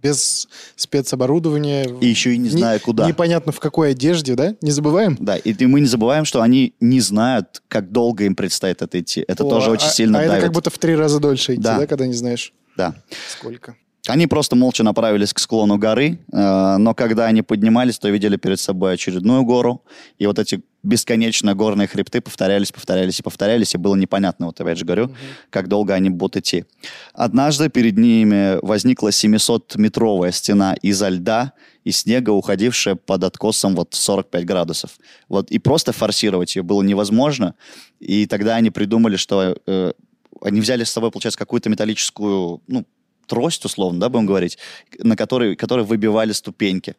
Без 0.03 0.49
спецоборудования. 0.74 1.85
и 2.01 2.07
еще 2.07 2.35
и 2.35 2.39
не 2.39 2.49
зная, 2.49 2.81
куда. 2.81 3.07
Непонятно 3.07 3.53
в 3.53 3.61
какой 3.61 3.91
одежде, 3.93 4.35
да? 4.35 4.57
Не 4.61 4.72
забываем? 4.72 5.16
Да, 5.20 5.37
и 5.37 5.55
ты- 5.55 5.68
мы 5.68 5.79
не 5.79 5.87
забываем, 5.87 6.24
что 6.24 6.43
они 6.43 6.74
не 6.81 6.99
знают, 7.01 7.62
как 7.68 7.93
долго 7.93 8.24
им 8.24 8.35
предстоит 8.35 8.83
это 8.83 8.99
идти. 9.01 9.24
Это 9.29 9.45
О, 9.45 9.49
тоже 9.49 9.70
очень 9.70 9.87
а- 9.87 9.91
сильно 9.91 10.18
А 10.18 10.22
это 10.22 10.31
давит. 10.31 10.45
как 10.45 10.53
будто 10.55 10.70
в 10.70 10.79
три 10.79 10.97
раза 10.97 11.20
дольше 11.20 11.55
идти, 11.55 11.62
Да. 11.62 11.79
да, 11.79 11.87
когда 11.87 12.05
не 12.07 12.14
знаешь 12.14 12.53
Да. 12.76 12.97
сколько. 13.29 13.76
Они 14.09 14.26
просто 14.26 14.56
молча 14.56 14.82
направились 14.82 15.34
к 15.34 15.38
склону 15.38 15.76
горы, 15.76 16.18
э, 16.32 16.76
но 16.78 16.94
когда 16.94 17.26
они 17.26 17.42
поднимались, 17.42 17.98
то 17.98 18.09
видели 18.09 18.36
перед 18.36 18.59
собой 18.59 18.94
очередную 18.94 19.44
гору, 19.44 19.84
и 20.16 20.26
вот 20.26 20.38
эти 20.38 20.62
бесконечно 20.82 21.54
горные 21.54 21.88
хребты 21.88 22.22
повторялись, 22.22 22.72
повторялись 22.72 23.20
и 23.20 23.22
повторялись, 23.22 23.74
и 23.74 23.78
было 23.78 23.94
непонятно, 23.96 24.46
вот 24.46 24.59
опять 24.61 24.78
же 24.78 24.86
говорю, 24.86 25.14
как 25.50 25.68
долго 25.68 25.92
они 25.92 26.09
будут 26.09 26.38
идти. 26.38 26.64
Однажды 27.12 27.68
перед 27.68 27.98
ними 27.98 28.59
возникла 28.64 29.09
700-метровая 29.09 30.32
стена 30.32 30.74
изо 30.80 31.09
льда 31.11 31.52
и 31.84 31.90
снега, 31.90 32.30
уходившая 32.30 32.94
под 32.94 33.24
откосом 33.24 33.76
вот 33.76 33.92
в 33.92 33.98
45 33.98 34.44
градусов. 34.46 34.92
Вот, 35.28 35.50
и 35.50 35.59
просто 35.59 35.92
форсировать 35.92 36.56
ее 36.56 36.62
было 36.62 36.82
невозможно, 36.82 37.54
и 38.00 38.24
тогда 38.24 38.56
они 38.56 38.70
придумали, 38.70 39.16
что 39.16 39.54
э, 39.66 39.92
они 40.40 40.62
взяли 40.62 40.84
с 40.84 40.90
собой, 40.90 41.11
получается, 41.11 41.38
какую-то 41.38 41.68
металлическую, 41.68 42.62
ну, 42.66 42.86
трость, 43.29 43.64
условно, 43.64 44.01
да, 44.01 44.09
будем 44.09 44.26
говорить, 44.26 44.59
на 44.99 45.14
которой, 45.14 45.55
которой 45.55 45.85
выбивали 45.85 46.33
ступеньки. 46.33 46.97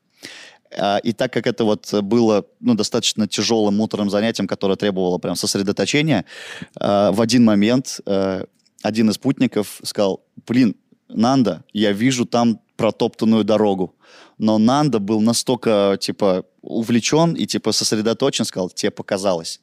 А, 0.77 0.97
И 1.03 1.13
так 1.13 1.33
как 1.33 1.47
это 1.47 1.63
вот 1.63 1.93
было 2.03 2.45
ну, 2.59 2.75
достаточно 2.75 3.27
тяжелым 3.27 3.75
муторным 3.77 4.09
занятием, 4.09 4.47
которое 4.47 4.75
требовало 4.75 5.17
прям 5.17 5.35
сосредоточения, 5.35 6.25
а, 6.79 7.11
в 7.11 7.21
один 7.21 7.43
момент 7.43 7.99
а, 8.05 8.45
один 8.81 9.09
из 9.09 9.15
спутников 9.15 9.81
сказал, 9.83 10.23
блин, 10.47 10.75
Нанда, 11.09 11.63
я 11.73 11.91
вижу 11.91 12.25
там 12.25 12.61
протоптанную 12.77 13.43
дорогу. 13.43 13.95
Но 14.37 14.57
Нанда 14.57 14.99
был 14.99 15.19
настолько, 15.21 15.97
типа, 15.99 16.45
увлечен 16.61 17.33
и, 17.33 17.45
типа, 17.45 17.71
сосредоточен, 17.71 18.45
сказал, 18.45 18.69
тебе 18.69 18.91
показалось. 18.91 19.59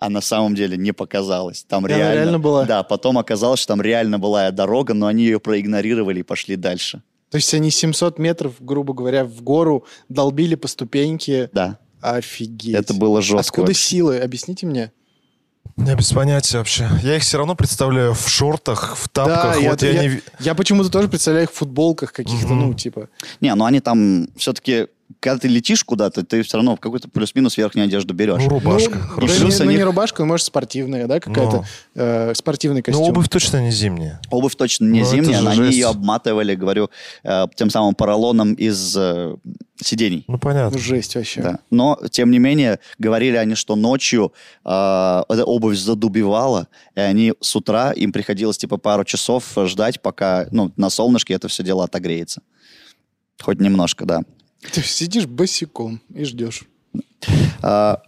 А 0.00 0.08
на 0.10 0.20
самом 0.20 0.54
деле 0.54 0.76
не 0.76 0.92
показалось. 0.92 1.64
Там 1.68 1.84
она 1.84 1.96
реально, 1.96 2.14
реально 2.14 2.38
была? 2.38 2.64
Да, 2.64 2.82
потом 2.84 3.18
оказалось, 3.18 3.58
что 3.60 3.68
там 3.74 3.82
реально 3.82 4.18
была 4.20 4.50
дорога, 4.52 4.94
но 4.94 5.06
они 5.08 5.24
ее 5.24 5.40
проигнорировали 5.40 6.20
и 6.20 6.22
пошли 6.22 6.54
дальше. 6.56 7.02
То 7.30 7.36
есть 7.36 7.52
они 7.52 7.70
700 7.70 8.18
метров, 8.18 8.54
грубо 8.60 8.94
говоря, 8.94 9.24
в 9.24 9.42
гору 9.42 9.84
долбили 10.08 10.54
по 10.54 10.68
ступеньке. 10.68 11.50
Да, 11.52 11.78
Офигеть. 12.00 12.74
это 12.76 12.94
было 12.94 13.20
жестко. 13.20 13.40
Откуда 13.40 13.66
вообще. 13.68 13.82
силы? 13.82 14.18
Объясните 14.20 14.66
мне. 14.66 14.92
Я 15.76 15.94
без 15.94 16.12
понятия 16.12 16.58
вообще. 16.58 16.88
Я 17.02 17.16
их 17.16 17.22
все 17.22 17.38
равно 17.38 17.54
представляю 17.54 18.14
в 18.14 18.28
шортах, 18.28 18.96
в 18.96 19.08
тапках. 19.08 19.60
да, 19.60 19.68
вот 19.70 19.82
я, 19.82 19.90
я, 19.90 20.02
я- 20.02 20.08
не... 20.08 20.20
я 20.40 20.54
почему-то 20.54 20.90
тоже 20.90 21.08
представляю 21.08 21.44
их 21.46 21.50
в 21.52 21.54
футболках 21.54 22.12
каких-то, 22.12 22.48
Мгм. 22.48 22.68
ну, 22.68 22.74
типа. 22.74 23.08
Не, 23.40 23.54
ну 23.54 23.64
они 23.64 23.80
там 23.80 24.28
все-таки, 24.36 24.86
когда 25.20 25.38
ты 25.38 25.48
летишь 25.48 25.82
куда-то, 25.84 26.24
ты 26.24 26.42
все 26.42 26.58
равно 26.58 26.76
какой-то 26.76 27.08
плюс-минус 27.08 27.56
верхнюю 27.56 27.86
одежду 27.86 28.14
берешь. 28.14 28.42
Ну, 28.42 28.48
рубашка. 28.48 28.94
Ну, 28.96 29.00
хорошо. 29.08 29.34
да 29.34 29.40
плюс 29.40 29.58
не, 29.58 29.64
ну, 29.64 29.70
они- 29.70 29.78
не 29.78 29.84
рубашка, 29.84 30.24
может, 30.24 30.46
спортивная, 30.46 31.06
да, 31.06 31.20
какая-то 31.20 31.64
э, 31.94 32.34
спортивный 32.34 32.78
Ну, 32.80 32.84
костюм. 32.84 33.08
обувь 33.08 33.28
точно 33.28 33.60
не 33.62 33.70
зимняя. 33.70 34.20
Обувь 34.30 34.54
точно 34.54 34.84
не 34.86 35.00
Ну, 35.00 35.06
это 35.06 35.16
зимняя, 35.16 35.40
но 35.42 35.50
они 35.50 35.62
жесть. 35.64 35.76
ее 35.78 35.86
обматывали, 35.88 36.54
говорю, 36.54 36.90
э, 37.24 37.46
тем 37.56 37.70
самым 37.70 37.94
поролоном 37.94 38.54
из 38.54 38.96
э, 38.96 39.36
сидений. 39.82 40.24
Ну, 40.28 40.38
понятно. 40.38 40.76
Ну, 40.76 40.82
жесть 40.82 41.14
вообще. 41.16 41.40
Да. 41.42 41.58
Но, 41.70 41.98
тем 42.10 42.30
не 42.30 42.38
менее, 42.38 42.78
говорили 42.98 43.36
они, 43.36 43.54
что 43.56 43.76
ночью 43.76 44.32
э, 44.64 44.68
эта 45.28 45.44
обувь 45.44 45.76
задубевала, 45.78 46.68
и 46.94 47.00
они 47.00 47.34
с 47.40 47.54
утра, 47.56 47.92
им 47.92 48.12
приходилось 48.12 48.58
типа 48.58 48.76
пару 48.76 49.04
часов 49.04 49.44
ждать, 49.64 50.00
пока 50.00 50.46
ну, 50.52 50.70
на 50.76 50.90
солнышке 50.90 51.34
это 51.34 51.48
все 51.48 51.62
дело 51.62 51.84
отогреется. 51.84 52.42
Хоть 53.42 53.60
немножко, 53.60 54.04
да. 54.04 54.22
Ты 54.72 54.82
сидишь 54.82 55.26
босиком 55.26 56.00
и 56.14 56.24
ждешь. 56.24 56.64
А, 57.62 58.00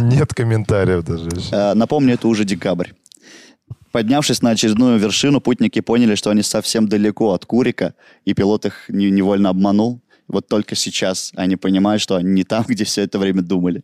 Нет 0.00 0.34
комментариев 0.34 1.04
даже. 1.04 1.28
Э, 1.52 1.74
Напомню, 1.74 2.14
это 2.14 2.28
уже 2.28 2.44
декабрь. 2.44 2.90
Поднявшись 3.92 4.42
на 4.42 4.50
очередную 4.50 4.98
вершину, 4.98 5.40
путники 5.40 5.80
поняли, 5.80 6.14
что 6.14 6.30
они 6.30 6.42
совсем 6.42 6.88
далеко 6.88 7.32
от 7.32 7.44
Курика, 7.44 7.94
и 8.24 8.32
пилот 8.34 8.64
их 8.64 8.86
не- 8.88 9.10
невольно 9.10 9.50
обманул. 9.50 10.00
Вот 10.28 10.48
только 10.48 10.74
сейчас 10.74 11.30
они 11.36 11.56
понимают, 11.56 12.00
что 12.00 12.16
они 12.16 12.30
не 12.30 12.44
там, 12.44 12.64
где 12.68 12.84
все 12.84 13.02
это 13.02 13.18
время 13.18 13.42
думали. 13.42 13.82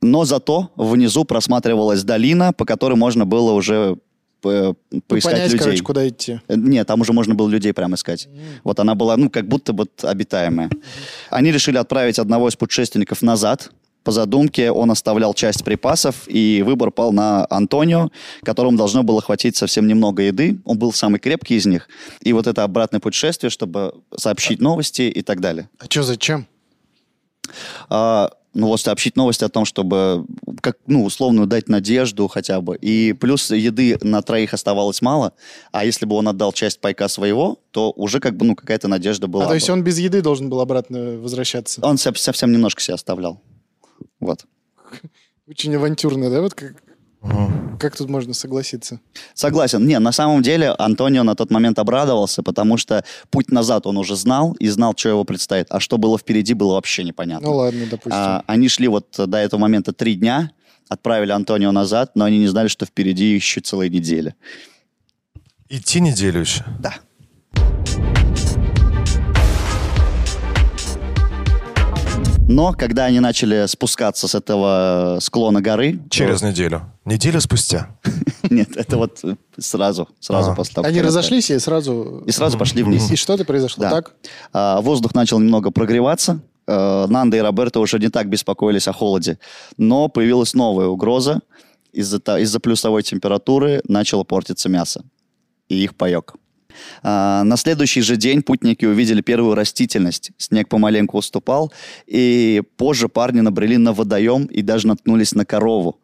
Но 0.00 0.24
зато 0.24 0.70
внизу 0.76 1.24
просматривалась 1.24 2.02
долина, 2.02 2.52
по 2.52 2.64
которой 2.64 2.94
можно 2.94 3.24
было 3.24 3.52
уже 3.52 3.96
Ну, 4.44 4.76
поискать 5.06 5.32
понять, 5.34 5.52
людей. 5.52 5.58
короче, 5.58 5.82
куда 5.82 6.08
идти. 6.08 6.40
Э, 6.48 6.54
Нет, 6.56 6.86
там 6.86 7.00
уже 7.00 7.12
можно 7.12 7.34
было 7.34 7.48
людей 7.48 7.72
прямо 7.72 7.94
искать. 7.94 8.28
Вот 8.64 8.80
она 8.80 8.94
была, 8.94 9.16
ну, 9.16 9.30
как 9.30 9.46
будто 9.46 9.72
вот 9.72 10.04
обитаемая. 10.04 10.70
Они 11.30 11.52
решили 11.52 11.76
отправить 11.78 12.18
одного 12.18 12.48
из 12.48 12.56
путешественников 12.56 13.22
назад, 13.22 13.70
По 14.04 14.10
задумке 14.10 14.72
он 14.72 14.90
оставлял 14.90 15.32
часть 15.32 15.62
припасов, 15.64 16.24
и 16.26 16.62
выбор 16.66 16.90
пал 16.90 17.12
на 17.12 17.46
Антонио, 17.48 18.10
которому 18.42 18.76
должно 18.76 19.04
было 19.04 19.20
хватить 19.22 19.56
совсем 19.56 19.86
немного 19.86 20.22
еды. 20.22 20.58
Он 20.64 20.76
был 20.76 20.92
самый 20.92 21.20
крепкий 21.20 21.54
из 21.54 21.66
них. 21.66 21.88
И 22.20 22.32
вот 22.32 22.46
это 22.48 22.64
обратное 22.64 22.98
путешествие, 23.00 23.50
чтобы 23.50 23.94
сообщить 24.16 24.60
новости 24.60 25.02
и 25.02 25.22
так 25.22 25.40
далее. 25.40 25.68
А 25.78 25.84
что, 25.84 26.02
зачем? 26.02 26.46
А, 27.88 28.30
ну 28.54 28.66
вот 28.68 28.80
сообщить 28.80 29.16
новости 29.16 29.44
о 29.44 29.48
том, 29.48 29.64
чтобы, 29.64 30.26
как, 30.60 30.76
ну, 30.86 31.04
условно, 31.04 31.46
дать 31.46 31.68
надежду 31.68 32.28
хотя 32.28 32.60
бы. 32.60 32.76
И 32.76 33.12
плюс 33.14 33.50
еды 33.50 33.98
на 34.02 34.20
троих 34.22 34.52
оставалось 34.54 35.00
мало, 35.02 35.32
а 35.72 35.84
если 35.84 36.04
бы 36.06 36.16
он 36.16 36.28
отдал 36.28 36.52
часть 36.52 36.80
пайка 36.80 37.08
своего, 37.08 37.58
то 37.70 37.90
уже 37.92 38.20
как 38.20 38.36
бы, 38.36 38.44
ну, 38.46 38.54
какая-то 38.54 38.88
надежда 38.88 39.26
была 39.26 39.44
А 39.44 39.48
то 39.48 39.54
есть 39.54 39.68
бы. 39.68 39.72
он 39.72 39.82
без 39.84 39.98
еды 39.98 40.20
должен 40.22 40.50
был 40.50 40.60
обратно 40.60 41.18
возвращаться? 41.18 41.80
Он 41.84 41.96
со- 41.98 42.14
совсем 42.14 42.52
немножко 42.52 42.82
себя 42.82 42.94
оставлял. 42.94 43.40
Вот. 44.20 44.44
Очень 45.48 45.74
авантюрно, 45.76 46.30
да? 46.30 46.40
Вот 46.42 46.54
как, 46.54 46.74
как 47.78 47.96
тут 47.96 48.08
можно 48.08 48.34
согласиться? 48.34 49.00
Согласен. 49.34 49.86
Не, 49.86 49.98
на 49.98 50.12
самом 50.12 50.42
деле 50.42 50.70
Антонио 50.70 51.22
на 51.22 51.34
тот 51.34 51.50
момент 51.50 51.78
обрадовался, 51.78 52.42
потому 52.42 52.76
что 52.76 53.04
путь 53.30 53.50
назад 53.50 53.86
он 53.86 53.96
уже 53.96 54.16
знал 54.16 54.52
и 54.58 54.68
знал, 54.68 54.94
что 54.96 55.08
его 55.08 55.24
предстоит. 55.24 55.66
А 55.70 55.80
что 55.80 55.98
было 55.98 56.18
впереди, 56.18 56.54
было 56.54 56.74
вообще 56.74 57.04
непонятно. 57.04 57.48
Ну 57.48 57.56
ладно, 57.56 57.86
допустим. 57.90 58.12
А, 58.12 58.42
они 58.46 58.68
шли 58.68 58.88
вот 58.88 59.06
до 59.16 59.38
этого 59.38 59.60
момента 59.60 59.92
три 59.92 60.14
дня, 60.14 60.50
отправили 60.88 61.32
Антонио 61.32 61.70
назад, 61.70 62.12
но 62.14 62.24
они 62.24 62.38
не 62.38 62.48
знали, 62.48 62.68
что 62.68 62.86
впереди 62.86 63.34
еще 63.34 63.60
целая 63.60 63.88
неделя. 63.88 64.34
Идти 65.68 66.00
неделю 66.00 66.40
еще. 66.40 66.64
Да. 66.80 66.94
Но 72.48 72.72
когда 72.72 73.04
они 73.06 73.20
начали 73.20 73.66
спускаться 73.66 74.28
с 74.28 74.34
этого 74.34 75.18
склона 75.20 75.60
горы... 75.60 76.00
Через 76.10 76.40
то- 76.40 76.48
неделю. 76.48 76.82
Неделю 77.04 77.40
спустя. 77.40 77.96
Нет, 78.50 78.76
это 78.76 78.96
вот 78.98 79.20
э, 79.24 79.36
сразу, 79.58 80.08
сразу 80.20 80.50
А. 80.50 80.54
после 80.54 80.74
того, 80.74 80.86
Они 80.88 81.00
разошлись 81.00 81.50
и 81.50 81.58
сразу... 81.58 82.22
И 82.26 82.30
сразу 82.32 82.58
пошли 82.58 82.82
вниз. 82.82 83.10
И 83.10 83.16
что-то 83.16 83.44
произошло, 83.44 83.84
так? 83.84 84.14
А, 84.52 84.80
воздух 84.80 85.14
начал 85.14 85.38
немного 85.38 85.70
прогреваться. 85.70 86.40
Э, 86.66 87.06
Нанда 87.08 87.36
и 87.38 87.40
Роберто 87.40 87.80
уже 87.80 87.98
не 87.98 88.08
так 88.08 88.28
беспокоились 88.28 88.88
о 88.88 88.92
холоде. 88.92 89.38
Но 89.78 90.08
появилась 90.08 90.52
новая 90.54 90.88
угроза. 90.88 91.40
Из-за 91.92 92.18
из-за 92.18 92.60
плюсовой 92.60 93.02
температуры 93.02 93.82
начало 93.86 94.24
портиться 94.24 94.68
мясо. 94.68 95.04
И 95.68 95.82
их 95.82 95.94
паек. 95.94 96.34
А, 97.02 97.42
на 97.44 97.56
следующий 97.56 98.02
же 98.02 98.16
день 98.16 98.42
путники 98.42 98.84
увидели 98.84 99.20
первую 99.20 99.54
растительность. 99.54 100.32
Снег 100.38 100.68
помаленьку 100.68 101.18
уступал. 101.18 101.72
И 102.06 102.62
позже 102.76 103.08
парни 103.08 103.40
набрели 103.40 103.76
на 103.76 103.92
водоем 103.92 104.44
и 104.46 104.62
даже 104.62 104.86
наткнулись 104.88 105.34
на 105.34 105.44
корову. 105.44 105.98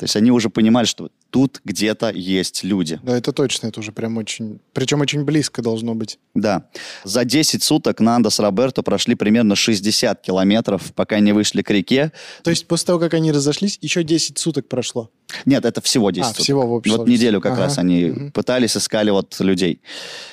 То 0.00 0.04
есть 0.04 0.16
они 0.16 0.30
уже 0.30 0.48
понимали, 0.48 0.86
что 0.86 1.10
тут 1.28 1.60
где-то 1.62 2.08
есть 2.08 2.64
люди. 2.64 2.98
Да, 3.02 3.18
это 3.18 3.32
точно, 3.32 3.66
это 3.66 3.80
уже 3.80 3.92
прям 3.92 4.16
очень... 4.16 4.58
Причем 4.72 5.02
очень 5.02 5.24
близко 5.24 5.60
должно 5.60 5.94
быть. 5.94 6.18
Да. 6.34 6.64
За 7.04 7.26
10 7.26 7.62
суток 7.62 8.00
Нанда 8.00 8.30
с 8.30 8.38
Роберто 8.38 8.82
прошли 8.82 9.14
примерно 9.14 9.56
60 9.56 10.22
километров, 10.22 10.94
пока 10.94 11.20
не 11.20 11.32
вышли 11.34 11.60
к 11.60 11.70
реке. 11.70 12.12
То 12.42 12.48
есть 12.48 12.66
после 12.66 12.86
того, 12.86 12.98
как 12.98 13.12
они 13.12 13.30
разошлись, 13.30 13.76
еще 13.82 14.02
10 14.02 14.38
суток 14.38 14.68
прошло. 14.68 15.10
Нет, 15.44 15.66
это 15.66 15.82
всего 15.82 16.10
10 16.10 16.24
А, 16.24 16.28
суток. 16.30 16.42
всего 16.44 16.66
в 16.66 16.72
общей 16.72 16.92
Вот 16.96 17.06
неделю 17.06 17.42
как 17.42 17.52
Ага. 17.52 17.64
раз 17.64 17.76
они 17.76 18.06
Мгм. 18.06 18.32
пытались, 18.32 18.78
искали 18.78 19.10
вот 19.10 19.38
людей. 19.40 19.82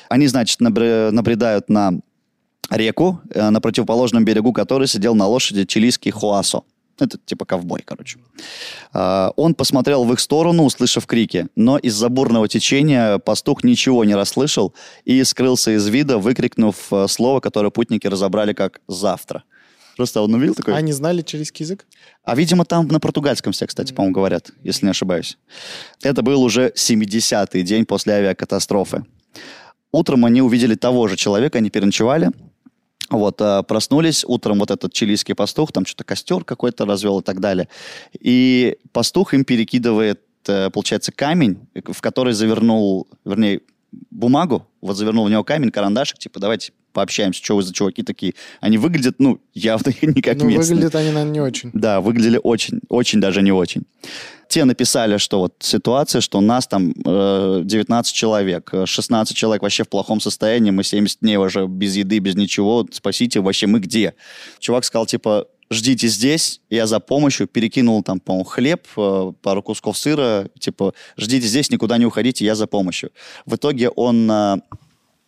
Они, 0.08 0.28
значит, 0.28 0.62
набре- 0.62 1.12
набредают 1.12 1.68
на 1.68 1.92
реку, 2.70 3.20
э, 3.32 3.50
на 3.50 3.60
противоположном 3.60 4.24
берегу 4.24 4.54
которой 4.54 4.88
сидел 4.88 5.14
на 5.14 5.28
лошади 5.28 5.66
чилийский 5.66 6.12
Хуасо. 6.12 6.62
Это 7.00 7.18
типа 7.24 7.46
ковбой, 7.46 7.82
короче. 7.86 8.20
А, 8.94 9.32
Он 9.36 9.54
посмотрел 9.54 10.04
в 10.04 10.14
их 10.14 10.20
сторону, 10.20 10.64
услышав 10.64 11.06
крики, 11.06 11.48
но 11.56 11.78
из-за 11.78 12.10
бурного 12.10 12.48
течения 12.48 13.20
пастух 13.20 13.64
ничего 13.64 14.04
не 14.04 14.16
расслышал 14.16 14.74
и 15.06 15.24
скрылся 15.24 15.72
из 15.76 15.88
вида, 15.88 16.18
выкрикнув 16.18 16.76
э, 16.92 17.08
слово, 17.08 17.40
которое 17.40 17.70
путники 17.70 18.08
разобрали 18.08 18.54
как 18.54 18.82
«завтра». 18.88 19.44
Просто 19.98 20.22
он 20.22 20.34
увидел 20.36 20.54
такой... 20.54 20.76
А 20.76 20.78
они 20.78 20.94
знали 20.94 21.24
чилийский 21.24 21.64
язык? 21.64 21.88
А, 22.24 22.36
видимо, 22.36 22.66
там 22.66 22.88
на 22.88 23.00
португальском 23.00 23.52
все, 23.52 23.66
кстати, 23.66 23.94
по-моему, 23.94 24.14
говорят, 24.14 24.52
если 24.64 24.86
не 24.86 24.92
ошибаюсь. 24.92 25.40
Это 26.04 26.22
был 26.22 26.44
уже 26.44 26.72
70-й 26.76 27.64
день 27.64 27.86
после 27.86 28.14
авиакатастрофы. 28.14 29.06
Утром 29.92 30.26
они 30.26 30.44
увидели 30.44 30.76
того 30.76 31.08
же 31.08 31.16
человека, 31.16 31.58
они 31.58 31.72
переночевали. 31.72 32.30
Вот, 33.10 33.42
а, 33.42 33.64
проснулись 33.64 34.26
утром 34.26 34.60
вот 34.60 34.72
этот 34.72 34.94
чилийский 34.94 35.34
пастух, 35.34 35.72
там 35.72 35.86
что-то 35.86 36.04
костер 36.04 36.44
какой-то 36.44 36.86
развел 36.86 37.20
и 37.20 37.24
так 37.24 37.40
далее. 37.40 37.70
И 38.20 38.78
пастух 38.92 39.34
им 39.34 39.46
перекидывает, 39.46 40.22
э, 40.48 40.70
получается, 40.70 41.12
камень, 41.12 41.60
в 41.74 42.02
который 42.02 42.34
завернул, 42.34 43.08
вернее, 43.24 43.62
бумагу, 44.12 44.68
вот 44.82 44.98
завернул 44.98 45.26
в 45.26 45.30
него 45.30 45.44
камень, 45.44 45.72
карандашик, 45.72 46.18
типа, 46.18 46.40
давайте 46.40 46.74
пообщаемся, 46.98 47.44
что 47.44 47.56
вы 47.56 47.62
за 47.62 47.74
чуваки 47.74 48.02
такие. 48.02 48.34
Они 48.60 48.80
выглядят, 48.80 49.20
ну, 49.20 49.40
явно 49.54 49.94
не 50.02 50.20
как 50.24 50.38
ну, 50.38 50.46
местные. 50.46 50.78
выглядят 50.78 50.96
они, 50.96 51.12
наверное, 51.12 51.32
не 51.32 51.42
очень. 51.42 51.70
Да, 51.74 52.02
выглядели 52.02 52.40
очень, 52.42 52.80
очень 52.90 53.22
даже 53.22 53.44
не 53.44 53.52
очень. 53.52 53.84
Те 54.50 54.66
написали, 54.66 55.18
что 55.18 55.42
вот 55.42 55.54
ситуация, 55.60 56.22
что 56.22 56.40
у 56.40 56.42
нас 56.42 56.66
там 56.66 56.96
э, 57.06 57.62
19 57.64 58.12
человек, 58.12 58.70
э, 58.74 58.88
16 58.88 59.38
человек 59.38 59.62
вообще 59.62 59.84
в 59.84 59.90
плохом 59.90 60.20
состоянии, 60.20 60.72
мы 60.72 60.84
70 60.84 61.20
дней 61.20 61.38
уже 61.38 61.68
без 61.68 61.96
еды, 61.96 62.18
без 62.18 62.36
ничего, 62.36 62.88
спасите, 62.92 63.42
вообще 63.42 63.68
мы 63.68 63.80
где? 63.80 64.16
Чувак 64.58 64.84
сказал, 64.84 65.06
типа, 65.06 65.46
ждите 65.70 66.08
здесь, 66.08 66.62
я 66.72 66.88
за 66.88 67.00
помощью, 67.00 67.46
перекинул 67.46 68.02
там, 68.02 68.20
по-моему, 68.20 68.46
хлеб, 68.46 68.88
э, 68.98 69.34
пару 69.44 69.62
кусков 69.62 70.00
сыра, 70.00 70.50
типа, 70.60 70.96
ждите 71.16 71.46
здесь, 71.46 71.70
никуда 71.70 72.00
не 72.00 72.08
уходите, 72.08 72.44
я 72.44 72.56
за 72.56 72.66
помощью. 72.66 73.12
В 73.46 73.56
итоге 73.56 73.90
он 73.90 74.32
э, 74.32 74.58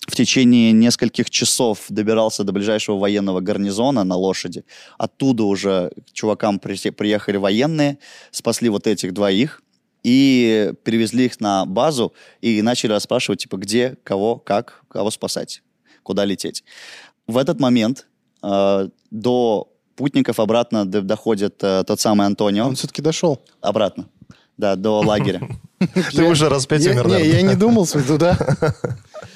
в 0.09 0.15
течение 0.15 0.71
нескольких 0.71 1.29
часов 1.29 1.85
добирался 1.89 2.43
до 2.43 2.51
ближайшего 2.51 2.97
военного 2.97 3.39
гарнизона 3.39 4.03
на 4.03 4.15
лошади. 4.15 4.65
Оттуда 4.97 5.43
уже 5.43 5.91
к 6.07 6.13
чувакам 6.13 6.59
при- 6.59 6.91
приехали 6.91 7.37
военные, 7.37 7.97
спасли 8.31 8.69
вот 8.69 8.87
этих 8.87 9.13
двоих 9.13 9.61
и 10.03 10.73
перевезли 10.83 11.25
их 11.25 11.39
на 11.39 11.65
базу 11.65 12.13
и 12.41 12.61
начали 12.61 12.91
расспрашивать, 12.91 13.41
типа, 13.41 13.57
где, 13.57 13.97
кого, 14.03 14.37
как, 14.37 14.83
кого 14.89 15.11
спасать, 15.11 15.61
куда 16.03 16.25
лететь. 16.25 16.63
В 17.27 17.37
этот 17.37 17.59
момент 17.59 18.07
э, 18.41 18.89
до 19.11 19.71
путников 19.95 20.39
обратно 20.39 20.85
доходит 20.85 21.61
э, 21.61 21.83
тот 21.85 21.99
самый 21.99 22.25
Антонио. 22.25 22.67
Он 22.67 22.75
все-таки 22.75 23.01
дошел. 23.01 23.41
Обратно. 23.61 24.07
Да, 24.59 24.75
до 24.75 24.99
лагеря. 25.05 25.41
Ты 26.13 26.25
уже 26.25 26.49
раз 26.49 26.65
пять 26.67 26.85
умер, 26.85 27.07
не, 27.07 27.25
я 27.27 27.41
не 27.41 27.55
думал 27.55 27.87
туда. 27.87 28.37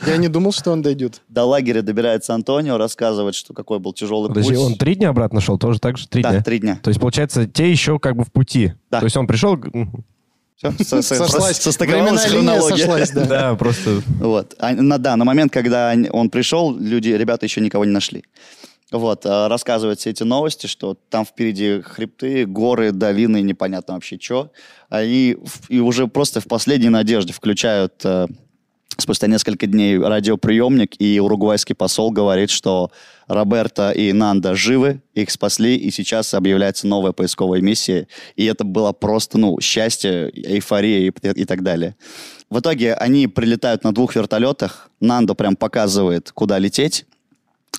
Я 0.06 0.18
не 0.18 0.28
думал, 0.28 0.52
что 0.52 0.72
он 0.72 0.82
дойдет. 0.82 1.22
До 1.30 1.46
лагеря 1.46 1.82
добирается 1.82 2.34
Антонио, 2.34 2.78
рассказывает, 2.78 3.36
что 3.36 3.54
какой 3.54 3.80
был 3.80 3.94
тяжелый 3.94 4.28
Подожди, 4.28 4.54
путь. 4.54 4.60
он 4.60 4.76
три 4.76 4.96
дня 4.96 5.10
обратно 5.10 5.40
шел, 5.40 5.58
тоже 5.58 5.80
так 5.80 5.98
же 5.98 6.10
три 6.10 6.22
Да, 6.22 6.32
дня? 6.32 6.44
три 6.44 6.60
дня. 6.60 6.80
То 6.84 6.90
есть, 6.90 7.00
получается, 7.00 7.48
те 7.48 7.72
еще 7.72 8.00
как 8.00 8.18
бы 8.18 8.26
в 8.26 8.32
пути. 8.32 8.74
Да. 8.92 9.00
То 9.00 9.06
есть 9.06 9.16
он 9.16 9.28
пришел... 9.28 9.58
со- 10.60 11.02
Сошлась. 11.02 11.58
состыковалась 11.58 12.26
хронология. 12.26 12.78
сошлась, 12.86 13.12
да. 13.12 13.26
Да, 13.28 13.56
просто... 13.56 14.02
Вот. 14.20 14.56
А 14.60 14.74
на, 14.74 14.98
да, 14.98 15.16
на 15.16 15.24
момент, 15.24 15.54
когда 15.54 15.94
он 16.12 16.30
пришел, 16.30 16.76
люди, 16.78 17.10
ребята 17.10 17.46
еще 17.46 17.62
никого 17.62 17.86
не 17.86 17.92
нашли. 17.92 18.24
Вот, 18.94 19.26
а, 19.26 19.50
рассказывают 19.50 20.00
все 20.00 20.12
эти 20.12 20.22
новости, 20.24 20.68
что 20.68 20.96
там 21.10 21.26
впереди 21.26 21.82
хребты, 21.82 22.46
горы, 22.46 22.92
долины, 22.92 23.42
непонятно 23.42 23.96
вообще 23.96 24.20
что. 24.20 24.52
Они 24.88 25.36
в- 25.44 25.70
и 25.70 25.80
уже 25.80 26.08
просто 26.08 26.40
в 26.42 26.46
последней 26.46 26.90
надежде 26.90 27.34
включают 27.34 27.94
э, 28.06 28.28
спустя 28.98 29.26
несколько 29.26 29.66
дней 29.66 29.98
радиоприемник, 29.98 31.02
и 31.02 31.20
уругвайский 31.20 31.74
посол 31.74 32.12
говорит, 32.12 32.52
что 32.52 32.92
Роберто 33.28 33.90
и 33.90 34.14
Нанда 34.14 34.54
живы, 34.56 35.02
их 35.16 35.32
спасли, 35.32 35.76
и 35.76 35.90
сейчас 35.90 36.34
объявляется 36.36 36.86
новая 36.86 37.14
поисковая 37.14 37.62
миссия. 37.62 38.08
И 38.36 38.46
это 38.46 38.64
было 38.64 38.92
просто, 38.92 39.40
ну, 39.40 39.60
счастье, 39.60 40.30
эйфория 40.36 41.10
и, 41.10 41.12
и 41.42 41.46
так 41.46 41.64
далее. 41.64 41.96
В 42.52 42.60
итоге 42.60 42.94
они 42.94 43.28
прилетают 43.28 43.84
на 43.84 43.92
двух 43.92 44.16
вертолетах, 44.16 44.92
Нандо 45.00 45.34
прям 45.34 45.56
показывает, 45.56 46.32
куда 46.32 46.60
лететь, 46.60 47.06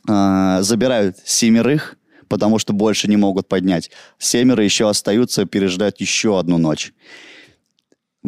а, 0.09 0.62
забирают 0.62 1.16
семерых, 1.24 1.97
потому 2.28 2.59
что 2.59 2.72
больше 2.72 3.09
не 3.09 3.16
могут 3.16 3.49
поднять. 3.49 3.90
Семеро 4.18 4.62
еще 4.64 4.88
остаются, 4.88 5.45
переждать 5.45 6.01
еще 6.01 6.38
одну 6.38 6.59
ночь. 6.59 6.92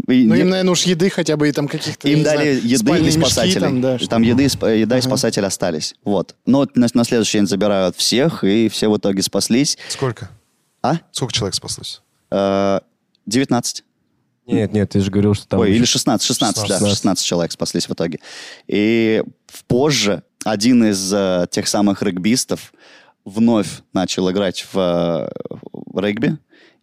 И 0.08 0.24
Ну, 0.26 0.34
не- 0.34 0.42
им, 0.42 0.50
наверное, 0.50 0.72
уж 0.72 0.82
еды 0.82 1.08
хотя 1.08 1.36
бы 1.38 1.48
и 1.48 1.52
там 1.52 1.68
каких-то, 1.68 2.06
им 2.08 2.22
дали 2.22 2.58
знаю, 2.60 2.68
еды 2.68 2.98
и 2.98 3.02
мешки 3.02 3.18
спасателей. 3.20 3.60
Там, 3.60 3.80
да, 3.80 3.98
Там 3.98 4.22
еды, 4.22 4.42
еда 4.42 4.70
и 4.96 4.98
Ага. 4.98 5.00
спасатели 5.00 5.44
остались. 5.46 5.94
Вот. 6.04 6.34
Но 6.44 6.58
вот 6.58 6.76
на, 6.76 6.86
на 6.92 7.04
следующий 7.04 7.38
день 7.38 7.46
забирают 7.46 7.96
всех, 7.96 8.44
и 8.44 8.68
все 8.68 8.90
в 8.90 8.96
итоге 8.98 9.22
спаслись. 9.22 9.78
Сколько? 9.88 10.28
А? 10.82 10.98
Сколько 11.12 11.32
человек 11.32 11.54
спаслось? 11.54 12.02
Э, 12.30 12.80
19. 13.24 13.84
Нет, 14.46 14.72
нет, 14.74 14.90
ты 14.90 15.00
же 15.00 15.10
говорил, 15.10 15.34
что 15.34 15.48
там... 15.48 15.60
Ой, 15.60 15.70
еще- 15.70 15.78
или 15.78 15.84
16, 15.86 16.26
16, 16.26 16.56
да, 16.68 16.74
16. 16.74 16.88
16 16.90 17.26
человек 17.26 17.52
спаслись 17.52 17.88
в 17.88 17.92
итоге. 17.92 18.20
И 18.68 19.24
позже 19.66 20.22
один 20.46 20.84
из 20.84 21.12
э, 21.12 21.46
тех 21.50 21.66
самых 21.66 22.02
регбистов 22.02 22.72
вновь 23.24 23.82
начал 23.92 24.30
играть 24.30 24.64
в, 24.72 24.78
э, 24.78 25.28
в 25.72 25.98
регби 25.98 26.38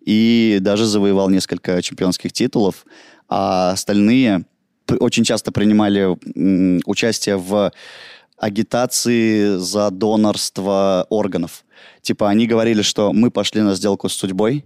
и 0.05 0.57
даже 0.59 0.85
завоевал 0.85 1.29
несколько 1.29 1.81
чемпионских 1.81 2.33
титулов, 2.33 2.85
а 3.29 3.71
остальные 3.71 4.45
очень 4.99 5.23
часто 5.23 5.53
принимали 5.53 6.17
м, 6.35 6.81
участие 6.85 7.37
в 7.37 7.71
агитации 8.37 9.55
за 9.55 9.89
донорство 9.91 11.07
органов. 11.09 11.63
Типа 12.01 12.29
они 12.29 12.47
говорили, 12.47 12.81
что 12.81 13.13
мы 13.13 13.31
пошли 13.31 13.61
на 13.61 13.75
сделку 13.75 14.09
с 14.09 14.13
судьбой, 14.13 14.65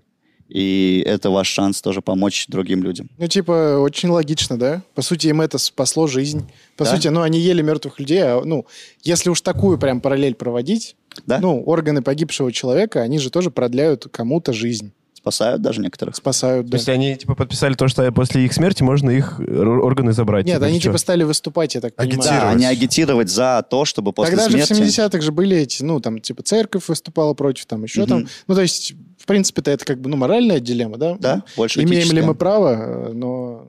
и 0.49 1.03
это 1.05 1.29
ваш 1.29 1.47
шанс 1.47 1.81
тоже 1.81 2.01
помочь 2.01 2.45
другим 2.47 2.83
людям. 2.83 3.09
Ну, 3.17 3.27
типа, 3.27 3.77
очень 3.79 4.09
логично, 4.09 4.57
да? 4.57 4.81
По 4.95 5.01
сути, 5.01 5.27
им 5.27 5.41
это 5.41 5.57
спасло 5.57 6.07
жизнь. 6.07 6.49
По 6.75 6.85
Да. 6.85 6.91
сути, 6.95 7.07
ну, 7.09 7.21
они 7.21 7.39
ели 7.39 7.61
мертвых 7.61 7.99
людей, 7.99 8.19
а, 8.23 8.41
ну, 8.43 8.65
если 9.03 9.29
уж 9.29 9.41
такую 9.41 9.77
прям 9.77 10.01
параллель 10.01 10.35
проводить, 10.35 10.95
Да? 11.25 11.39
ну, 11.39 11.61
органы 11.63 12.01
погибшего 12.01 12.51
человека, 12.51 13.01
они 13.01 13.19
же 13.19 13.29
тоже 13.29 13.51
продляют 13.51 14.07
кому-то 14.11 14.53
жизнь, 14.53 14.91
Спасают 15.17 15.63
даже 15.63 15.81
некоторых. 15.81 16.15
спасают, 16.15 16.67
То 16.67 16.73
да. 16.73 16.77
есть 16.77 16.89
они 16.89 17.15
типа 17.15 17.33
подписали 17.33 17.73
то, 17.73 17.87
что 17.87 18.09
после 18.11 18.45
их 18.45 18.53
смерти 18.53 18.83
можно 18.83 19.09
их 19.09 19.39
ор- 19.39 19.83
органы 19.83 20.11
забрать. 20.13 20.45
Нет, 20.45 20.61
они 20.61 20.73
или 20.75 20.79
чё? 20.79 20.89
типа 20.89 20.99
стали 20.99 21.23
выступать, 21.23 21.73
я 21.73 21.81
так 21.81 21.95
понимаю. 21.95 22.19
Агитировать. 22.19 22.41
Да, 22.43 22.49
они 22.51 22.65
агитировать 22.67 23.29
за 23.29 23.65
то, 23.67 23.83
чтобы 23.85 24.13
после 24.13 24.35
Тогда 24.37 24.47
смерти... 24.49 24.73
же 24.75 24.83
в 24.83 24.87
70-х 24.87 25.21
же 25.21 25.31
были 25.31 25.57
эти, 25.57 25.81
ну, 25.81 25.99
там, 25.99 26.19
типа, 26.19 26.43
церковь 26.43 26.87
выступала 26.87 27.33
против, 27.33 27.65
там, 27.65 27.81
еще 27.81 28.01
Мгм. 28.01 28.09
там. 28.09 28.27
Ну, 28.47 28.53
то 28.55 28.61
есть, 28.61 28.93
в 29.17 29.25
принципе-то 29.25 29.71
это 29.71 29.85
как 29.85 29.99
бы, 29.99 30.07
ну, 30.09 30.17
моральная 30.17 30.59
дилемма, 30.59 30.97
да? 30.97 31.15
Да, 31.19 31.43
больше 31.55 31.81
Имеем 31.81 32.11
ли 32.13 32.21
мы 32.21 32.35
право, 32.35 33.09
э, 33.09 33.13
но... 33.13 33.67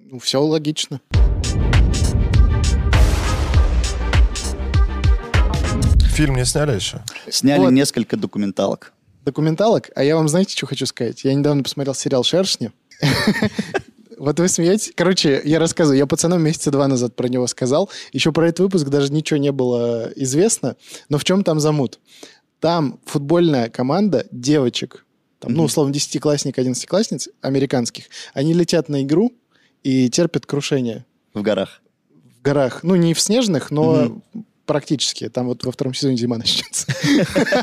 Ну, 0.00 0.18
все 0.18 0.42
логично. 0.42 1.00
Фильм 6.14 6.36
не 6.36 6.44
сняли 6.44 6.74
еще? 6.74 7.02
Сняли 7.30 7.60
Вот. 7.60 7.70
несколько 7.72 8.16
документалок. 8.16 8.92
Документалок. 9.26 9.90
А 9.96 10.04
я 10.04 10.14
вам, 10.16 10.28
знаете, 10.28 10.56
что 10.56 10.66
хочу 10.66 10.86
сказать? 10.86 11.24
Я 11.24 11.34
недавно 11.34 11.64
посмотрел 11.64 11.94
сериал 11.94 12.22
«Шершни». 12.24 12.70
Вот 14.18 14.40
вы 14.40 14.48
смеетесь? 14.48 14.92
Короче, 14.96 15.42
я 15.44 15.58
рассказываю. 15.58 15.98
Я 15.98 16.06
пацанам 16.06 16.42
месяца 16.42 16.70
два 16.70 16.88
назад 16.88 17.14
про 17.14 17.28
него 17.28 17.46
сказал. 17.46 17.90
Еще 18.12 18.32
про 18.32 18.48
этот 18.48 18.60
выпуск 18.60 18.86
даже 18.86 19.12
ничего 19.12 19.36
не 19.36 19.52
было 19.52 20.10
известно. 20.16 20.76
Но 21.10 21.18
в 21.18 21.24
чем 21.24 21.44
там 21.44 21.60
замут? 21.60 21.98
Там 22.58 22.98
футбольная 23.04 23.68
команда 23.68 24.26
девочек, 24.30 25.04
там, 25.38 25.52
ну, 25.52 25.64
условно, 25.64 25.92
десятиклассник, 25.92 26.58
одиннадцатиклассниц, 26.58 27.28
американских, 27.42 28.04
они 28.32 28.54
летят 28.54 28.88
на 28.88 29.02
игру 29.02 29.34
и 29.82 30.08
терпят 30.08 30.46
крушение 30.46 31.04
В 31.34 31.42
горах. 31.42 31.82
в 32.38 32.40
горах. 32.40 32.82
Ну, 32.82 32.94
не 32.94 33.12
в 33.12 33.20
снежных, 33.20 33.70
но 33.70 34.06
Мгм. 34.32 34.46
Практически. 34.66 35.28
Там 35.28 35.46
вот 35.46 35.64
во 35.64 35.72
втором 35.72 35.94
сезоне 35.94 36.16
зима 36.16 36.36
начнется. 36.38 36.86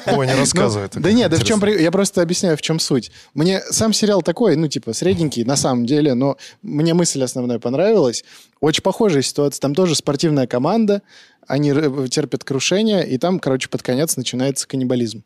Ой, 0.07 0.25
не 0.25 0.35
рассказывай. 0.35 0.89
Да 0.93 1.11
нет, 1.11 1.29
да 1.29 1.37
в 1.37 1.43
чем... 1.43 1.63
Я 1.65 1.91
просто 1.91 2.21
объясняю, 2.21 2.57
в 2.57 2.61
чем 2.61 2.79
суть. 2.79 3.11
Мне 3.33 3.61
сам 3.69 3.93
сериал 3.93 4.21
такой, 4.21 4.55
ну, 4.55 4.67
типа, 4.67 4.93
средненький, 4.93 5.43
на 5.43 5.55
самом 5.55 5.85
деле, 5.85 6.13
но 6.13 6.37
мне 6.61 6.93
мысль 6.93 7.23
основная 7.23 7.59
понравилась. 7.59 8.23
Очень 8.59 8.81
похожая 8.81 9.21
ситуация. 9.21 9.61
Там 9.61 9.75
тоже 9.75 9.95
спортивная 9.95 10.47
команда, 10.47 11.01
они 11.47 11.71
терпят 12.09 12.43
крушение, 12.43 13.07
и 13.07 13.17
там, 13.17 13.39
короче, 13.39 13.69
под 13.69 13.83
конец 13.83 14.15
начинается 14.15 14.67
каннибализм. 14.67 15.23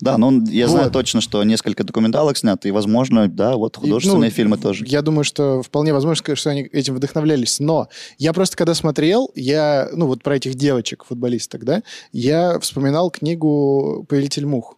Да, 0.00 0.16
он- 0.16 0.44
я 0.44 0.68
знаю 0.68 0.84
Вот. 0.84 0.92
точно, 0.92 1.20
что 1.20 1.42
несколько 1.44 1.84
документалок 1.84 2.36
снято, 2.36 2.68
и, 2.68 2.70
возможно, 2.70 3.28
да, 3.28 3.56
вот 3.56 3.76
И, 3.76 3.80
художественные 3.80 4.30
ну, 4.30 4.34
фильмы 4.34 4.58
тоже. 4.58 4.84
Я 4.86 5.02
думаю, 5.02 5.24
что 5.24 5.62
вполне 5.62 5.92
возможно, 5.92 6.36
что 6.36 6.50
они 6.50 6.62
этим 6.62 6.94
вдохновлялись. 6.94 7.60
Но 7.60 7.88
я 8.18 8.32
просто, 8.32 8.56
когда 8.56 8.74
смотрел, 8.74 9.30
я, 9.34 9.88
ну, 9.92 10.06
вот 10.06 10.22
про 10.22 10.36
этих 10.36 10.54
девочек, 10.54 11.04
футболисток, 11.04 11.64
да, 11.64 11.82
я 12.12 12.58
вспоминал 12.60 13.10
книгу 13.10 14.04
«Повелитель 14.08 14.46
мух». 14.46 14.76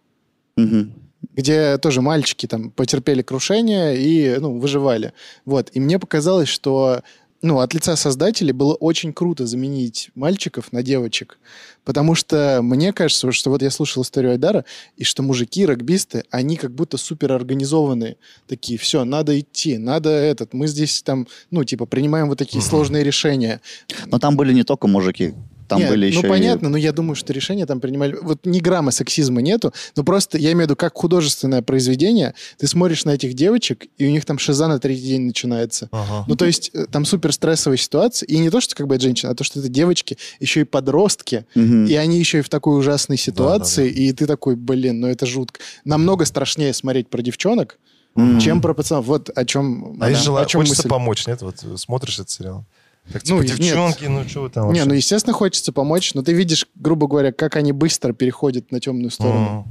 Мгм. 0.57 0.93
где 1.35 1.77
тоже 1.77 2.01
мальчики 2.01 2.47
там 2.47 2.71
потерпели 2.71 3.21
крушение 3.21 3.97
и 3.97 4.37
ну, 4.39 4.57
выживали. 4.59 5.13
Вот. 5.45 5.69
И 5.73 5.79
мне 5.79 5.99
показалось, 5.99 6.49
что 6.49 7.01
ну, 7.41 7.59
от 7.59 7.73
лица 7.73 7.95
создателей 7.95 8.51
было 8.51 8.73
очень 8.73 9.13
круто 9.13 9.45
заменить 9.45 10.11
мальчиков 10.15 10.73
на 10.73 10.83
девочек. 10.83 11.39
Потому 11.85 12.13
что 12.13 12.59
мне 12.61 12.91
кажется, 12.91 13.31
что 13.31 13.49
вот 13.49 13.61
я 13.61 13.71
слушал 13.71 14.03
историю 14.03 14.33
Айдара, 14.33 14.65
и 14.97 15.03
что 15.03 15.23
мужики, 15.23 15.65
регбисты, 15.65 16.25
они 16.31 16.57
как 16.57 16.71
будто 16.71 16.97
супер 16.97 17.31
организованные. 17.31 18.17
Такие, 18.47 18.77
все, 18.77 19.05
надо 19.05 19.39
идти, 19.39 19.77
надо 19.77 20.09
этот, 20.09 20.53
мы 20.53 20.67
здесь 20.67 21.01
там, 21.01 21.27
ну, 21.49 21.63
типа, 21.63 21.85
принимаем 21.85 22.27
вот 22.27 22.37
такие 22.37 22.61
сложные 22.61 23.03
решения. 23.03 23.61
Но 24.07 24.19
там 24.19 24.35
были 24.35 24.53
не 24.53 24.63
только 24.63 24.87
мужики, 24.87 25.33
там 25.69 25.79
Нет, 25.79 25.89
были 25.89 26.07
еще 26.07 26.19
ну 26.21 26.25
и- 26.25 26.29
понятно, 26.29 26.69
но 26.69 26.77
я 26.77 26.91
думаю, 26.91 27.15
что 27.15 27.31
решения 27.31 27.65
там 27.65 27.79
принимали... 27.79 28.17
Вот 28.21 28.45
ни 28.45 28.59
грамма 28.59 28.91
сексизма 28.91 29.41
нету, 29.41 29.71
но 29.95 30.03
просто 30.03 30.37
я 30.37 30.47
имею 30.51 30.65
в 30.65 30.69
виду, 30.69 30.75
как 30.75 30.95
художественное 30.97 31.61
произведение, 31.61 32.33
ты 32.57 32.67
смотришь 32.67 33.05
на 33.05 33.11
этих 33.11 33.33
девочек, 33.35 33.85
и 33.97 34.07
у 34.07 34.09
них 34.09 34.25
там 34.25 34.39
шиза 34.39 34.67
на 34.67 34.79
третий 34.79 35.03
день 35.07 35.21
начинается. 35.27 35.87
Ага. 35.91 36.25
Ну, 36.27 36.35
то 36.35 36.45
есть 36.45 36.71
э, 36.73 36.85
там 36.91 37.05
супер 37.05 37.31
стрессовая 37.31 37.77
ситуация, 37.77 38.27
и 38.27 38.37
не 38.39 38.49
то, 38.49 38.59
что 38.59 38.75
как 38.75 38.87
бы 38.87 38.95
это 38.95 39.03
женщина, 39.03 39.31
а 39.31 39.35
то, 39.35 39.43
что 39.43 39.59
это 39.59 39.69
девочки, 39.69 40.17
еще 40.39 40.61
и 40.61 40.63
подростки, 40.63 41.45
Мгм. 41.55 41.85
и 41.85 41.93
они 41.93 42.17
еще 42.19 42.39
и 42.39 42.41
в 42.41 42.49
такой 42.49 42.77
ужасной 42.79 43.17
ситуации, 43.17 43.89
и 43.89 44.11
ты 44.11 44.25
такой, 44.25 44.55
блин, 44.55 44.99
ну 44.99 45.07
это 45.07 45.25
жутко. 45.25 45.59
Намного 45.85 46.25
страшнее 46.25 46.73
смотреть 46.73 47.09
про 47.09 47.21
девчонок, 47.21 47.77
Мгм. 48.15 48.39
чем 48.39 48.61
про 48.61 48.73
пацанов. 48.73 49.05
Вот 49.05 49.29
о 49.29 49.45
чем... 49.45 49.97
А 50.01 50.09
есть 50.09 50.21
о 50.21 50.23
желание, 50.25 50.49
чем 50.49 50.61
хочется 50.61 50.79
мысль. 50.81 50.89
помочь, 50.89 51.27
нет? 51.27 51.41
Вот 51.43 51.55
э, 51.63 51.77
смотришь 51.77 52.15
этот 52.15 52.31
сериал. 52.31 52.65
Так, 53.11 53.23
Ну, 53.27 53.43
типа, 53.43 53.57
нет. 53.57 53.57
девчонки, 53.59 54.05
ну 54.05 54.23
что 54.27 54.49
там 54.49 54.65
Не, 54.65 54.69
вообще? 54.69 54.85
ну, 54.85 54.93
естественно, 54.93 55.33
хочется 55.33 55.71
помочь, 55.73 56.13
но 56.13 56.21
ты 56.21 56.33
видишь, 56.33 56.67
грубо 56.75 57.07
говоря, 57.07 57.31
как 57.31 57.55
они 57.55 57.71
быстро 57.71 58.13
переходят 58.13 58.71
на 58.71 58.79
темную 58.79 59.09
сторону. 59.09 59.67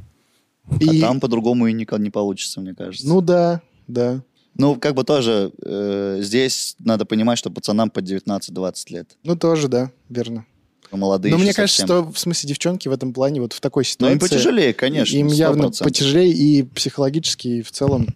А 0.70 0.76
И- 0.92 1.00
там 1.00 1.20
по-другому 1.20 1.66
и 1.68 1.72
никак 1.72 2.00
не 2.00 2.10
получится, 2.10 2.60
мне 2.60 2.74
кажется. 2.74 3.06
Ну 3.06 3.20
да, 3.20 3.62
да. 3.86 4.22
Ну, 4.54 4.74
как 4.74 4.94
бы 4.94 5.04
тоже 5.04 5.52
э, 5.64 6.18
здесь 6.20 6.74
надо 6.80 7.04
понимать, 7.06 7.38
что 7.38 7.48
пацанам 7.50 7.90
по 7.90 8.00
19-20 8.00 8.90
лет. 8.90 9.16
Ну 9.22 9.36
тоже, 9.36 9.68
да, 9.68 9.92
верно. 10.08 10.44
Молодые 10.90 11.30
Но 11.32 11.38
мне 11.38 11.52
кажется, 11.52 11.82
совсем. 11.82 12.04
что 12.04 12.12
в 12.12 12.18
смысле 12.18 12.48
девчонки 12.48 12.88
в 12.88 12.92
этом 12.92 13.12
плане, 13.12 13.40
вот 13.40 13.52
в 13.52 13.60
такой 13.60 13.82
Ну, 13.82 13.84
ситуации... 13.84 14.12
им 14.14 14.18
потяжелее, 14.18 14.74
конечно. 14.74 15.14
Им 15.16 15.28
100%. 15.28 15.34
явно 15.34 15.70
потяжелее 15.70 16.32
и 16.32 16.62
психологически, 16.64 17.48
и 17.48 17.62
в 17.62 17.70
целом. 17.70 18.08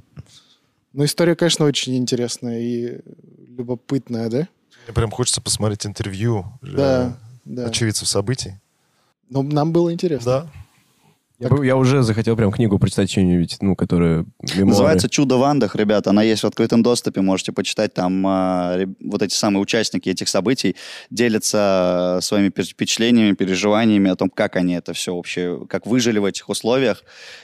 Ну, 0.95 1.05
история, 1.05 1.37
конечно, 1.37 1.65
очень 1.67 1.97
интересная 1.97 2.61
и 2.61 2.99
любопытная, 3.57 4.29
да? 4.29 4.49
Мне 4.87 4.95
прям 4.95 5.11
хочется 5.11 5.41
посмотреть 5.41 5.87
интервью 5.87 6.47
э, 6.62 6.66
Да, 6.76 7.16
да. 7.45 7.66
очевидцев 7.66 8.09
событий. 8.09 8.55
Но 9.30 9.43
нам 9.43 9.72
было 9.72 9.93
интересно. 9.93 10.24
Да. 10.30 10.51
Я, 11.39 11.49
бы- 11.49 11.66
я 11.66 11.76
уже 11.76 12.03
захотел 12.05 12.37
прям 12.37 12.53
книгу 12.53 12.78
прочитать 12.78 13.11
что-нибудь, 13.11 13.57
ну, 13.61 13.74
которая... 13.74 14.26
мемуары. 14.43 14.64
Называется 14.66 15.09
«Чудо 15.09 15.39
в 15.39 15.43
Андах», 15.43 15.74
ребята. 15.74 16.11
Она 16.11 16.22
есть 16.22 16.45
в 16.45 16.47
открытом 16.47 16.85
доступе. 16.85 17.20
Можете 17.20 17.51
почитать. 17.51 17.95
Там 17.95 18.24
реб- 18.24 18.97
вот 19.01 19.22
эти 19.22 19.35
самые 19.35 19.61
участники 19.62 20.09
этих 20.09 20.28
событий 20.28 20.76
делятся 21.11 21.59
а, 21.59 22.20
своими 22.20 22.49
впечатлениями, 22.51 23.35
переживаниями 23.35 24.09
о 24.11 24.14
том, 24.14 24.30
как 24.30 24.55
они 24.55 24.74
это 24.74 24.93
все 24.93 25.16
вообще, 25.16 25.64
как 25.68 25.85
выжили 25.87 26.20
в 26.20 26.24
этих 26.26 26.49
условиях 26.49 27.03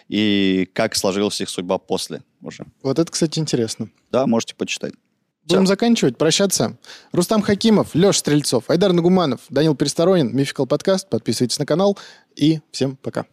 и 0.08 0.68
как 0.74 0.94
сложилась 0.94 1.40
их 1.40 1.48
судьба 1.48 1.78
после 1.78 2.22
уже. 2.40 2.66
Вот 2.84 3.00
это, 3.00 3.10
кстати, 3.10 3.40
интересно. 3.40 3.88
Да, 4.12 4.28
можете 4.28 4.54
почитать. 4.54 4.92
Будем 5.48 5.66
заканчивать, 5.66 6.18
прощаться. 6.18 6.76
Рустам 7.12 7.42
Хакимов, 7.42 7.94
Леша 7.94 8.18
Стрельцов, 8.18 8.68
Айдар 8.68 8.92
Нагуманов, 8.92 9.40
Данил 9.48 9.74
Пересторонин, 9.74 10.34
Мификал 10.36 10.66
подкаст. 10.66 11.08
Подписывайтесь 11.08 11.58
на 11.58 11.66
канал 11.66 11.98
и 12.36 12.60
всем 12.70 12.96
пока. 12.96 13.24